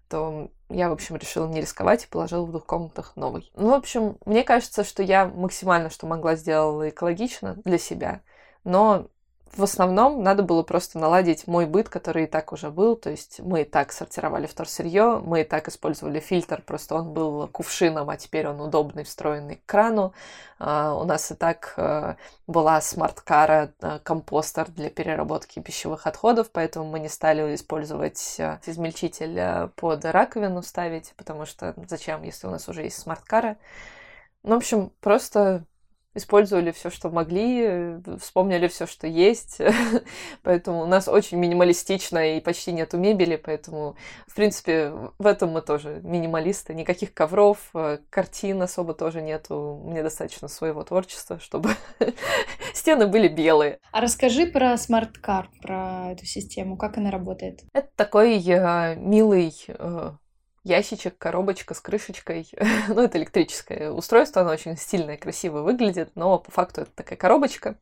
то 0.10 0.50
я, 0.70 0.90
в 0.90 0.94
общем, 0.94 1.16
решила 1.16 1.48
не 1.48 1.62
рисковать 1.62 2.06
и 2.06 2.08
положила 2.08 2.46
в 2.46 2.52
двух 2.52 2.66
комнатах 2.66 3.14
новый. 3.16 3.52
Ну, 3.56 3.70
в 3.70 3.74
общем, 3.74 4.18
мне 4.26 4.44
кажется, 4.44 4.84
что 4.84 5.04
я 5.04 5.26
максимально, 5.26 5.90
что 5.90 6.08
могла, 6.08 6.36
сделала 6.36 6.90
экологично 6.90 7.56
для 7.64 7.78
себя 7.78 8.22
но 8.64 9.08
в 9.56 9.64
основном 9.64 10.24
надо 10.24 10.44
было 10.44 10.64
просто 10.64 11.00
наладить 11.00 11.48
мой 11.48 11.66
быт, 11.66 11.90
который 11.90 12.26
и 12.26 12.28
так 12.28 12.54
уже 12.54 12.70
был. 12.70 12.96
То 12.96 13.10
есть 13.10 13.40
мы 13.40 13.62
и 13.62 13.66
так 13.66 13.92
сортировали 13.92 14.46
вторсырье, 14.46 15.22
мы 15.24 15.42
и 15.42 15.44
так 15.44 15.68
использовали 15.68 16.20
фильтр, 16.20 16.62
просто 16.66 16.96
он 16.96 17.14
был 17.14 17.48
кувшином, 17.48 18.10
а 18.10 18.18
теперь 18.18 18.48
он 18.48 18.62
удобный, 18.62 19.04
встроенный 19.04 19.56
к 19.56 19.66
крану. 19.66 20.14
Э, 20.60 21.02
у 21.02 21.06
нас 21.06 21.32
и 21.32 21.36
так 21.36 21.74
э, 21.78 22.18
была 22.46 22.82
Smart 22.82 23.27
Cara, 23.27 23.72
э, 23.80 24.00
компостер 24.00 24.70
для 24.70 24.90
переработки 24.90 25.62
пищевых 25.62 26.06
отходов, 26.06 26.52
поэтому 26.52 26.86
мы 26.86 27.00
не 27.00 27.08
стали 27.08 27.56
использовать 27.56 28.20
измельчитель 28.66 29.70
под 29.78 30.04
раковину 30.04 30.62
ставить, 30.62 31.14
потому 31.16 31.46
что 31.46 31.74
зачем, 31.88 32.24
если 32.24 32.48
у 32.48 32.50
нас 32.50 32.68
уже 32.68 32.84
есть 32.84 33.00
Smart 33.00 33.28
Cara. 33.28 33.56
Ну, 34.44 34.56
в 34.56 34.58
общем, 34.58 34.92
просто 35.00 35.64
использовали 36.16 36.72
все, 36.72 36.90
что 36.90 37.10
могли, 37.10 38.02
вспомнили 38.20 38.68
все, 38.68 38.88
что 38.88 39.08
есть. 39.08 39.60
поэтому 40.44 40.82
у 40.82 40.86
нас 40.86 41.08
очень 41.08 41.38
минималистично 41.38 42.38
и 42.38 42.42
почти 42.42 42.72
нету 42.72 42.98
мебели, 42.98 43.36
поэтому, 43.36 43.96
в 44.28 44.36
принципе, 44.36 44.92
в 45.18 45.26
этом 45.26 45.52
мы 45.52 45.62
тоже 45.62 46.02
минималисты. 46.04 46.74
Никаких 46.74 47.14
ковров, 47.14 47.70
э, 47.74 48.00
картин 48.10 48.62
особо 48.62 48.94
тоже 48.94 49.22
нету. 49.22 49.82
Мне 49.86 50.04
достаточно 50.04 50.48
своего 50.48 50.84
творчества, 50.84 51.40
чтобы 51.40 51.70
стены 52.74 53.08
были 53.08 53.28
белые. 53.28 53.80
А 53.92 54.02
расскажи 54.02 54.48
про 54.48 54.78
смарт-кар, 54.78 55.50
про 55.62 56.12
эту 56.12 56.26
систему, 56.26 56.78
как 56.78 56.98
она 56.98 57.12
работает. 57.12 57.62
Это 57.74 57.90
такой 57.96 58.38
э, 58.40 58.96
милый 58.96 59.54
э, 59.68 60.12
ящичек, 60.70 61.18
коробочка 61.18 61.74
с 61.74 61.82
крышечкой. 61.82 62.48
ну, 62.88 63.02
это 63.02 63.18
электрическое 63.18 63.92
устройство, 63.92 64.44
оно 64.44 64.52
очень 64.52 64.78
стильное, 64.78 65.18
красиво 65.18 65.62
выглядит, 65.62 66.12
но 66.16 66.40
по 66.40 66.52
факту 66.52 66.82
это 66.82 66.92
такая 66.92 67.18
коробочка. 67.18 67.76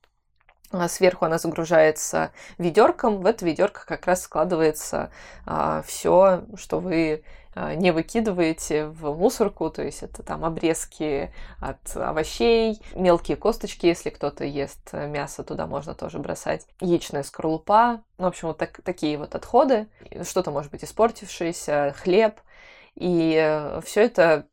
А 0.71 0.89
сверху 0.89 1.25
она 1.25 1.37
загружается 1.37 2.31
ведерком. 2.57 3.21
В 3.21 3.25
это 3.25 3.45
ведерко 3.45 3.85
как 3.85 4.05
раз 4.05 4.23
складывается 4.23 5.11
а, 5.45 5.81
все, 5.83 6.43
что 6.57 6.79
вы 6.79 7.23
а, 7.55 7.73
не 7.73 7.91
выкидываете 7.91 8.85
в 8.87 9.17
мусорку, 9.17 9.69
то 9.69 9.81
есть 9.81 10.03
это 10.03 10.23
там 10.23 10.43
обрезки 10.43 11.33
от 11.61 11.95
овощей, 11.95 12.81
мелкие 12.93 13.37
косточки, 13.37 13.85
если 13.85 14.09
кто-то 14.09 14.43
ест 14.43 14.91
мясо, 14.91 15.43
туда 15.43 15.67
можно 15.67 15.95
тоже 15.95 16.19
бросать, 16.19 16.67
яичная 16.81 17.23
скорлупа, 17.23 18.01
ну, 18.17 18.25
в 18.25 18.27
общем, 18.27 18.49
вот 18.49 18.57
так, 18.57 18.81
такие 18.83 19.17
вот 19.17 19.35
отходы, 19.35 19.87
что-то 20.23 20.51
может 20.51 20.69
быть 20.69 20.83
испортившееся, 20.83 21.95
хлеб, 21.97 22.41
и 22.97 23.37
э, 23.39 23.79
все 23.85 24.05
это 24.05 24.47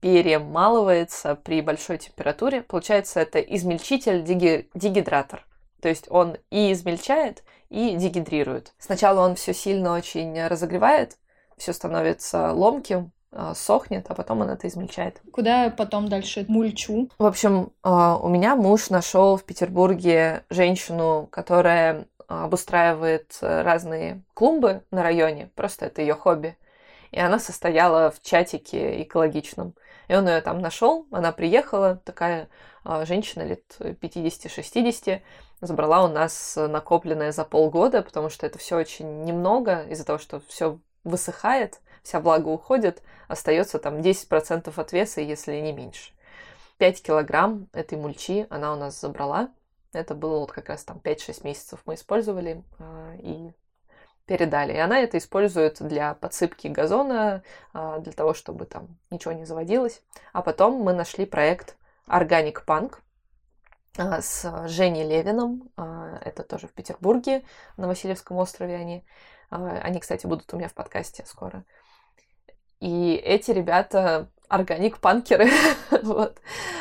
перемалывается 0.00 1.34
при 1.34 1.60
большой 1.60 1.98
температуре. 1.98 2.62
Получается, 2.62 3.20
это 3.20 3.40
измельчитель 3.40 4.22
диги, 4.22 4.68
дигидратор. 4.74 5.44
То 5.80 5.88
есть 5.88 6.06
он 6.08 6.36
и 6.50 6.72
измельчает, 6.72 7.42
и 7.70 7.96
дегидрирует. 7.96 8.72
Сначала 8.78 9.20
он 9.26 9.34
все 9.34 9.52
сильно 9.52 9.94
очень 9.94 10.46
разогревает, 10.46 11.18
все 11.56 11.72
становится 11.72 12.52
ломким, 12.52 13.10
э, 13.32 13.52
сохнет, 13.56 14.06
а 14.08 14.14
потом 14.14 14.42
он 14.42 14.50
это 14.50 14.68
измельчает. 14.68 15.20
Куда 15.32 15.68
потом 15.70 16.08
дальше 16.08 16.44
мульчу? 16.46 17.08
В 17.18 17.26
общем, 17.26 17.72
э, 17.82 17.88
у 17.88 18.28
меня 18.28 18.54
муж 18.54 18.90
нашел 18.90 19.36
в 19.36 19.42
Петербурге 19.42 20.44
женщину, 20.50 21.28
которая 21.32 22.06
обустраивает 22.28 23.36
разные 23.40 24.22
клумбы 24.34 24.84
на 24.90 25.02
районе. 25.02 25.50
Просто 25.54 25.86
это 25.86 26.00
ее 26.00 26.14
хобби 26.14 26.56
и 27.12 27.20
она 27.20 27.38
состояла 27.38 28.10
в 28.10 28.20
чатике 28.22 29.02
экологичном. 29.02 29.74
И 30.08 30.14
он 30.14 30.26
ее 30.28 30.40
там 30.40 30.60
нашел, 30.60 31.06
она 31.10 31.30
приехала, 31.30 32.00
такая 32.04 32.48
э, 32.84 33.04
женщина 33.06 33.42
лет 33.42 33.62
50-60, 33.78 35.20
забрала 35.60 36.04
у 36.04 36.08
нас 36.08 36.56
накопленное 36.56 37.30
за 37.32 37.44
полгода, 37.44 38.02
потому 38.02 38.30
что 38.30 38.46
это 38.46 38.58
все 38.58 38.76
очень 38.76 39.24
немного, 39.24 39.84
из-за 39.84 40.04
того, 40.04 40.18
что 40.18 40.40
все 40.48 40.80
высыхает, 41.04 41.80
вся 42.02 42.20
влага 42.20 42.48
уходит, 42.48 43.02
остается 43.28 43.78
там 43.78 43.98
10% 43.98 44.72
от 44.74 44.92
веса, 44.92 45.20
если 45.20 45.60
не 45.60 45.72
меньше. 45.72 46.12
5 46.78 47.02
килограмм 47.02 47.68
этой 47.72 47.96
мульчи 47.96 48.46
она 48.50 48.72
у 48.72 48.76
нас 48.76 49.00
забрала. 49.00 49.50
Это 49.92 50.14
было 50.14 50.40
вот 50.40 50.50
как 50.50 50.68
раз 50.68 50.84
там 50.84 50.98
5-6 50.98 51.44
месяцев 51.44 51.80
мы 51.84 51.94
использовали, 51.94 52.64
э, 52.78 53.16
и 53.20 53.52
передали. 54.26 54.72
И 54.72 54.78
она 54.78 55.00
это 55.00 55.18
использует 55.18 55.78
для 55.80 56.14
подсыпки 56.14 56.68
газона, 56.68 57.42
а, 57.72 57.98
для 57.98 58.12
того, 58.12 58.34
чтобы 58.34 58.66
там 58.66 58.98
ничего 59.10 59.32
не 59.32 59.44
заводилось. 59.44 60.02
А 60.32 60.42
потом 60.42 60.74
мы 60.74 60.92
нашли 60.92 61.26
проект 61.26 61.76
Organic 62.06 62.64
Punk 62.66 62.96
а, 63.96 64.20
с 64.20 64.68
Женей 64.68 65.04
Левиным. 65.04 65.70
А, 65.76 66.18
это 66.24 66.42
тоже 66.42 66.68
в 66.68 66.72
Петербурге, 66.72 67.44
на 67.76 67.88
Васильевском 67.88 68.36
острове 68.36 68.76
они. 68.76 69.04
Они, 69.50 70.00
кстати, 70.00 70.26
будут 70.26 70.52
у 70.54 70.56
меня 70.56 70.68
в 70.68 70.72
подкасте 70.72 71.26
скоро. 71.26 71.66
И 72.80 73.14
эти 73.14 73.50
ребята 73.50 74.30
органик-панкеры, 74.48 75.50
вот, 76.02 76.40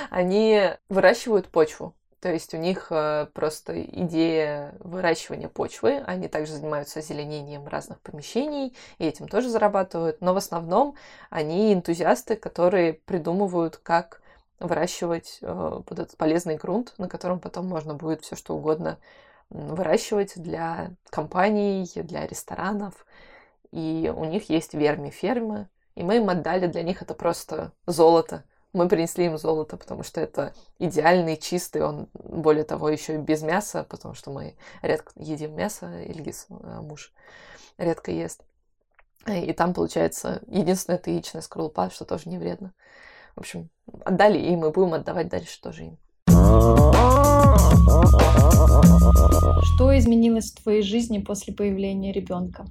они 0.10 0.72
выращивают 0.88 1.50
почву. 1.50 1.96
То 2.22 2.32
есть 2.32 2.54
у 2.54 2.58
них 2.58 2.88
э, 2.92 3.28
просто 3.34 3.82
идея 3.82 4.76
выращивания 4.80 5.50
почвы. 5.50 6.04
Они 6.06 6.28
также 6.28 6.54
занимаются 6.54 7.00
озеленением 7.00 7.68
разных 7.68 8.00
помещений 8.00 8.76
и 9.00 9.06
этим 9.06 9.28
тоже 9.28 9.50
зарабатывают. 9.50 10.22
Но 10.22 10.36
в 10.36 10.38
основном 10.38 10.96
они 11.32 11.74
энтузиасты, 11.74 12.36
которые 12.36 12.94
придумывают, 12.94 13.78
как 13.78 14.22
выращивать 14.60 15.40
э, 15.42 15.82
вот 15.90 16.00
этот 16.00 16.16
полезный 16.16 16.58
грунт, 16.58 16.94
на 17.00 17.10
котором 17.10 17.40
потом 17.40 17.68
можно 17.68 17.96
будет 17.96 18.22
все 18.22 18.36
что 18.36 18.56
угодно 18.56 19.00
выращивать 19.50 20.34
для 20.36 20.92
компаний, 21.10 21.90
для 21.96 22.28
ресторанов. 22.28 23.08
И 23.72 24.14
у 24.16 24.26
них 24.26 24.48
есть 24.50 24.76
верми-фермы, 24.76 25.70
и 25.96 26.04
мы 26.04 26.18
им 26.18 26.30
отдали, 26.30 26.68
для 26.68 26.84
них 26.84 27.02
это 27.02 27.16
просто 27.16 27.72
золото. 27.88 28.44
Мы 28.74 28.88
принесли 28.88 29.26
им 29.26 29.38
золото, 29.38 29.76
потому 29.76 30.04
что 30.04 30.22
это 30.22 30.54
идеальный, 30.80 31.36
чистый, 31.36 31.84
он, 31.84 32.08
более 32.14 32.64
того, 32.64 32.88
еще 32.88 33.16
и 33.16 33.18
без 33.18 33.42
мяса, 33.42 33.86
потому 33.90 34.14
что 34.14 34.32
мы 34.32 34.56
редко 34.82 35.12
едим 35.18 35.56
мясо, 35.56 36.02
Ильгиз, 36.04 36.48
э, 36.50 36.80
муж, 36.82 37.14
редко 37.78 38.12
ест. 38.12 38.44
И 39.28 39.52
там, 39.54 39.74
получается, 39.74 40.42
единственное 40.48 40.98
это 40.98 41.12
яичная 41.12 41.42
скорлупа, 41.42 41.90
что 41.90 42.06
тоже 42.06 42.30
не 42.30 42.38
вредно. 42.38 42.74
В 43.36 43.42
общем, 43.42 43.70
отдали 44.06 44.40
им, 44.40 44.66
и 44.66 44.72
будем 44.72 44.94
отдавать 44.94 45.28
дальше 45.28 45.62
тоже 45.62 45.84
им. 45.84 45.98
Что 49.76 49.98
изменилось 49.98 50.52
в 50.52 50.64
твоей 50.64 50.82
жизни 50.82 51.20
после 51.20 51.54
появления 51.54 52.12
ребенка? 52.12 52.66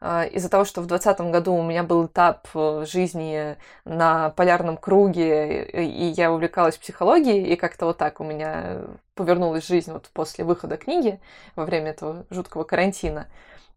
А, 0.00 0.24
из-за 0.24 0.50
того, 0.50 0.64
что 0.64 0.82
в 0.82 0.86
2020 0.86 1.32
году 1.32 1.54
у 1.54 1.62
меня 1.62 1.82
был 1.82 2.06
этап 2.06 2.48
э, 2.54 2.84
жизни 2.86 3.56
на 3.84 4.30
полярном 4.30 4.76
круге, 4.76 5.64
и 5.64 6.06
я 6.08 6.32
увлекалась 6.32 6.76
психологией, 6.76 7.44
и 7.52 7.56
как-то 7.56 7.86
вот 7.86 7.98
так 7.98 8.20
у 8.20 8.24
меня 8.24 8.82
повернулась 9.14 9.66
жизнь 9.66 9.90
вот 9.90 10.10
после 10.12 10.44
выхода 10.44 10.76
книги 10.76 11.18
во 11.54 11.64
время 11.64 11.90
этого 11.90 12.26
жуткого 12.28 12.64
карантина 12.64 13.26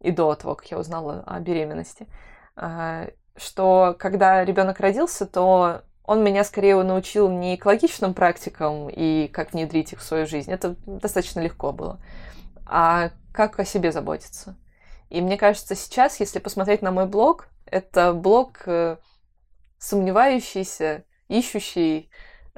и 0.01 0.11
до 0.11 0.35
того, 0.35 0.55
как 0.55 0.69
я 0.71 0.77
узнала 0.77 1.23
о 1.25 1.39
беременности, 1.39 2.07
а, 2.55 3.07
что 3.37 3.95
когда 3.97 4.43
ребенок 4.43 4.79
родился, 4.81 5.25
то 5.25 5.83
он 6.03 6.23
меня 6.23 6.43
скорее 6.43 6.81
научил 6.83 7.29
не 7.29 7.55
экологичным 7.55 8.13
практикам 8.13 8.89
и 8.89 9.27
как 9.27 9.53
внедрить 9.53 9.93
их 9.93 9.99
в 9.99 10.03
свою 10.03 10.25
жизнь. 10.25 10.51
Это 10.51 10.75
достаточно 10.85 11.39
легко 11.39 11.71
было. 11.71 11.99
А 12.65 13.11
как 13.31 13.59
о 13.59 13.63
себе 13.63 13.91
заботиться. 13.91 14.55
И 15.09 15.21
мне 15.21 15.37
кажется, 15.37 15.75
сейчас, 15.75 16.19
если 16.19 16.39
посмотреть 16.39 16.81
на 16.81 16.91
мой 16.91 17.07
блог, 17.07 17.47
это 17.65 18.13
блог 18.13 18.61
э, 18.65 18.97
сомневающийся, 19.79 21.03
ищущий 21.27 22.09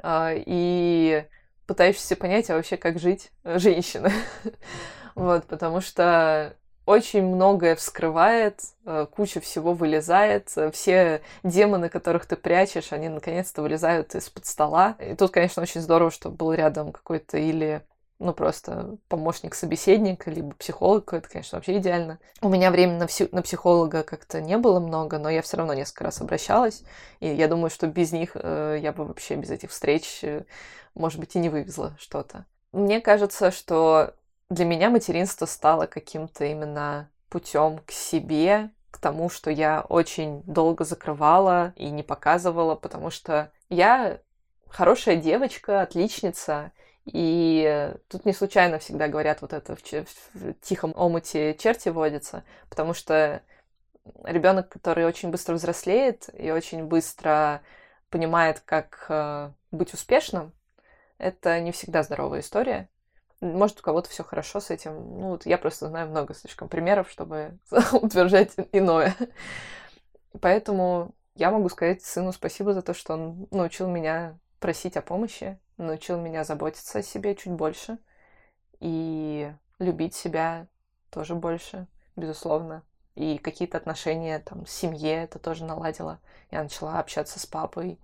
э, 0.02 0.42
и 0.44 1.24
пытающийся 1.66 2.16
понять, 2.16 2.50
а 2.50 2.56
вообще 2.56 2.76
как 2.76 2.98
жить 2.98 3.30
э, 3.44 3.58
женщина. 3.58 4.10
вот, 5.14 5.44
потому 5.44 5.80
что 5.80 6.56
очень 6.84 7.22
многое 7.22 7.76
вскрывает, 7.76 8.60
э, 8.84 9.06
куча 9.10 9.40
всего 9.40 9.72
вылезает, 9.72 10.52
все 10.72 11.22
демоны, 11.44 11.88
которых 11.88 12.26
ты 12.26 12.36
прячешь, 12.36 12.92
они 12.92 13.08
наконец-то 13.08 13.62
вылезают 13.62 14.14
из-под 14.14 14.46
стола. 14.46 14.96
И 14.98 15.14
тут, 15.14 15.30
конечно, 15.30 15.62
очень 15.62 15.80
здорово, 15.80 16.10
что 16.10 16.28
был 16.28 16.52
рядом 16.52 16.92
какой-то 16.92 17.38
или 17.38 17.82
ну, 18.22 18.32
просто 18.32 18.96
помощник 19.08 19.54
собеседника, 19.54 20.30
либо 20.30 20.54
психолог, 20.54 21.12
это, 21.12 21.28
конечно, 21.28 21.58
вообще 21.58 21.78
идеально. 21.78 22.18
У 22.40 22.48
меня 22.48 22.70
времени 22.70 22.98
на, 22.98 23.04
пси- 23.04 23.28
на 23.32 23.42
психолога 23.42 24.02
как-то 24.04 24.40
не 24.40 24.56
было 24.58 24.78
много, 24.80 25.18
но 25.18 25.28
я 25.28 25.42
все 25.42 25.56
равно 25.56 25.74
несколько 25.74 26.04
раз 26.04 26.20
обращалась, 26.20 26.84
и 27.20 27.28
я 27.28 27.48
думаю, 27.48 27.70
что 27.70 27.86
без 27.86 28.12
них 28.12 28.32
э, 28.34 28.78
я 28.80 28.92
бы 28.92 29.04
вообще 29.04 29.34
без 29.34 29.50
этих 29.50 29.70
встреч, 29.70 30.20
э, 30.22 30.44
может 30.94 31.18
быть, 31.18 31.34
и 31.34 31.40
не 31.40 31.48
вывезла 31.48 31.96
что-то. 31.98 32.46
Мне 32.70 33.00
кажется, 33.00 33.50
что 33.50 34.14
для 34.50 34.64
меня 34.64 34.88
материнство 34.88 35.46
стало 35.46 35.86
каким-то 35.86 36.44
именно 36.44 37.10
путем 37.28 37.80
к 37.86 37.90
себе, 37.90 38.70
к 38.90 38.98
тому, 38.98 39.30
что 39.30 39.50
я 39.50 39.84
очень 39.88 40.42
долго 40.42 40.84
закрывала 40.84 41.72
и 41.76 41.90
не 41.90 42.02
показывала, 42.02 42.76
потому 42.76 43.10
что 43.10 43.50
я 43.68 44.20
хорошая 44.68 45.16
девочка, 45.16 45.82
отличница, 45.82 46.72
И 47.04 47.92
тут 48.08 48.24
не 48.24 48.32
случайно 48.32 48.78
всегда 48.78 49.08
говорят 49.08 49.42
вот 49.42 49.52
это 49.52 49.74
в, 49.74 49.82
в 50.34 50.54
тихом 50.60 50.92
омуте 50.96 51.54
черти 51.54 51.88
водятся, 51.88 52.44
потому 52.68 52.94
что 52.94 53.42
ребенок, 54.24 54.68
который 54.68 55.04
очень 55.04 55.30
быстро 55.30 55.54
взрослеет 55.54 56.28
и 56.38 56.50
очень 56.50 56.84
быстро 56.84 57.62
понимает, 58.10 58.60
как 58.60 59.06
э, 59.08 59.50
быть 59.70 59.94
успешным, 59.94 60.52
это 61.18 61.60
не 61.60 61.72
всегда 61.72 62.02
здоровая 62.02 62.40
история. 62.40 62.88
Может, 63.40 63.80
у 63.80 63.82
кого-то 63.82 64.08
все 64.08 64.22
хорошо 64.22 64.60
с 64.60 64.70
этим. 64.70 64.92
Ну, 64.92 65.28
вот 65.30 65.46
я 65.46 65.58
просто 65.58 65.88
знаю 65.88 66.08
много 66.08 66.34
слишком 66.34 66.68
примеров, 66.68 67.10
чтобы 67.10 67.58
утверждать 67.92 68.52
иное. 68.70 69.16
Поэтому 70.40 71.14
я 71.34 71.50
могу 71.50 71.68
сказать 71.68 72.02
сыну 72.02 72.32
спасибо 72.32 72.72
за 72.72 72.82
то, 72.82 72.94
что 72.94 73.14
он 73.14 73.48
научил 73.50 73.88
меня 73.88 74.38
просить 74.60 74.96
о 74.96 75.02
помощи, 75.02 75.58
научил 75.76 76.20
меня 76.20 76.44
заботиться 76.44 76.98
о 76.98 77.02
себе 77.02 77.34
чуть 77.34 77.52
больше 77.52 77.98
и 78.80 79.52
любить 79.78 80.14
себя 80.14 80.66
тоже 81.10 81.34
больше, 81.34 81.86
безусловно. 82.16 82.82
И 83.14 83.38
какие-то 83.38 83.76
отношения 83.76 84.38
там 84.38 84.66
с 84.66 84.72
семье 84.72 85.24
это 85.24 85.38
тоже 85.38 85.64
наладило. 85.64 86.18
Я 86.50 86.62
начала 86.62 86.98
общаться 86.98 87.38
с 87.38 87.46
папой, 87.46 88.00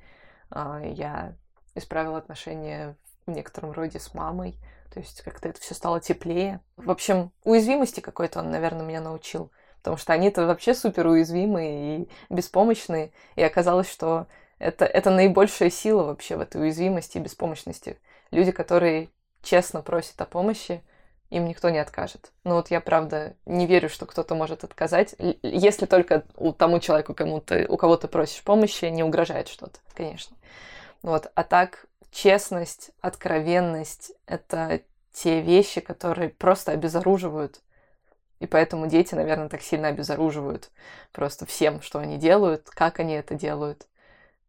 а, 0.51 0.81
я 0.83 1.35
исправила 1.75 2.19
отношения 2.19 2.97
в 3.27 3.31
некотором 3.31 3.73
роде 3.73 3.99
с 3.99 4.13
мамой, 4.15 4.59
то 4.93 5.01
есть 5.01 5.23
как-то 5.23 5.49
это 5.49 5.61
все 5.61 5.75
стало 5.75 6.01
теплее. 6.01 6.61
В 6.77 6.91
общем, 6.91 7.33
уязвимости 7.45 8.01
какой-то 8.01 8.41
он, 8.41 8.51
наверное, 8.51 8.85
меня 8.85 9.01
научил, 9.01 9.51
потому 9.79 9.97
что 9.97 10.13
они-то 10.13 10.47
вообще 10.47 10.75
супер 10.75 11.07
уязвимые 11.07 12.01
и 12.01 12.09
беспомощные, 12.29 13.13
и 13.37 13.43
оказалось, 13.43 13.91
что 13.91 14.27
это, 14.59 14.85
это 14.85 15.11
наибольшая 15.11 15.71
сила 15.71 16.05
вообще 16.05 16.37
в 16.37 16.41
этой 16.41 16.61
уязвимости 16.61 17.19
и 17.19 17.21
беспомощности. 17.21 17.99
Люди, 18.31 18.53
которые 18.53 19.11
честно 19.43 19.83
просят 19.83 20.21
о 20.21 20.27
помощи, 20.27 20.83
им 21.31 21.47
никто 21.47 21.69
не 21.71 21.79
откажет. 21.79 22.33
Но 22.45 22.55
вот 22.57 22.71
я, 22.71 22.81
правда, 22.81 23.37
не 23.45 23.67
верю, 23.67 23.89
что 23.89 24.07
кто-то 24.07 24.35
может 24.35 24.65
отказать, 24.65 25.15
если 25.43 25.87
только 25.87 26.25
у 26.37 26.53
тому 26.53 26.81
человеку, 26.81 27.15
кому 27.15 27.41
ты, 27.41 27.67
у 27.69 27.77
кого 27.77 27.97
ты 27.97 28.09
просишь 28.09 28.43
помощи, 28.43 28.87
не 28.87 29.03
угрожает 29.03 29.49
что-то, 29.49 29.79
конечно. 29.95 30.37
Вот. 31.03 31.31
А 31.35 31.45
так, 31.45 31.87
честность, 32.11 32.91
откровенность— 33.01 34.13
это 34.27 34.81
те 35.13 35.41
вещи, 35.41 35.81
которые 35.81 36.31
просто 36.31 36.73
обезоруживают. 36.73 37.61
И 38.41 38.47
поэтому 38.47 38.87
дети, 38.87 39.15
наверное, 39.15 39.49
так 39.49 39.63
сильно 39.63 39.89
обезоруживают 39.89 40.71
просто 41.13 41.45
всем, 41.45 41.83
что 41.83 41.99
они 41.99 42.17
делают, 42.17 42.71
как 42.71 43.01
они 43.01 43.15
это 43.15 43.35
делают. 43.35 43.87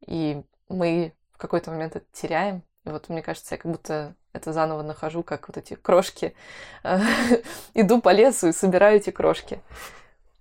И 0.05 0.41
мы 0.67 1.13
в 1.33 1.37
какой-то 1.37 1.71
момент 1.71 1.95
это 1.95 2.05
теряем. 2.13 2.63
И 2.85 2.89
вот 2.89 3.09
мне 3.09 3.21
кажется, 3.21 3.55
я 3.55 3.59
как 3.59 3.71
будто 3.71 4.15
это 4.33 4.53
заново 4.53 4.83
нахожу, 4.83 5.23
как 5.23 5.47
вот 5.47 5.57
эти 5.57 5.75
крошки. 5.75 6.35
Иду 7.73 8.01
по 8.01 8.11
лесу 8.11 8.47
и 8.47 8.51
собираю 8.51 8.97
эти 8.97 9.09
крошки. 9.09 9.61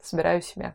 Собираю 0.02 0.42
себя. 0.42 0.74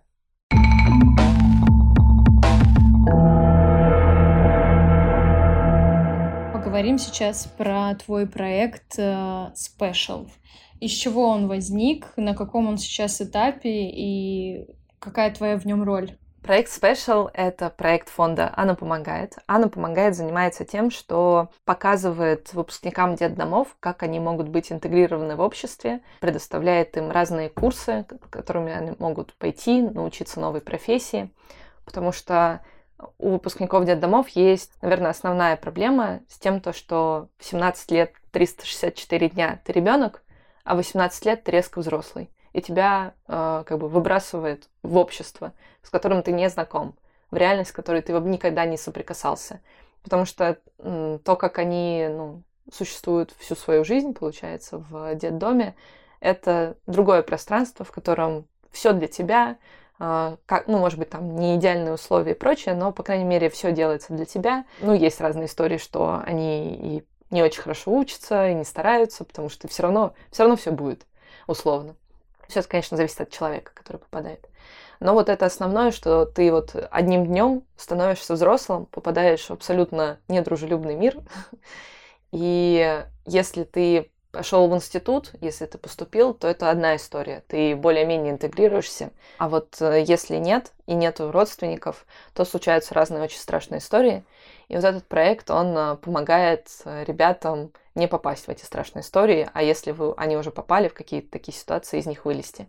Поговорим 6.54 6.98
сейчас 6.98 7.46
про 7.46 7.94
твой 7.96 8.28
проект 8.28 8.98
э, 8.98 9.52
Special. 9.54 10.28
Из 10.80 10.92
чего 10.92 11.28
он 11.30 11.48
возник, 11.48 12.08
на 12.18 12.36
каком 12.36 12.68
он 12.68 12.78
сейчас 12.78 13.22
этапе 13.22 13.90
и 13.90 14.68
какая 15.00 15.34
твоя 15.34 15.58
в 15.58 15.66
нем 15.66 15.84
роль? 15.84 16.18
Проект 16.44 16.72
Special— 16.72 17.32
это 17.34 17.70
проект 17.70 18.10
фонда. 18.10 18.52
«Анна 18.58 18.76
помогает». 18.76 19.38
«Анна 19.48 19.70
помогает» 19.70 20.14
занимается 20.14 20.66
тем, 20.66 20.92
что 20.92 21.48
показывает 21.64 22.54
выпускникам 22.54 23.16
детдомов, 23.16 23.78
как 23.80 24.04
они 24.04 24.20
могут 24.20 24.50
быть 24.50 24.70
интегрированы 24.70 25.38
в 25.38 25.40
обществе, 25.40 26.02
предоставляет 26.20 26.98
им 26.98 27.12
разные 27.12 27.48
курсы, 27.48 28.06
которыми 28.30 28.74
они 28.74 28.94
могут 29.00 29.34
пойти, 29.36 29.82
научиться 29.82 30.42
новой 30.42 30.60
профессии, 30.60 31.32
потому 31.86 32.12
что 32.12 32.60
у 33.18 33.30
выпускников 33.30 33.86
детдомов 33.86 34.28
есть, 34.30 34.74
наверное, 34.82 35.12
основная 35.12 35.56
проблема 35.56 36.20
с 36.28 36.38
тем, 36.40 36.60
то, 36.60 36.74
что 36.74 37.30
в 37.38 37.46
17 37.46 37.90
лет 37.92 38.12
364 38.32 39.30
дня 39.30 39.62
ты 39.64 39.72
ребенок, 39.72 40.24
а 40.66 40.74
в 40.74 40.78
18 40.78 41.26
лет 41.26 41.46
ты 41.46 41.52
резко 41.52 41.80
взрослый 41.80 42.30
и 42.54 42.62
тебя 42.62 43.14
э, 43.28 43.64
как 43.66 43.78
бы 43.80 43.90
выбрасывает 43.90 44.70
в 44.84 44.98
общество, 44.98 45.54
с 45.82 45.90
которым 45.90 46.22
ты 46.24 46.32
не 46.32 46.50
знаком, 46.50 46.96
в 47.32 47.36
реальность, 47.36 47.72
с 47.72 47.74
которой 47.74 48.02
ты 48.02 48.14
никогда 48.14 48.66
не 48.66 48.78
соприкасался. 48.78 49.60
Потому 50.04 50.26
что 50.26 50.58
э, 50.78 51.20
то, 51.24 51.36
как 51.36 51.58
они 51.58 52.08
ну, 52.10 52.44
существуют 52.72 53.34
всю 53.40 53.56
свою 53.56 53.84
жизнь, 53.84 54.14
получается, 54.14 54.78
в 54.78 55.16
детдоме, 55.16 55.76
это 56.20 56.78
другое 56.86 57.24
пространство, 57.24 57.84
в 57.84 57.92
котором 57.92 58.48
все 58.72 58.94
для 58.94 59.08
тебя, 59.08 59.58
э, 60.00 60.38
как, 60.46 60.68
ну, 60.68 60.78
может 60.78 61.00
быть, 61.00 61.10
там 61.10 61.36
не 61.36 61.56
идеальные 61.56 61.94
условия 61.96 62.34
и 62.34 62.38
прочее, 62.38 62.76
но, 62.76 62.92
по 62.92 63.02
крайней 63.02 63.26
мере, 63.26 63.50
все 63.50 63.72
делается 63.72 64.14
для 64.14 64.26
тебя. 64.26 64.66
Ну, 64.82 64.94
есть 64.94 65.20
разные 65.20 65.48
истории, 65.48 65.78
что 65.78 66.22
они 66.24 66.76
и 66.76 67.04
не 67.32 67.42
очень 67.42 67.64
хорошо 67.64 67.92
учатся, 67.92 68.50
и 68.50 68.54
не 68.54 68.64
стараются, 68.64 69.24
потому 69.24 69.50
что 69.50 69.68
все 69.68 69.84
равно, 69.84 70.14
все 70.32 70.44
равно 70.44 70.56
все 70.56 70.72
будет, 70.72 71.08
условно. 71.48 71.96
Сейчас, 72.54 72.68
конечно, 72.68 72.96
зависит 72.96 73.20
от 73.20 73.32
человека, 73.32 73.72
который 73.74 73.98
попадает. 73.98 74.48
Но 75.00 75.16
вот 75.16 75.28
это 75.28 75.48
основное, 75.48 75.90
что 75.90 76.28
ты 76.28 76.52
вот 76.52 76.76
одним 76.92 77.26
днем 77.26 77.64
становишься 77.78 78.36
взрослым, 78.36 78.86
попадаешь 78.86 79.48
в 79.48 79.50
абсолютно 79.50 80.20
недружелюбный 80.28 80.94
мир. 80.94 81.18
И 82.32 83.04
если 83.26 83.64
ты 83.64 84.12
пошел 84.32 84.68
в 84.68 84.76
институт, 84.76 85.32
если 85.42 85.66
ты 85.66 85.80
поступил, 85.80 86.36
то 86.36 86.48
это 86.48 86.70
одна 86.70 86.96
история. 86.96 87.44
Ты 87.48 87.76
более-менее 87.76 88.34
интегрируешься. 88.34 89.10
А 89.40 89.50
вот 89.50 89.82
э, 89.82 90.04
если 90.06 90.38
нет 90.38 90.74
и 90.86 90.94
нету 90.94 91.32
родственников, 91.32 92.06
то 92.36 92.46
случаются 92.46 92.94
разные 92.94 93.24
очень 93.24 93.40
страшные 93.40 93.80
истории. 93.80 94.24
И 94.74 94.76
вот 94.76 94.86
этот 94.86 95.08
проект, 95.08 95.52
он 95.52 95.78
э, 95.78 95.98
помогает 95.98 96.68
э, 96.84 97.04
ребятам 97.04 97.72
не 97.94 98.08
попасть 98.08 98.48
в 98.48 98.50
эти 98.50 98.66
страшные 98.66 99.04
истории, 99.04 99.48
а 99.54 99.62
если 99.62 99.92
вы, 99.92 100.16
они 100.18 100.36
уже 100.36 100.50
попали 100.50 100.88
в 100.88 100.96
какие-то 100.96 101.30
такие 101.30 101.56
ситуации, 101.56 102.00
из 102.00 102.08
них 102.08 102.26
вылезти. 102.26 102.68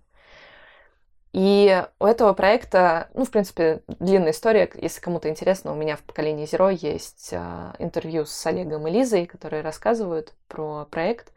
И 1.32 1.82
у 1.98 2.04
этого 2.04 2.34
проекта, 2.34 3.08
ну, 3.14 3.24
в 3.24 3.30
принципе, 3.30 3.80
длинная 3.88 4.32
история. 4.32 4.70
Если 4.74 5.00
кому-то 5.00 5.30
интересно, 5.30 5.72
у 5.72 5.76
меня 5.76 5.96
в 5.96 6.02
поколении 6.02 6.44
Zero 6.44 6.70
есть 6.78 7.30
э, 7.32 7.72
интервью 7.78 8.26
с 8.26 8.44
Олегом 8.44 8.86
и 8.86 8.90
Лизой, 8.90 9.24
которые 9.24 9.62
рассказывают 9.62 10.34
про 10.46 10.84
проект. 10.90 11.32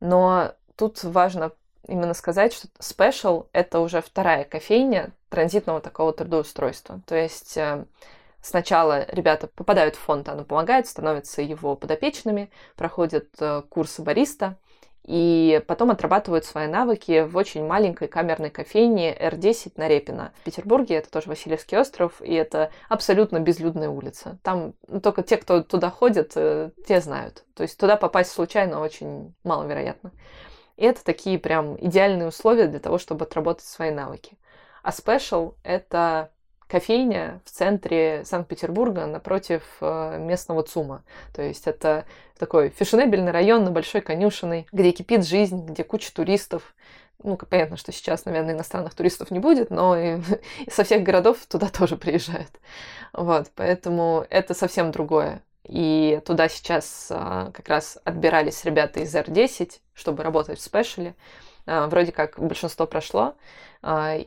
Но 0.00 0.54
тут 0.74 1.04
важно 1.04 1.52
именно 1.86 2.14
сказать, 2.14 2.54
что 2.54 2.68
Special— 2.78 3.46
это 3.52 3.80
уже 3.80 4.00
вторая 4.00 4.44
кофейня 4.44 5.10
транзитного 5.28 5.82
такого 5.82 6.14
трудоустройства. 6.14 7.02
То 7.04 7.14
есть 7.14 7.58
Сначала 8.42 9.06
ребята 9.08 9.46
попадают 9.46 9.94
в 9.94 10.00
фонд 10.00 10.28
«Она 10.28 10.42
помогает», 10.42 10.88
становятся 10.88 11.42
его 11.42 11.76
подопечными, 11.76 12.50
проходят 12.76 13.28
э, 13.38 13.62
курсы 13.68 14.02
бариста, 14.02 14.58
и 15.04 15.62
потом 15.66 15.90
отрабатывают 15.90 16.44
свои 16.44 16.66
навыки 16.66 17.22
в 17.24 17.36
очень 17.36 17.64
маленькой 17.64 18.08
камерной 18.08 18.50
кофейне 18.50 19.16
R10 19.16 19.72
на 19.76 19.88
Репино. 19.88 20.32
В 20.40 20.44
Петербурге 20.44 20.96
это 20.96 21.10
тоже 21.10 21.28
Васильевский 21.28 21.78
остров, 21.78 22.20
и 22.20 22.32
это 22.34 22.70
абсолютно 22.88 23.40
безлюдная 23.40 23.88
улица. 23.88 24.38
Там 24.42 24.74
ну, 24.86 25.00
только 25.00 25.22
те, 25.22 25.36
кто 25.36 25.62
туда 25.62 25.90
ходит, 25.90 26.32
э, 26.36 26.70
те 26.86 27.00
знают. 27.00 27.44
То 27.54 27.62
есть 27.62 27.78
туда 27.78 27.96
попасть 27.96 28.32
случайно 28.32 28.80
очень 28.80 29.34
маловероятно. 29.44 30.12
И 30.76 30.84
это 30.84 31.04
такие 31.04 31.38
прям 31.38 31.76
идеальные 31.84 32.28
условия 32.28 32.66
для 32.66 32.80
того, 32.80 32.98
чтобы 32.98 33.24
отработать 33.24 33.66
свои 33.66 33.90
навыки. 33.90 34.36
А 34.82 34.90
Special— 34.90 35.54
это 35.62 36.30
кофейня 36.72 37.42
в 37.44 37.50
центре 37.50 38.22
Санкт-Петербурга 38.24 39.04
напротив 39.04 39.62
э, 39.82 40.16
местного 40.18 40.62
ЦУМа. 40.62 41.04
То 41.34 41.42
есть 41.42 41.66
это 41.66 42.06
такой 42.38 42.70
фешенебельный 42.70 43.30
район 43.30 43.64
на 43.64 43.70
Большой 43.70 44.00
Конюшиной, 44.00 44.66
где 44.72 44.90
кипит 44.92 45.26
жизнь, 45.26 45.66
где 45.66 45.84
куча 45.84 46.10
туристов. 46.14 46.74
Ну, 47.22 47.36
понятно, 47.36 47.76
что 47.76 47.92
сейчас, 47.92 48.24
наверное, 48.24 48.54
иностранных 48.54 48.94
туристов 48.94 49.30
не 49.30 49.38
будет, 49.38 49.68
но 49.68 49.98
и, 49.98 50.18
и 50.64 50.70
со 50.70 50.82
всех 50.84 51.02
городов 51.02 51.44
туда 51.46 51.68
тоже 51.68 51.98
приезжают. 51.98 52.50
Вот, 53.12 53.50
поэтому 53.54 54.24
это 54.30 54.54
совсем 54.54 54.92
другое. 54.92 55.42
И 55.64 56.22
туда 56.24 56.48
сейчас 56.48 57.08
а, 57.10 57.50
как 57.52 57.68
раз 57.68 57.98
отбирались 58.02 58.64
ребята 58.64 59.00
из 59.00 59.14
R10, 59.14 59.72
чтобы 59.92 60.22
работать 60.22 60.58
в 60.58 60.62
спешле. 60.62 61.14
А, 61.66 61.86
вроде 61.88 62.12
как 62.12 62.38
большинство 62.38 62.86
прошло. 62.86 63.34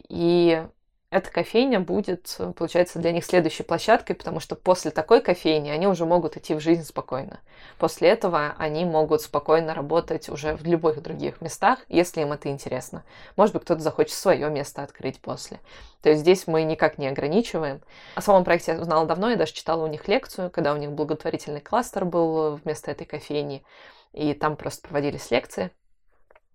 И 0.09 0.67
эта 1.15 1.31
кофейня 1.31 1.79
будет, 1.79 2.37
получается, 2.57 2.99
для 2.99 3.13
них 3.13 3.23
следующей 3.23 3.63
площадкой, 3.63 4.15
потому 4.15 4.41
что 4.41 4.57
после 4.57 4.91
такой 4.91 5.21
кофейни 5.21 5.69
они 5.69 5.87
уже 5.87 6.05
могут 6.05 6.35
идти 6.35 6.53
в 6.53 6.59
жизнь 6.59 6.83
спокойно. 6.83 7.39
После 7.79 8.09
этого 8.09 8.53
они 8.57 8.83
могут 8.83 9.21
спокойно 9.21 9.73
работать 9.73 10.27
уже 10.27 10.57
в 10.57 10.65
любых 10.65 11.01
других 11.01 11.39
местах, 11.39 11.79
если 11.87 12.19
им 12.19 12.33
это 12.33 12.49
интересно. 12.49 13.05
Может 13.37 13.55
быть, 13.55 13.63
кто-то 13.63 13.81
захочет 13.81 14.11
свое 14.11 14.49
место 14.49 14.83
открыть 14.83 15.21
после. 15.21 15.61
То 16.01 16.09
есть 16.09 16.19
здесь 16.19 16.47
мы 16.47 16.63
никак 16.63 16.97
не 16.97 17.07
ограничиваем. 17.07 17.81
О 18.15 18.21
самом 18.21 18.43
проекте 18.43 18.73
я 18.73 18.81
узнала 18.81 19.05
давно, 19.05 19.29
я 19.29 19.37
даже 19.37 19.53
читала 19.53 19.85
у 19.85 19.87
них 19.87 20.09
лекцию, 20.09 20.51
когда 20.51 20.73
у 20.73 20.77
них 20.77 20.91
благотворительный 20.91 21.61
кластер 21.61 22.03
был 22.03 22.55
вместо 22.57 22.91
этой 22.91 23.05
кофейни. 23.05 23.63
и 24.11 24.33
там 24.33 24.57
просто 24.57 24.85
проводились 24.85 25.31
лекции. 25.31 25.71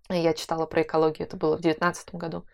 Я 0.07 0.35
читала 0.35 0.67
про 0.67 0.83
экологию, 0.83 1.27
это 1.27 1.35
было 1.35 1.57
в 1.57 1.61
2019 1.61 2.13
году. 2.13 2.45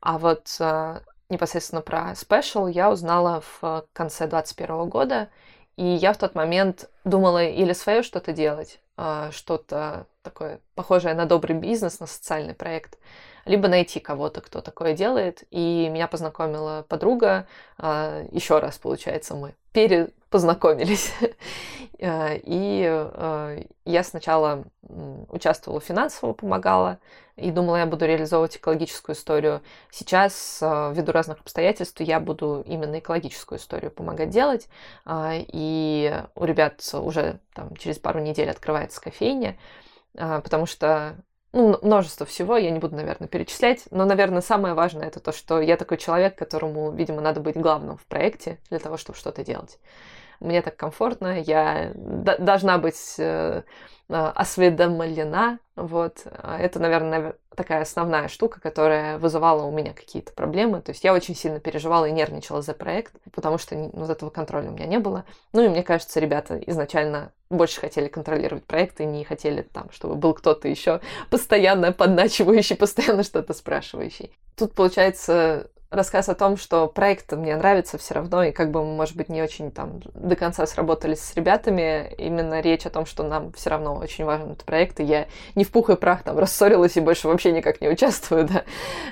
А 0.00 0.18
вот 0.18 0.48
э, 0.60 1.00
непосредственно 1.30 1.82
про 1.82 2.12
Special 2.12 2.70
я 2.70 2.90
узнала 2.90 3.42
в 3.60 3.86
конце 3.92 4.26
2021 4.26 4.88
года, 4.88 5.28
и 5.76 5.84
я 5.84 6.12
в 6.12 6.18
тот 6.18 6.34
момент 6.34 6.90
думала 7.04 7.44
или 7.44 7.72
свое 7.72 8.02
что-то 8.02 8.32
делать, 8.32 8.80
э, 8.98 9.30
что-то 9.32 10.06
такое 10.22 10.60
похожее 10.74 11.14
на 11.14 11.26
добрый 11.26 11.56
бизнес, 11.56 12.00
на 12.00 12.06
социальный 12.06 12.54
проект, 12.54 12.98
либо 13.46 13.68
найти 13.68 14.00
кого-то, 14.00 14.40
кто 14.40 14.60
такое 14.60 14.94
делает. 14.94 15.44
И 15.50 15.88
меня 15.88 16.06
познакомила 16.06 16.84
подруга, 16.88 17.46
э, 17.78 18.26
еще 18.30 18.58
раз, 18.58 18.78
получается, 18.78 19.34
мы 19.34 19.54
перепознакомились. 19.72 21.12
Э, 22.00 22.38
и 22.42 22.86
э, 22.88 23.62
я 23.84 24.04
сначала 24.04 24.64
участвовала 25.28 25.80
финансово, 25.80 26.32
помогала, 26.32 26.98
и 27.36 27.50
думала, 27.50 27.76
я 27.76 27.86
буду 27.86 28.06
реализовывать 28.06 28.56
экологическую 28.56 29.14
историю. 29.14 29.62
Сейчас, 29.90 30.58
э, 30.62 30.92
ввиду 30.94 31.12
разных 31.12 31.40
обстоятельств, 31.40 32.00
я 32.00 32.18
буду 32.18 32.64
именно 32.66 32.98
экологическую 32.98 33.58
историю 33.58 33.90
помогать 33.90 34.30
делать. 34.30 34.68
И 35.08 36.22
у 36.34 36.44
ребят 36.44 36.82
уже 36.94 37.38
там, 37.54 37.76
через 37.76 37.98
пару 37.98 38.20
недель 38.20 38.50
открывается 38.50 39.00
кофейня, 39.00 39.56
потому 40.14 40.66
что 40.66 41.16
ну, 41.52 41.78
множество 41.82 42.26
всего, 42.26 42.56
я 42.56 42.70
не 42.70 42.78
буду, 42.78 42.96
наверное, 42.96 43.28
перечислять, 43.28 43.84
но, 43.90 44.04
наверное, 44.04 44.40
самое 44.40 44.74
важное 44.74 45.08
это 45.08 45.20
то, 45.20 45.32
что 45.32 45.60
я 45.60 45.76
такой 45.76 45.96
человек, 45.96 46.36
которому, 46.36 46.90
видимо, 46.92 47.20
надо 47.20 47.40
быть 47.40 47.56
главным 47.56 47.96
в 47.96 48.04
проекте 48.06 48.58
для 48.68 48.78
того, 48.78 48.96
чтобы 48.96 49.18
что-то 49.18 49.44
делать. 49.44 49.78
Мне 50.40 50.62
так 50.62 50.76
комфортно, 50.76 51.40
я 51.40 51.92
должна 51.94 52.78
быть 52.78 53.14
э, 53.18 53.62
а, 54.12 54.32
осведомлена. 54.32 55.60
Вот. 55.76 56.22
А 56.24 56.58
это, 56.58 56.80
наверное, 56.80 57.36
такая 57.54 57.82
основная 57.82 58.26
штука, 58.26 58.60
которая 58.60 59.18
вызывала 59.18 59.64
у 59.64 59.70
меня 59.70 59.92
какие-то 59.92 60.32
проблемы. 60.32 60.80
То 60.82 60.90
есть 60.90 61.04
я 61.04 61.14
очень 61.14 61.36
сильно 61.36 61.60
переживала 61.60 62.06
и 62.06 62.12
нервничала 62.12 62.60
за 62.60 62.74
проект, 62.74 63.14
потому 63.32 63.58
что 63.58 63.76
вот 63.92 64.10
этого 64.10 64.30
контроля 64.30 64.70
у 64.70 64.72
меня 64.72 64.86
не 64.86 64.98
было. 64.98 65.24
Ну 65.52 65.62
и 65.62 65.68
мне 65.68 65.84
кажется, 65.84 66.18
ребята 66.18 66.58
изначально 66.66 67.32
больше 67.50 67.80
хотели 67.80 68.08
контролировать 68.08 68.64
проект 68.64 69.00
и 69.00 69.04
не 69.04 69.24
хотели 69.24 69.62
там, 69.62 69.90
чтобы 69.92 70.16
был 70.16 70.34
кто-то 70.34 70.66
еще 70.66 71.00
постоянно 71.30 71.92
подначивающий, 71.92 72.76
постоянно 72.78 73.22
что-то 73.22 73.54
спрашивающий. 73.54 74.36
Тут, 74.56 74.74
получается, 74.74 75.70
рассказ 75.90 76.28
о 76.28 76.34
том, 76.34 76.56
что 76.56 76.86
проект 76.86 77.32
мне 77.32 77.56
нравится 77.56 77.98
все 77.98 78.14
равно, 78.14 78.44
и 78.44 78.52
как 78.52 78.70
бы 78.70 78.84
мы, 78.84 78.94
может 78.94 79.16
быть, 79.16 79.28
не 79.28 79.42
очень 79.42 79.70
там 79.72 80.00
до 80.14 80.36
конца 80.36 80.64
сработались 80.66 81.20
с 81.20 81.34
ребятами, 81.34 82.12
именно 82.16 82.60
речь 82.60 82.86
о 82.86 82.90
том, 82.90 83.06
что 83.06 83.24
нам 83.24 83.52
все 83.52 83.70
равно 83.70 83.96
очень 83.96 84.24
важен 84.24 84.52
этот 84.52 84.64
проект, 84.64 85.00
и 85.00 85.04
я 85.04 85.26
не 85.56 85.64
в 85.64 85.72
пух 85.72 85.90
и 85.90 85.96
прах 85.96 86.22
там 86.22 86.38
рассорилась 86.38 86.96
и 86.96 87.00
больше 87.00 87.26
вообще 87.26 87.50
никак 87.50 87.80
не 87.80 87.88
участвую, 87.88 88.44
да. 88.52 88.64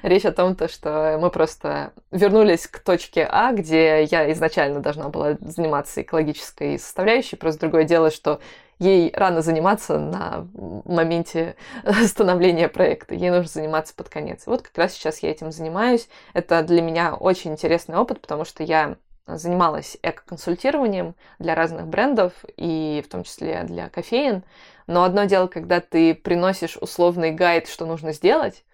Речь 0.02 0.24
о 0.24 0.32
том, 0.32 0.54
то, 0.54 0.68
что 0.68 1.18
мы 1.20 1.30
просто 1.30 1.92
вернулись 2.12 2.66
к 2.68 2.78
точке 2.78 3.28
А, 3.28 3.52
где 3.52 4.04
я 4.04 4.30
изначально 4.32 4.80
должна 4.80 5.08
была 5.08 5.36
заниматься 5.40 6.02
экологической 6.02 6.78
составляющей, 6.78 7.36
просто 7.36 7.62
другое 7.62 7.84
дело, 7.84 8.10
что 8.10 8.40
ей 8.78 9.12
рано 9.14 9.42
заниматься 9.42 9.98
на 9.98 10.46
моменте 10.84 11.56
становления 12.06 12.68
проекта. 12.68 13.14
Ей 13.14 13.30
нужно 13.30 13.48
заниматься 13.48 13.94
под 13.94 14.08
конец. 14.08 14.44
Вот 14.46 14.62
как 14.62 14.76
раз 14.76 14.94
сейчас 14.94 15.18
я 15.20 15.30
этим 15.30 15.52
занимаюсь. 15.52 16.08
Это 16.32 16.62
для 16.62 16.82
меня 16.82 17.14
очень 17.14 17.52
интересный 17.52 17.96
опыт, 17.96 18.20
потому 18.20 18.44
что 18.44 18.62
я 18.62 18.96
занималась 19.26 19.98
эко-консультированием 20.02 21.14
для 21.38 21.54
разных 21.54 21.86
брендов, 21.86 22.32
и 22.56 23.02
в 23.04 23.10
том 23.10 23.24
числе 23.24 23.62
для 23.64 23.88
кофеин. 23.90 24.42
Но 24.86 25.04
одно 25.04 25.24
дело, 25.24 25.48
когда 25.48 25.80
ты 25.80 26.14
приносишь 26.14 26.78
условный 26.78 27.32
гайд, 27.32 27.68
что 27.68 27.84
нужно 27.84 28.12
сделать, 28.12 28.64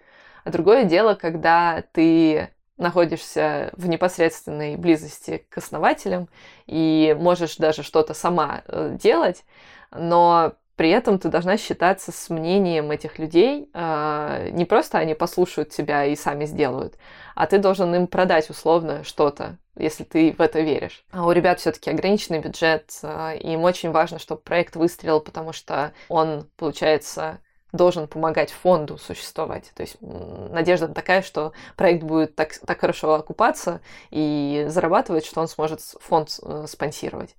а 0.44 0.50
другое 0.50 0.84
дело, 0.84 1.14
когда 1.14 1.82
ты 1.92 2.50
находишься 2.76 3.70
в 3.76 3.88
непосредственной 3.88 4.76
близости 4.76 5.44
к 5.48 5.58
основателям 5.58 6.28
и 6.66 7.16
можешь 7.18 7.56
даже 7.56 7.82
что-то 7.82 8.14
сама 8.14 8.62
э, 8.66 8.96
делать, 9.00 9.44
но 9.94 10.54
при 10.76 10.90
этом 10.90 11.18
ты 11.18 11.28
должна 11.28 11.56
считаться 11.56 12.10
с 12.10 12.30
мнением 12.30 12.90
этих 12.90 13.18
людей. 13.18 13.70
А, 13.74 14.48
не 14.50 14.64
просто 14.64 14.98
они 14.98 15.14
послушают 15.14 15.70
тебя 15.70 16.04
и 16.04 16.16
сами 16.16 16.46
сделают, 16.46 16.98
а 17.34 17.46
ты 17.46 17.58
должен 17.58 17.94
им 17.94 18.06
продать 18.06 18.50
условно 18.50 19.04
что-то, 19.04 19.58
если 19.76 20.02
ты 20.04 20.34
в 20.36 20.40
это 20.40 20.60
веришь. 20.60 21.04
А 21.12 21.26
у 21.26 21.32
ребят 21.32 21.60
все-таки 21.60 21.90
ограниченный 21.90 22.40
бюджет, 22.40 22.90
а, 23.02 23.34
и 23.34 23.52
им 23.52 23.62
очень 23.62 23.92
важно, 23.92 24.18
чтобы 24.18 24.40
проект 24.40 24.74
выстрелил, 24.74 25.20
потому 25.20 25.52
что 25.52 25.92
он, 26.08 26.48
получается, 26.56 27.38
должен 27.74 28.06
помогать 28.08 28.52
фонду 28.52 28.98
существовать. 28.98 29.72
То 29.74 29.82
есть 29.82 29.96
надежда 30.00 30.88
такая, 30.88 31.22
что 31.22 31.52
проект 31.76 32.04
будет 32.04 32.34
так, 32.34 32.52
так 32.66 32.80
хорошо 32.80 33.14
окупаться 33.14 33.80
и 34.10 34.66
зарабатывать, 34.68 35.24
что 35.24 35.40
он 35.40 35.48
сможет 35.48 35.80
фонд 35.80 36.38
э, 36.42 36.66
спонсировать. 36.68 37.34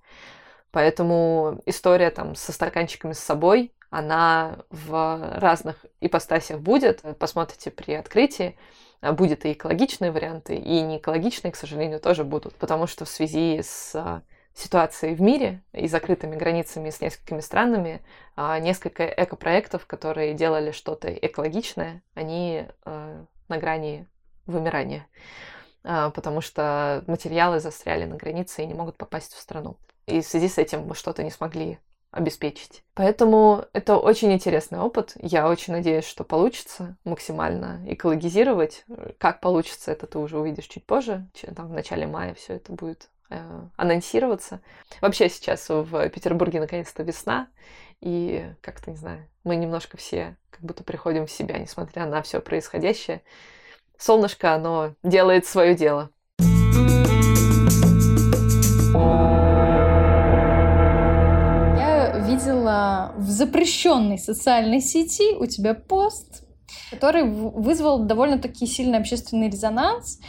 Поэтому 0.70 1.60
история 1.66 2.10
там 2.10 2.34
со 2.34 2.52
стаканчиками 2.52 3.12
с 3.12 3.18
собой, 3.18 3.72
она 3.90 4.58
в 4.70 5.38
разных 5.38 5.86
ипостасях 6.00 6.60
будет. 6.60 7.02
Посмотрите 7.18 7.70
при 7.70 7.94
открытии. 7.94 8.58
Будет 9.00 9.44
и 9.44 9.52
экологичные 9.52 10.10
варианты, 10.10 10.56
и 10.56 10.80
не 10.80 10.98
экологичные, 10.98 11.52
к 11.52 11.56
сожалению, 11.56 12.00
тоже 12.00 12.24
будут. 12.24 12.54
Потому 12.56 12.86
что 12.86 13.04
в 13.04 13.08
связи 13.08 13.60
с 13.62 13.94
а, 13.94 14.22
ситуацией 14.54 15.14
в 15.14 15.20
мире 15.20 15.62
и 15.72 15.86
закрытыми 15.86 16.34
границами 16.34 16.90
с 16.90 17.00
несколькими 17.00 17.40
странами, 17.40 18.02
а, 18.36 18.58
несколько 18.58 19.06
экопроектов, 19.06 19.86
которые 19.86 20.34
делали 20.34 20.72
что-то 20.72 21.12
экологичное, 21.12 22.02
они 22.14 22.64
а, 22.84 23.24
на 23.48 23.58
грани 23.58 24.08
вымирания 24.46 25.06
потому 25.82 26.40
что 26.40 27.04
материалы 27.06 27.60
застряли 27.60 28.06
на 28.06 28.16
границе 28.16 28.64
и 28.64 28.66
не 28.66 28.74
могут 28.74 28.96
попасть 28.96 29.34
в 29.34 29.40
страну 29.40 29.76
и 30.06 30.20
в 30.20 30.26
связи 30.26 30.48
с 30.48 30.58
этим 30.58 30.86
мы 30.86 30.94
что-то 30.94 31.22
не 31.22 31.30
смогли 31.30 31.78
обеспечить. 32.10 32.82
Поэтому 32.94 33.66
это 33.72 33.98
очень 33.98 34.32
интересный 34.32 34.78
опыт. 34.78 35.12
Я 35.20 35.48
очень 35.48 35.74
надеюсь, 35.74 36.06
что 36.06 36.24
получится 36.24 36.96
максимально 37.04 37.82
экологизировать. 37.86 38.84
Как 39.18 39.40
получится, 39.40 39.92
это 39.92 40.06
ты 40.06 40.18
уже 40.18 40.38
увидишь 40.38 40.66
чуть 40.66 40.86
позже. 40.86 41.28
Там 41.54 41.68
в 41.68 41.72
начале 41.72 42.06
мая 42.06 42.32
все 42.34 42.54
это 42.54 42.72
будет 42.72 43.10
э, 43.28 43.38
анонсироваться. 43.76 44.60
Вообще 45.00 45.28
сейчас 45.28 45.68
в 45.68 46.08
Петербурге 46.08 46.60
наконец-то 46.60 47.02
весна, 47.02 47.48
и 48.00 48.46
как-то, 48.60 48.90
не 48.90 48.96
знаю, 48.96 49.26
мы 49.44 49.56
немножко 49.56 49.96
все 49.96 50.36
как 50.50 50.60
будто 50.62 50.84
приходим 50.84 51.26
в 51.26 51.30
себя, 51.30 51.58
несмотря 51.58 52.06
на 52.06 52.22
все 52.22 52.40
происходящее. 52.40 53.22
Солнышко, 53.98 54.54
оно 54.54 54.94
делает 55.02 55.46
свое 55.46 55.74
дело. 55.74 56.10
В 63.16 63.28
запрещенной 63.30 64.18
социальной 64.18 64.80
сети 64.80 65.34
у 65.36 65.46
тебя 65.46 65.74
пост 65.74 66.45
который 66.90 67.24
вызвал 67.24 68.00
довольно-таки 68.00 68.66
сильный 68.66 68.98
общественный 68.98 69.48
резонанс. 69.48 70.20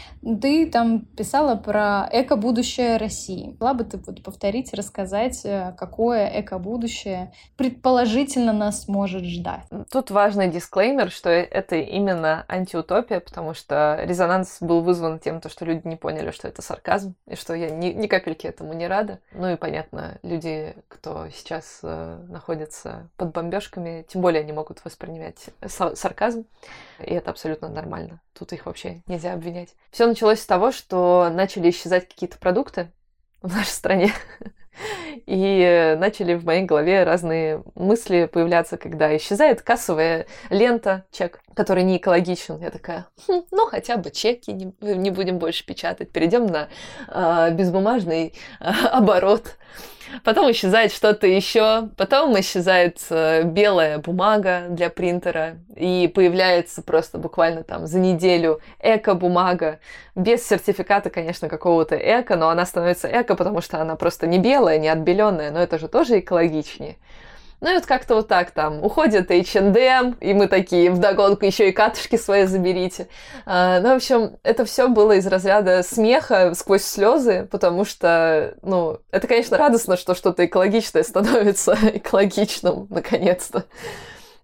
Ты 0.41 0.69
там 0.69 1.01
писала 1.01 1.55
про 1.55 2.09
эко-будущее 2.11 2.97
России. 2.97 3.49
Могла 3.51 3.73
бы 3.73 3.83
ты 3.83 3.97
вот 3.97 4.23
повторить, 4.23 4.73
рассказать, 4.73 5.41
э, 5.45 5.73
какое 5.77 6.41
эко-будущее 6.41 7.31
предположительно 7.55 8.53
нас 8.53 8.87
может 8.87 9.23
ждать? 9.23 9.61
Тут 9.91 10.11
важный 10.11 10.49
дисклеймер, 10.49 11.11
что 11.11 11.29
это 11.29 11.75
именно 11.75 12.45
антиутопия, 12.47 13.19
потому 13.19 13.53
что 13.53 13.99
резонанс 14.03 14.57
был 14.61 14.81
вызван 14.81 15.19
тем, 15.19 15.41
что 15.47 15.65
люди 15.65 15.87
не 15.87 15.95
поняли, 15.95 16.31
что 16.31 16.47
это 16.47 16.61
сарказм, 16.61 17.15
и 17.27 17.35
что 17.35 17.53
я 17.53 17.69
ни, 17.69 17.87
ни 17.87 18.07
капельки 18.07 18.47
этому 18.47 18.73
не 18.73 18.87
рада. 18.87 19.19
Ну 19.31 19.49
и 19.51 19.55
понятно, 19.55 20.17
люди, 20.23 20.75
кто 20.87 21.27
сейчас 21.29 21.79
э, 21.83 22.25
находится 22.27 23.09
под 23.17 23.31
бомбежками, 23.33 24.05
тем 24.07 24.21
более 24.21 24.41
они 24.41 24.53
могут 24.53 24.83
воспринимать 24.83 25.49
сарказм. 25.65 26.36
И 26.99 27.13
это 27.13 27.31
абсолютно 27.31 27.69
нормально. 27.69 28.21
Тут 28.33 28.53
их 28.53 28.65
вообще 28.65 29.01
нельзя 29.07 29.33
обвинять. 29.33 29.75
Все 29.91 30.07
началось 30.07 30.39
с 30.39 30.45
того, 30.45 30.71
что 30.71 31.29
начали 31.31 31.69
исчезать 31.69 32.07
какие-то 32.07 32.37
продукты 32.37 32.91
в 33.41 33.53
нашей 33.53 33.69
стране. 33.69 34.11
И 35.25 35.95
начали 35.97 36.35
в 36.35 36.45
моей 36.45 36.63
голове 36.63 37.03
разные 37.03 37.63
мысли 37.73 38.29
появляться, 38.31 38.77
когда 38.77 39.15
исчезает 39.17 39.61
кассовая 39.61 40.27
лента, 40.49 41.05
чек, 41.11 41.41
который 41.55 41.83
не 41.83 41.97
экологичен. 41.97 42.59
Я 42.61 42.69
такая, 42.69 43.07
хм, 43.27 43.41
ну 43.51 43.65
хотя 43.65 43.97
бы 43.97 44.11
чеки 44.11 44.51
не, 44.51 44.73
не 44.81 45.09
будем 45.09 45.39
больше 45.39 45.65
печатать, 45.65 46.11
перейдем 46.11 46.45
на 46.45 46.69
э, 47.07 47.51
безбумажный 47.53 48.35
э, 48.59 48.63
оборот 48.91 49.57
потом 50.23 50.51
исчезает 50.51 50.91
что-то 50.91 51.27
еще, 51.27 51.89
потом 51.97 52.39
исчезает 52.39 52.99
э, 53.09 53.43
белая 53.43 53.97
бумага 53.99 54.65
для 54.69 54.89
принтера, 54.89 55.57
и 55.75 56.11
появляется 56.13 56.81
просто 56.81 57.17
буквально 57.17 57.63
там 57.63 57.87
за 57.87 57.99
неделю 57.99 58.61
эко-бумага, 58.79 59.79
без 60.15 60.47
сертификата, 60.47 61.09
конечно, 61.09 61.49
какого-то 61.49 61.95
эко, 61.95 62.35
но 62.35 62.49
она 62.49 62.65
становится 62.65 63.07
эко, 63.07 63.35
потому 63.35 63.61
что 63.61 63.81
она 63.81 63.95
просто 63.95 64.27
не 64.27 64.39
белая, 64.39 64.79
не 64.79 64.89
отбеленная, 64.89 65.51
но 65.51 65.59
это 65.59 65.77
же 65.77 65.87
тоже 65.87 66.19
экологичнее. 66.19 66.97
Ну 67.59 67.71
и 67.71 67.73
вот 67.73 67.87
как-то 67.87 68.15
вот 68.15 68.27
так 68.27 68.51
там 68.51 68.83
уходит 68.83 69.31
H&M, 69.31 70.17
и 70.21 70.33
мы 70.33 70.47
такие 70.47 70.91
вдогонку 70.91 71.45
еще 71.45 71.69
и 71.69 71.71
катышки 71.71 72.15
свои 72.15 72.45
заберите. 72.45 73.07
А, 73.45 73.79
ну, 73.79 73.93
в 73.93 73.95
общем, 73.95 74.37
это 74.43 74.63
все 74.65 74.87
было 74.87 75.13
из 75.13 75.25
разряда 75.25 75.81
смеха 75.81 76.53
сквозь 76.53 76.83
слезы, 76.83 77.47
потому 77.49 77.83
что, 77.83 78.53
ну, 78.61 78.99
это, 79.09 79.27
конечно, 79.27 79.57
радостно, 79.57 79.97
что 79.97 80.13
что-то 80.13 80.45
экологичное 80.45 81.01
становится 81.01 81.75
экологичным, 81.93 82.85
наконец-то. 82.91 83.65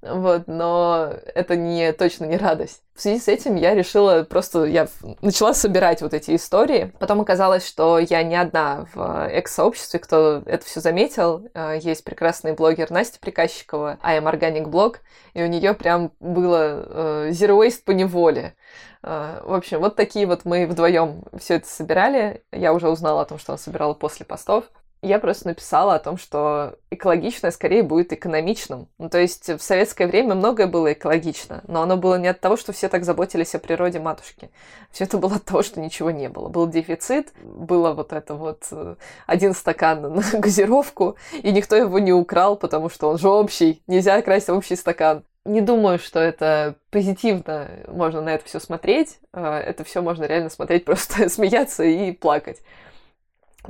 Вот, 0.06 0.48
но 0.48 1.14
это 1.34 1.56
не, 1.56 1.94
точно 1.94 2.26
не 2.26 2.36
радость. 2.36 2.82
В 2.94 3.02
связи 3.02 3.20
с 3.22 3.30
этим 3.30 3.56
я 3.56 3.74
решила 3.74 4.24
просто, 4.24 4.66
я 4.66 4.88
начала 5.22 5.54
собирать 5.54 6.02
вот 6.02 6.14
эти 6.14 6.36
истории. 6.36 6.92
Потом 7.00 7.22
оказалось, 7.22 7.66
что 7.66 8.00
я 8.00 8.22
не 8.22 8.36
одна 8.36 8.86
в 8.94 9.28
экс-сообществе, 9.28 10.00
кто 10.02 10.44
это 10.46 10.66
все 10.66 10.82
заметил. 10.82 11.48
А, 11.54 11.74
есть 11.76 12.04
прекрасный 12.04 12.52
блогер 12.52 12.92
Настя 12.92 13.20
Приказчикова, 13.22 13.98
I 14.02 14.20
am 14.20 14.30
Organic 14.30 14.66
Blog, 14.66 14.98
и 15.34 15.42
у 15.42 15.48
нее 15.48 15.74
прям 15.74 16.12
было 16.20 16.86
э, 16.86 17.30
Zero 17.32 17.66
Waste 17.66 17.84
по 17.86 17.92
неволе. 17.92 18.56
А, 19.04 19.42
в 19.46 19.54
общем, 19.54 19.80
вот 19.80 19.96
такие 19.96 20.28
вот 20.28 20.44
мы 20.44 20.68
вдвоем 20.68 21.24
все 21.40 21.56
это 21.56 21.68
собирали. 21.68 22.44
Я 22.52 22.74
уже 22.74 22.90
узнала 22.90 23.22
о 23.22 23.26
том, 23.26 23.40
что 23.40 23.54
она 23.54 23.58
собирала 23.58 23.94
после 23.94 24.26
постов 24.26 24.66
я 25.04 25.20
просто 25.20 25.48
написала 25.48 25.96
о 25.96 26.00
том, 26.00 26.18
что 26.18 26.76
экологичное 26.90 27.52
скорее 27.52 27.84
будет 27.84 28.14
экономичным. 28.14 28.88
Ну, 28.98 29.10
то 29.10 29.20
есть 29.20 29.50
в 29.50 29.60
советское 29.60 30.08
время 30.08 30.34
многое 30.36 30.66
было 30.68 30.94
экологично, 30.94 31.62
но 31.68 31.82
оно 31.82 31.98
было 31.98 32.16
не 32.18 32.28
от 32.28 32.40
того, 32.40 32.56
что 32.56 32.72
все 32.72 32.88
так 32.88 33.04
заботились 33.04 33.54
о 33.54 33.60
природе 33.60 34.00
матушки. 34.00 34.50
Все 34.92 35.04
это 35.04 35.18
было 35.18 35.36
от 35.36 35.44
того, 35.44 35.62
что 35.62 35.82
ничего 35.82 36.12
не 36.12 36.30
было. 36.30 36.48
Был 36.48 36.68
дефицит, 36.68 37.34
было 37.44 37.92
вот 37.94 38.14
это 38.14 38.36
вот 38.36 38.68
э, 38.72 38.96
один 39.28 39.54
стакан 39.54 40.02
на 40.02 40.24
газировку, 40.40 41.18
и 41.34 41.52
никто 41.52 41.76
его 41.76 42.00
не 42.00 42.14
украл, 42.14 42.56
потому 42.56 42.90
что 42.90 43.10
он 43.10 43.18
же 43.18 43.30
общий, 43.30 43.84
нельзя 43.88 44.22
красть 44.22 44.50
общий 44.50 44.78
стакан. 44.78 45.24
Не 45.46 45.60
думаю, 45.60 46.00
что 46.00 46.20
это 46.20 46.76
позитивно 46.90 47.70
можно 47.88 48.22
на 48.22 48.30
это 48.30 48.46
все 48.46 48.62
смотреть. 48.62 49.20
Э, 49.34 49.58
это 49.58 49.84
все 49.84 50.02
можно 50.02 50.24
реально 50.24 50.50
смотреть, 50.50 50.86
просто 50.86 51.28
смеяться 51.28 51.84
и 51.84 52.14
плакать. 52.14 52.62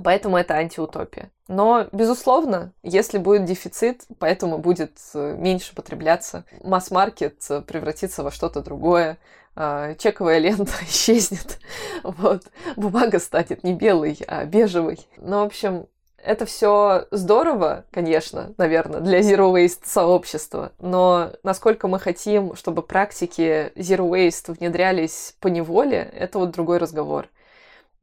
Поэтому 0.02 0.38
это 0.38 0.56
антиутопия. 0.56 1.30
Но, 1.48 1.88
безусловно, 1.92 2.72
если 2.84 3.18
будет 3.18 3.46
дефицит, 3.46 4.06
поэтому 4.18 4.58
будет 4.58 4.98
э, 5.14 5.36
меньше 5.38 5.76
потребляться, 5.76 6.46
масс-маркет 6.64 7.44
э, 7.50 7.62
превратится 7.62 8.24
во 8.24 8.32
что-то 8.32 8.62
другое, 8.62 9.18
а, 9.56 9.94
чековая 9.96 10.40
лента 10.40 10.72
исчезнет, 10.88 11.60
вот, 12.04 12.44
бумага 12.76 13.20
станет 13.20 13.64
не 13.64 13.74
белой, 13.74 14.18
а 14.28 14.46
бежевой. 14.46 15.00
Ну, 15.18 15.42
в 15.42 15.44
общем, 15.44 15.86
это 16.24 16.46
все 16.46 17.06
здорово, 17.12 17.86
конечно, 17.92 18.54
наверное, 18.58 19.02
для 19.02 19.20
Zero 19.20 19.54
Waste 19.54 19.82
сообщества, 19.84 20.72
но 20.80 21.32
насколько 21.44 21.88
мы 21.88 22.00
хотим, 22.00 22.56
чтобы 22.56 22.82
практики 22.82 23.72
Zero 23.76 24.10
Waste 24.10 24.58
внедрялись 24.58 25.36
по 25.40 25.50
неволе, 25.50 26.10
это 26.14 26.40
вот 26.40 26.52
другой 26.52 26.78
разговор 26.78 27.28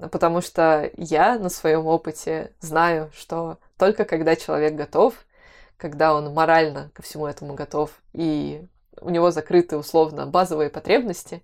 потому 0.09 0.41
что 0.41 0.91
я 0.97 1.39
на 1.39 1.49
своем 1.49 1.87
опыте 1.87 2.53
знаю, 2.61 3.11
что 3.15 3.59
только 3.79 4.05
когда 4.05 4.37
человек 4.37 4.75
готов, 4.75 5.15
когда 5.77 6.15
он 6.15 6.33
морально 6.33 6.91
ко 6.95 7.03
всему 7.03 7.27
этому 7.27 7.55
готов, 7.55 7.91
и 8.13 8.67
у 9.01 9.11
него 9.11 9.31
закрыты 9.31 9.77
условно 9.77 10.27
базовые 10.27 10.71
потребности, 10.71 11.43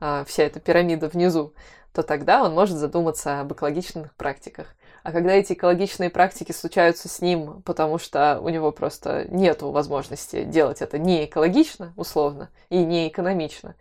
а, 0.00 0.24
вся 0.24 0.44
эта 0.44 0.60
пирамида 0.60 1.08
внизу, 1.08 1.54
то 1.92 2.02
тогда 2.02 2.42
он 2.42 2.54
может 2.54 2.76
задуматься 2.76 3.40
об 3.40 3.52
экологичных 3.52 4.14
практиках. 4.14 4.74
А 5.04 5.12
когда 5.12 5.32
эти 5.32 5.52
экологичные 5.52 6.10
практики 6.10 6.50
случаются 6.50 7.08
с 7.08 7.20
ним, 7.20 7.62
потому 7.62 7.98
что 7.98 8.40
у 8.40 8.48
него 8.48 8.72
просто 8.72 9.26
нет 9.28 9.60
возможности 9.60 10.44
делать 10.44 10.80
это 10.80 10.98
не 10.98 11.26
экологично, 11.26 11.92
условно, 11.96 12.48
и 12.70 12.78
не 12.78 13.06
экономично, 13.08 13.76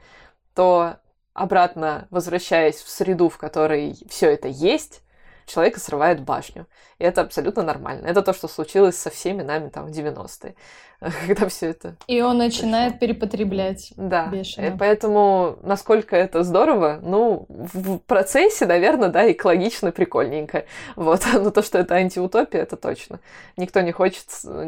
то 0.53 0.97
обратно 1.33 2.07
возвращаясь 2.09 2.81
в 2.81 2.89
среду, 2.89 3.29
в 3.29 3.37
которой 3.37 3.95
все 4.09 4.31
это 4.31 4.47
есть, 4.47 5.03
человека 5.45 5.79
срывает 5.79 6.21
башню. 6.21 6.67
И 6.99 7.03
это 7.03 7.21
абсолютно 7.21 7.63
нормально. 7.63 8.07
Это 8.07 8.21
то, 8.21 8.33
что 8.33 8.47
случилось 8.47 8.97
со 8.97 9.09
всеми 9.09 9.41
нами 9.41 9.69
там 9.69 9.87
в 9.87 9.89
90-е, 9.89 10.55
когда 11.27 11.47
все 11.49 11.69
это... 11.69 11.95
И 12.07 12.21
он 12.21 12.37
начинает 12.37 12.99
пришло. 12.99 13.15
перепотреблять. 13.15 13.93
Да. 13.97 14.27
Бешено. 14.27 14.65
И 14.65 14.77
поэтому, 14.77 15.57
насколько 15.63 16.15
это 16.15 16.43
здорово, 16.43 16.99
ну, 17.01 17.45
в 17.49 17.97
процессе, 17.99 18.65
наверное, 18.65 19.09
да, 19.09 19.29
экологично, 19.31 19.91
прикольненько. 19.91 20.65
Вот. 20.95 21.21
Но 21.33 21.49
то, 21.51 21.61
что 21.61 21.77
это 21.77 21.95
антиутопия, 21.95 22.61
это 22.61 22.77
точно. 22.77 23.19
Никто 23.57 23.81
не 23.81 23.91
хочет 23.91 24.25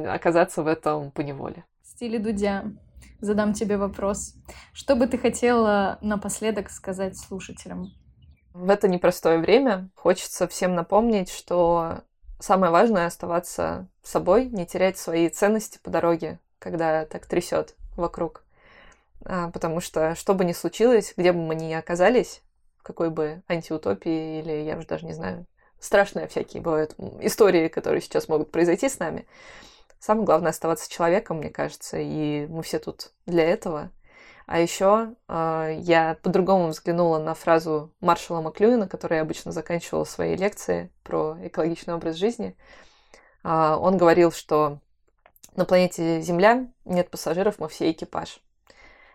оказаться 0.08 0.64
в 0.64 0.68
этом 0.68 1.12
поневоле. 1.12 1.64
В 1.84 1.88
стиле 1.88 2.20
Дудя 2.20 2.66
задам 3.26 3.54
тебе 3.54 3.78
вопрос. 3.78 4.36
Что 4.74 4.96
бы 4.96 5.08
ты 5.08 5.18
хотела 5.18 5.98
напоследок 6.02 6.70
сказать 6.70 7.18
слушателям? 7.18 7.92
В 8.54 8.70
это 8.70 8.88
непростое 8.88 9.40
время 9.40 9.90
хочется 9.96 10.48
всем 10.48 10.76
напомнить, 10.76 11.30
что 11.30 12.04
самое 12.40 12.72
важное 12.72 13.08
оставаться 13.08 13.88
собой, 14.02 14.46
не 14.46 14.66
терять 14.66 14.98
свои 14.98 15.28
ценности 15.30 15.80
по 15.84 15.90
дороге, 15.90 16.40
когда 16.60 17.06
так 17.06 17.26
трясет 17.26 17.76
вокруг. 17.98 18.44
А, 19.26 19.50
потому 19.50 19.82
что, 19.82 20.16
что 20.16 20.34
бы 20.34 20.46
ни 20.46 20.54
случилось, 20.54 21.14
где 21.18 21.34
бы 21.34 21.40
мы 21.40 21.56
ни 21.56 21.74
оказались, 21.74 22.42
в 22.78 22.84
какой 22.84 23.10
бы 23.10 23.42
антиутопии 23.48 24.40
или, 24.40 24.64
я 24.64 24.78
уже 24.78 24.88
даже 24.88 25.06
не 25.06 25.14
знаю, 25.14 25.46
страшные 25.80 26.28
всякие 26.28 26.62
бывают 26.62 26.96
истории, 27.22 27.68
которые 27.68 28.02
сейчас 28.02 28.28
могут 28.28 28.52
произойти 28.52 28.90
с 28.90 29.00
нами, 29.00 29.26
Самое 30.06 30.28
главное 30.28 30.52
оставаться 30.52 30.88
человеком, 30.88 31.38
мне 31.38 31.50
кажется, 31.50 31.98
и 31.98 32.46
мы 32.46 32.62
все 32.62 32.78
тут 32.78 33.12
для 33.26 33.44
этого. 33.44 33.90
А 34.46 34.60
еще 34.60 35.08
э, 35.10 35.16
а, 35.28 35.70
я 35.72 36.20
по-другому 36.22 36.68
взглянула 36.68 37.18
на 37.18 37.34
фразу 37.34 37.92
Маршала 38.02 38.40
Маклюина, 38.40 38.88
которой 38.88 39.16
я 39.16 39.24
обычно 39.24 39.52
заканчивала 39.52 40.04
свои 40.04 40.36
лекции 40.36 40.92
про 41.02 41.36
экологичный 41.42 41.96
образ 41.96 42.18
жизни. 42.18 42.56
Э, 43.44 43.78
он 43.80 43.98
говорил, 43.98 44.32
что 44.32 44.78
на 45.56 45.66
планете 45.66 46.22
Земля 46.22 46.68
нет 46.84 47.10
пассажиров, 47.10 47.58
мы 47.58 47.68
все 47.68 47.90
экипаж. 47.90 48.44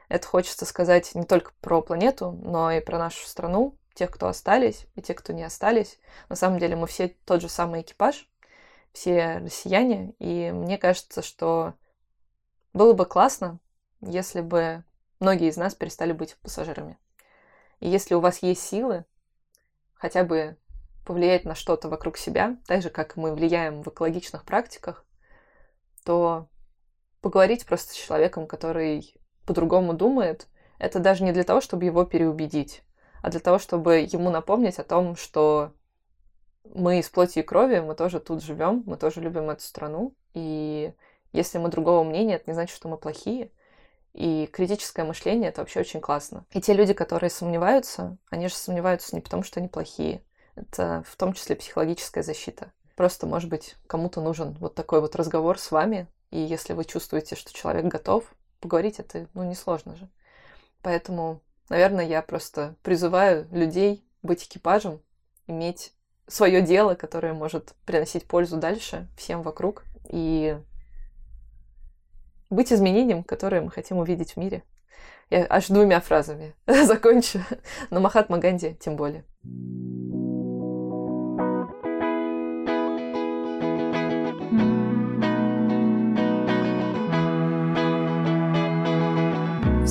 Это 0.08 0.26
хочется 0.26 0.66
сказать 0.66 1.14
не 1.14 1.24
только 1.24 1.52
про 1.60 1.82
планету, 1.82 2.32
но 2.42 2.72
и 2.72 2.80
про 2.80 2.98
нашу 2.98 3.28
страну, 3.28 3.76
тех, 3.94 4.10
кто 4.10 4.26
остались, 4.26 4.86
и 4.96 5.02
тех, 5.02 5.18
кто 5.18 5.32
не 5.32 5.44
остались. 5.44 6.00
На 6.28 6.34
самом 6.34 6.58
деле 6.58 6.74
мы 6.74 6.88
все 6.88 7.14
тот 7.26 7.42
же 7.42 7.48
самый 7.48 7.82
экипаж, 7.82 8.28
все 8.92 9.38
россияне. 9.38 10.14
И 10.18 10.50
мне 10.52 10.78
кажется, 10.78 11.22
что 11.22 11.74
было 12.72 12.92
бы 12.92 13.06
классно, 13.06 13.58
если 14.00 14.40
бы 14.40 14.84
многие 15.18 15.48
из 15.48 15.56
нас 15.56 15.74
перестали 15.74 16.12
быть 16.12 16.36
пассажирами. 16.42 16.98
И 17.80 17.88
если 17.88 18.14
у 18.14 18.20
вас 18.20 18.42
есть 18.42 18.62
силы 18.62 19.04
хотя 19.94 20.24
бы 20.24 20.56
повлиять 21.04 21.44
на 21.44 21.54
что-то 21.54 21.88
вокруг 21.88 22.16
себя, 22.16 22.56
так 22.66 22.82
же, 22.82 22.90
как 22.90 23.16
мы 23.16 23.34
влияем 23.34 23.82
в 23.82 23.88
экологичных 23.88 24.44
практиках, 24.44 25.04
то 26.04 26.48
поговорить 27.20 27.66
просто 27.66 27.92
с 27.92 27.96
человеком, 27.96 28.46
который 28.46 29.14
по-другому 29.46 29.92
думает, 29.94 30.46
это 30.78 30.98
даже 30.98 31.24
не 31.24 31.32
для 31.32 31.44
того, 31.44 31.60
чтобы 31.60 31.84
его 31.84 32.04
переубедить, 32.04 32.82
а 33.22 33.30
для 33.30 33.40
того, 33.40 33.58
чтобы 33.58 33.98
ему 33.98 34.30
напомнить 34.30 34.78
о 34.78 34.84
том, 34.84 35.16
что 35.16 35.72
мы 36.64 36.98
из 36.98 37.08
плоти 37.08 37.40
и 37.40 37.42
крови, 37.42 37.80
мы 37.80 37.94
тоже 37.94 38.20
тут 38.20 38.42
живем, 38.42 38.82
мы 38.86 38.96
тоже 38.96 39.20
любим 39.20 39.50
эту 39.50 39.62
страну. 39.62 40.14
И 40.34 40.92
если 41.32 41.58
мы 41.58 41.68
другого 41.68 42.04
мнения, 42.04 42.36
это 42.36 42.44
не 42.48 42.54
значит, 42.54 42.74
что 42.74 42.88
мы 42.88 42.96
плохие. 42.96 43.50
И 44.12 44.48
критическое 44.52 45.04
мышление 45.04 45.50
это 45.50 45.60
вообще 45.60 45.80
очень 45.80 46.00
классно. 46.00 46.44
И 46.50 46.60
те 46.60 46.72
люди, 46.72 46.94
которые 46.94 47.30
сомневаются, 47.30 48.16
они 48.30 48.48
же 48.48 48.54
сомневаются 48.54 49.14
не 49.14 49.22
потому, 49.22 49.42
что 49.42 49.60
они 49.60 49.68
плохие. 49.68 50.22
Это 50.56 51.04
в 51.06 51.16
том 51.16 51.32
числе 51.32 51.56
психологическая 51.56 52.24
защита. 52.24 52.72
Просто, 52.96 53.26
может 53.26 53.48
быть, 53.48 53.76
кому-то 53.86 54.20
нужен 54.20 54.56
вот 54.60 54.74
такой 54.74 55.00
вот 55.00 55.14
разговор 55.14 55.58
с 55.58 55.70
вами. 55.70 56.06
И 56.30 56.38
если 56.38 56.72
вы 56.72 56.84
чувствуете, 56.84 57.36
что 57.36 57.52
человек 57.52 57.86
готов, 57.86 58.24
поговорить 58.60 58.98
это, 58.98 59.26
ну, 59.34 59.44
несложно 59.44 59.96
же. 59.96 60.08
Поэтому, 60.82 61.40
наверное, 61.68 62.06
я 62.06 62.20
просто 62.20 62.74
призываю 62.82 63.48
людей 63.52 64.04
быть 64.22 64.44
экипажем, 64.44 65.00
иметь 65.46 65.92
свое 66.30 66.62
дело, 66.62 66.94
которое 66.94 67.32
может 67.32 67.74
приносить 67.84 68.26
пользу 68.26 68.56
дальше 68.56 69.08
всем 69.16 69.42
вокруг 69.42 69.84
и 70.08 70.56
быть 72.48 72.72
изменением, 72.72 73.22
которое 73.22 73.60
мы 73.60 73.70
хотим 73.70 73.98
увидеть 73.98 74.32
в 74.32 74.36
мире. 74.36 74.62
Я 75.30 75.46
аж 75.48 75.68
двумя 75.68 76.00
фразами 76.00 76.54
закончу, 76.66 77.40
но 77.90 78.00
Махатма 78.00 78.38
Ганди 78.38 78.74
тем 78.80 78.96
более. 78.96 79.24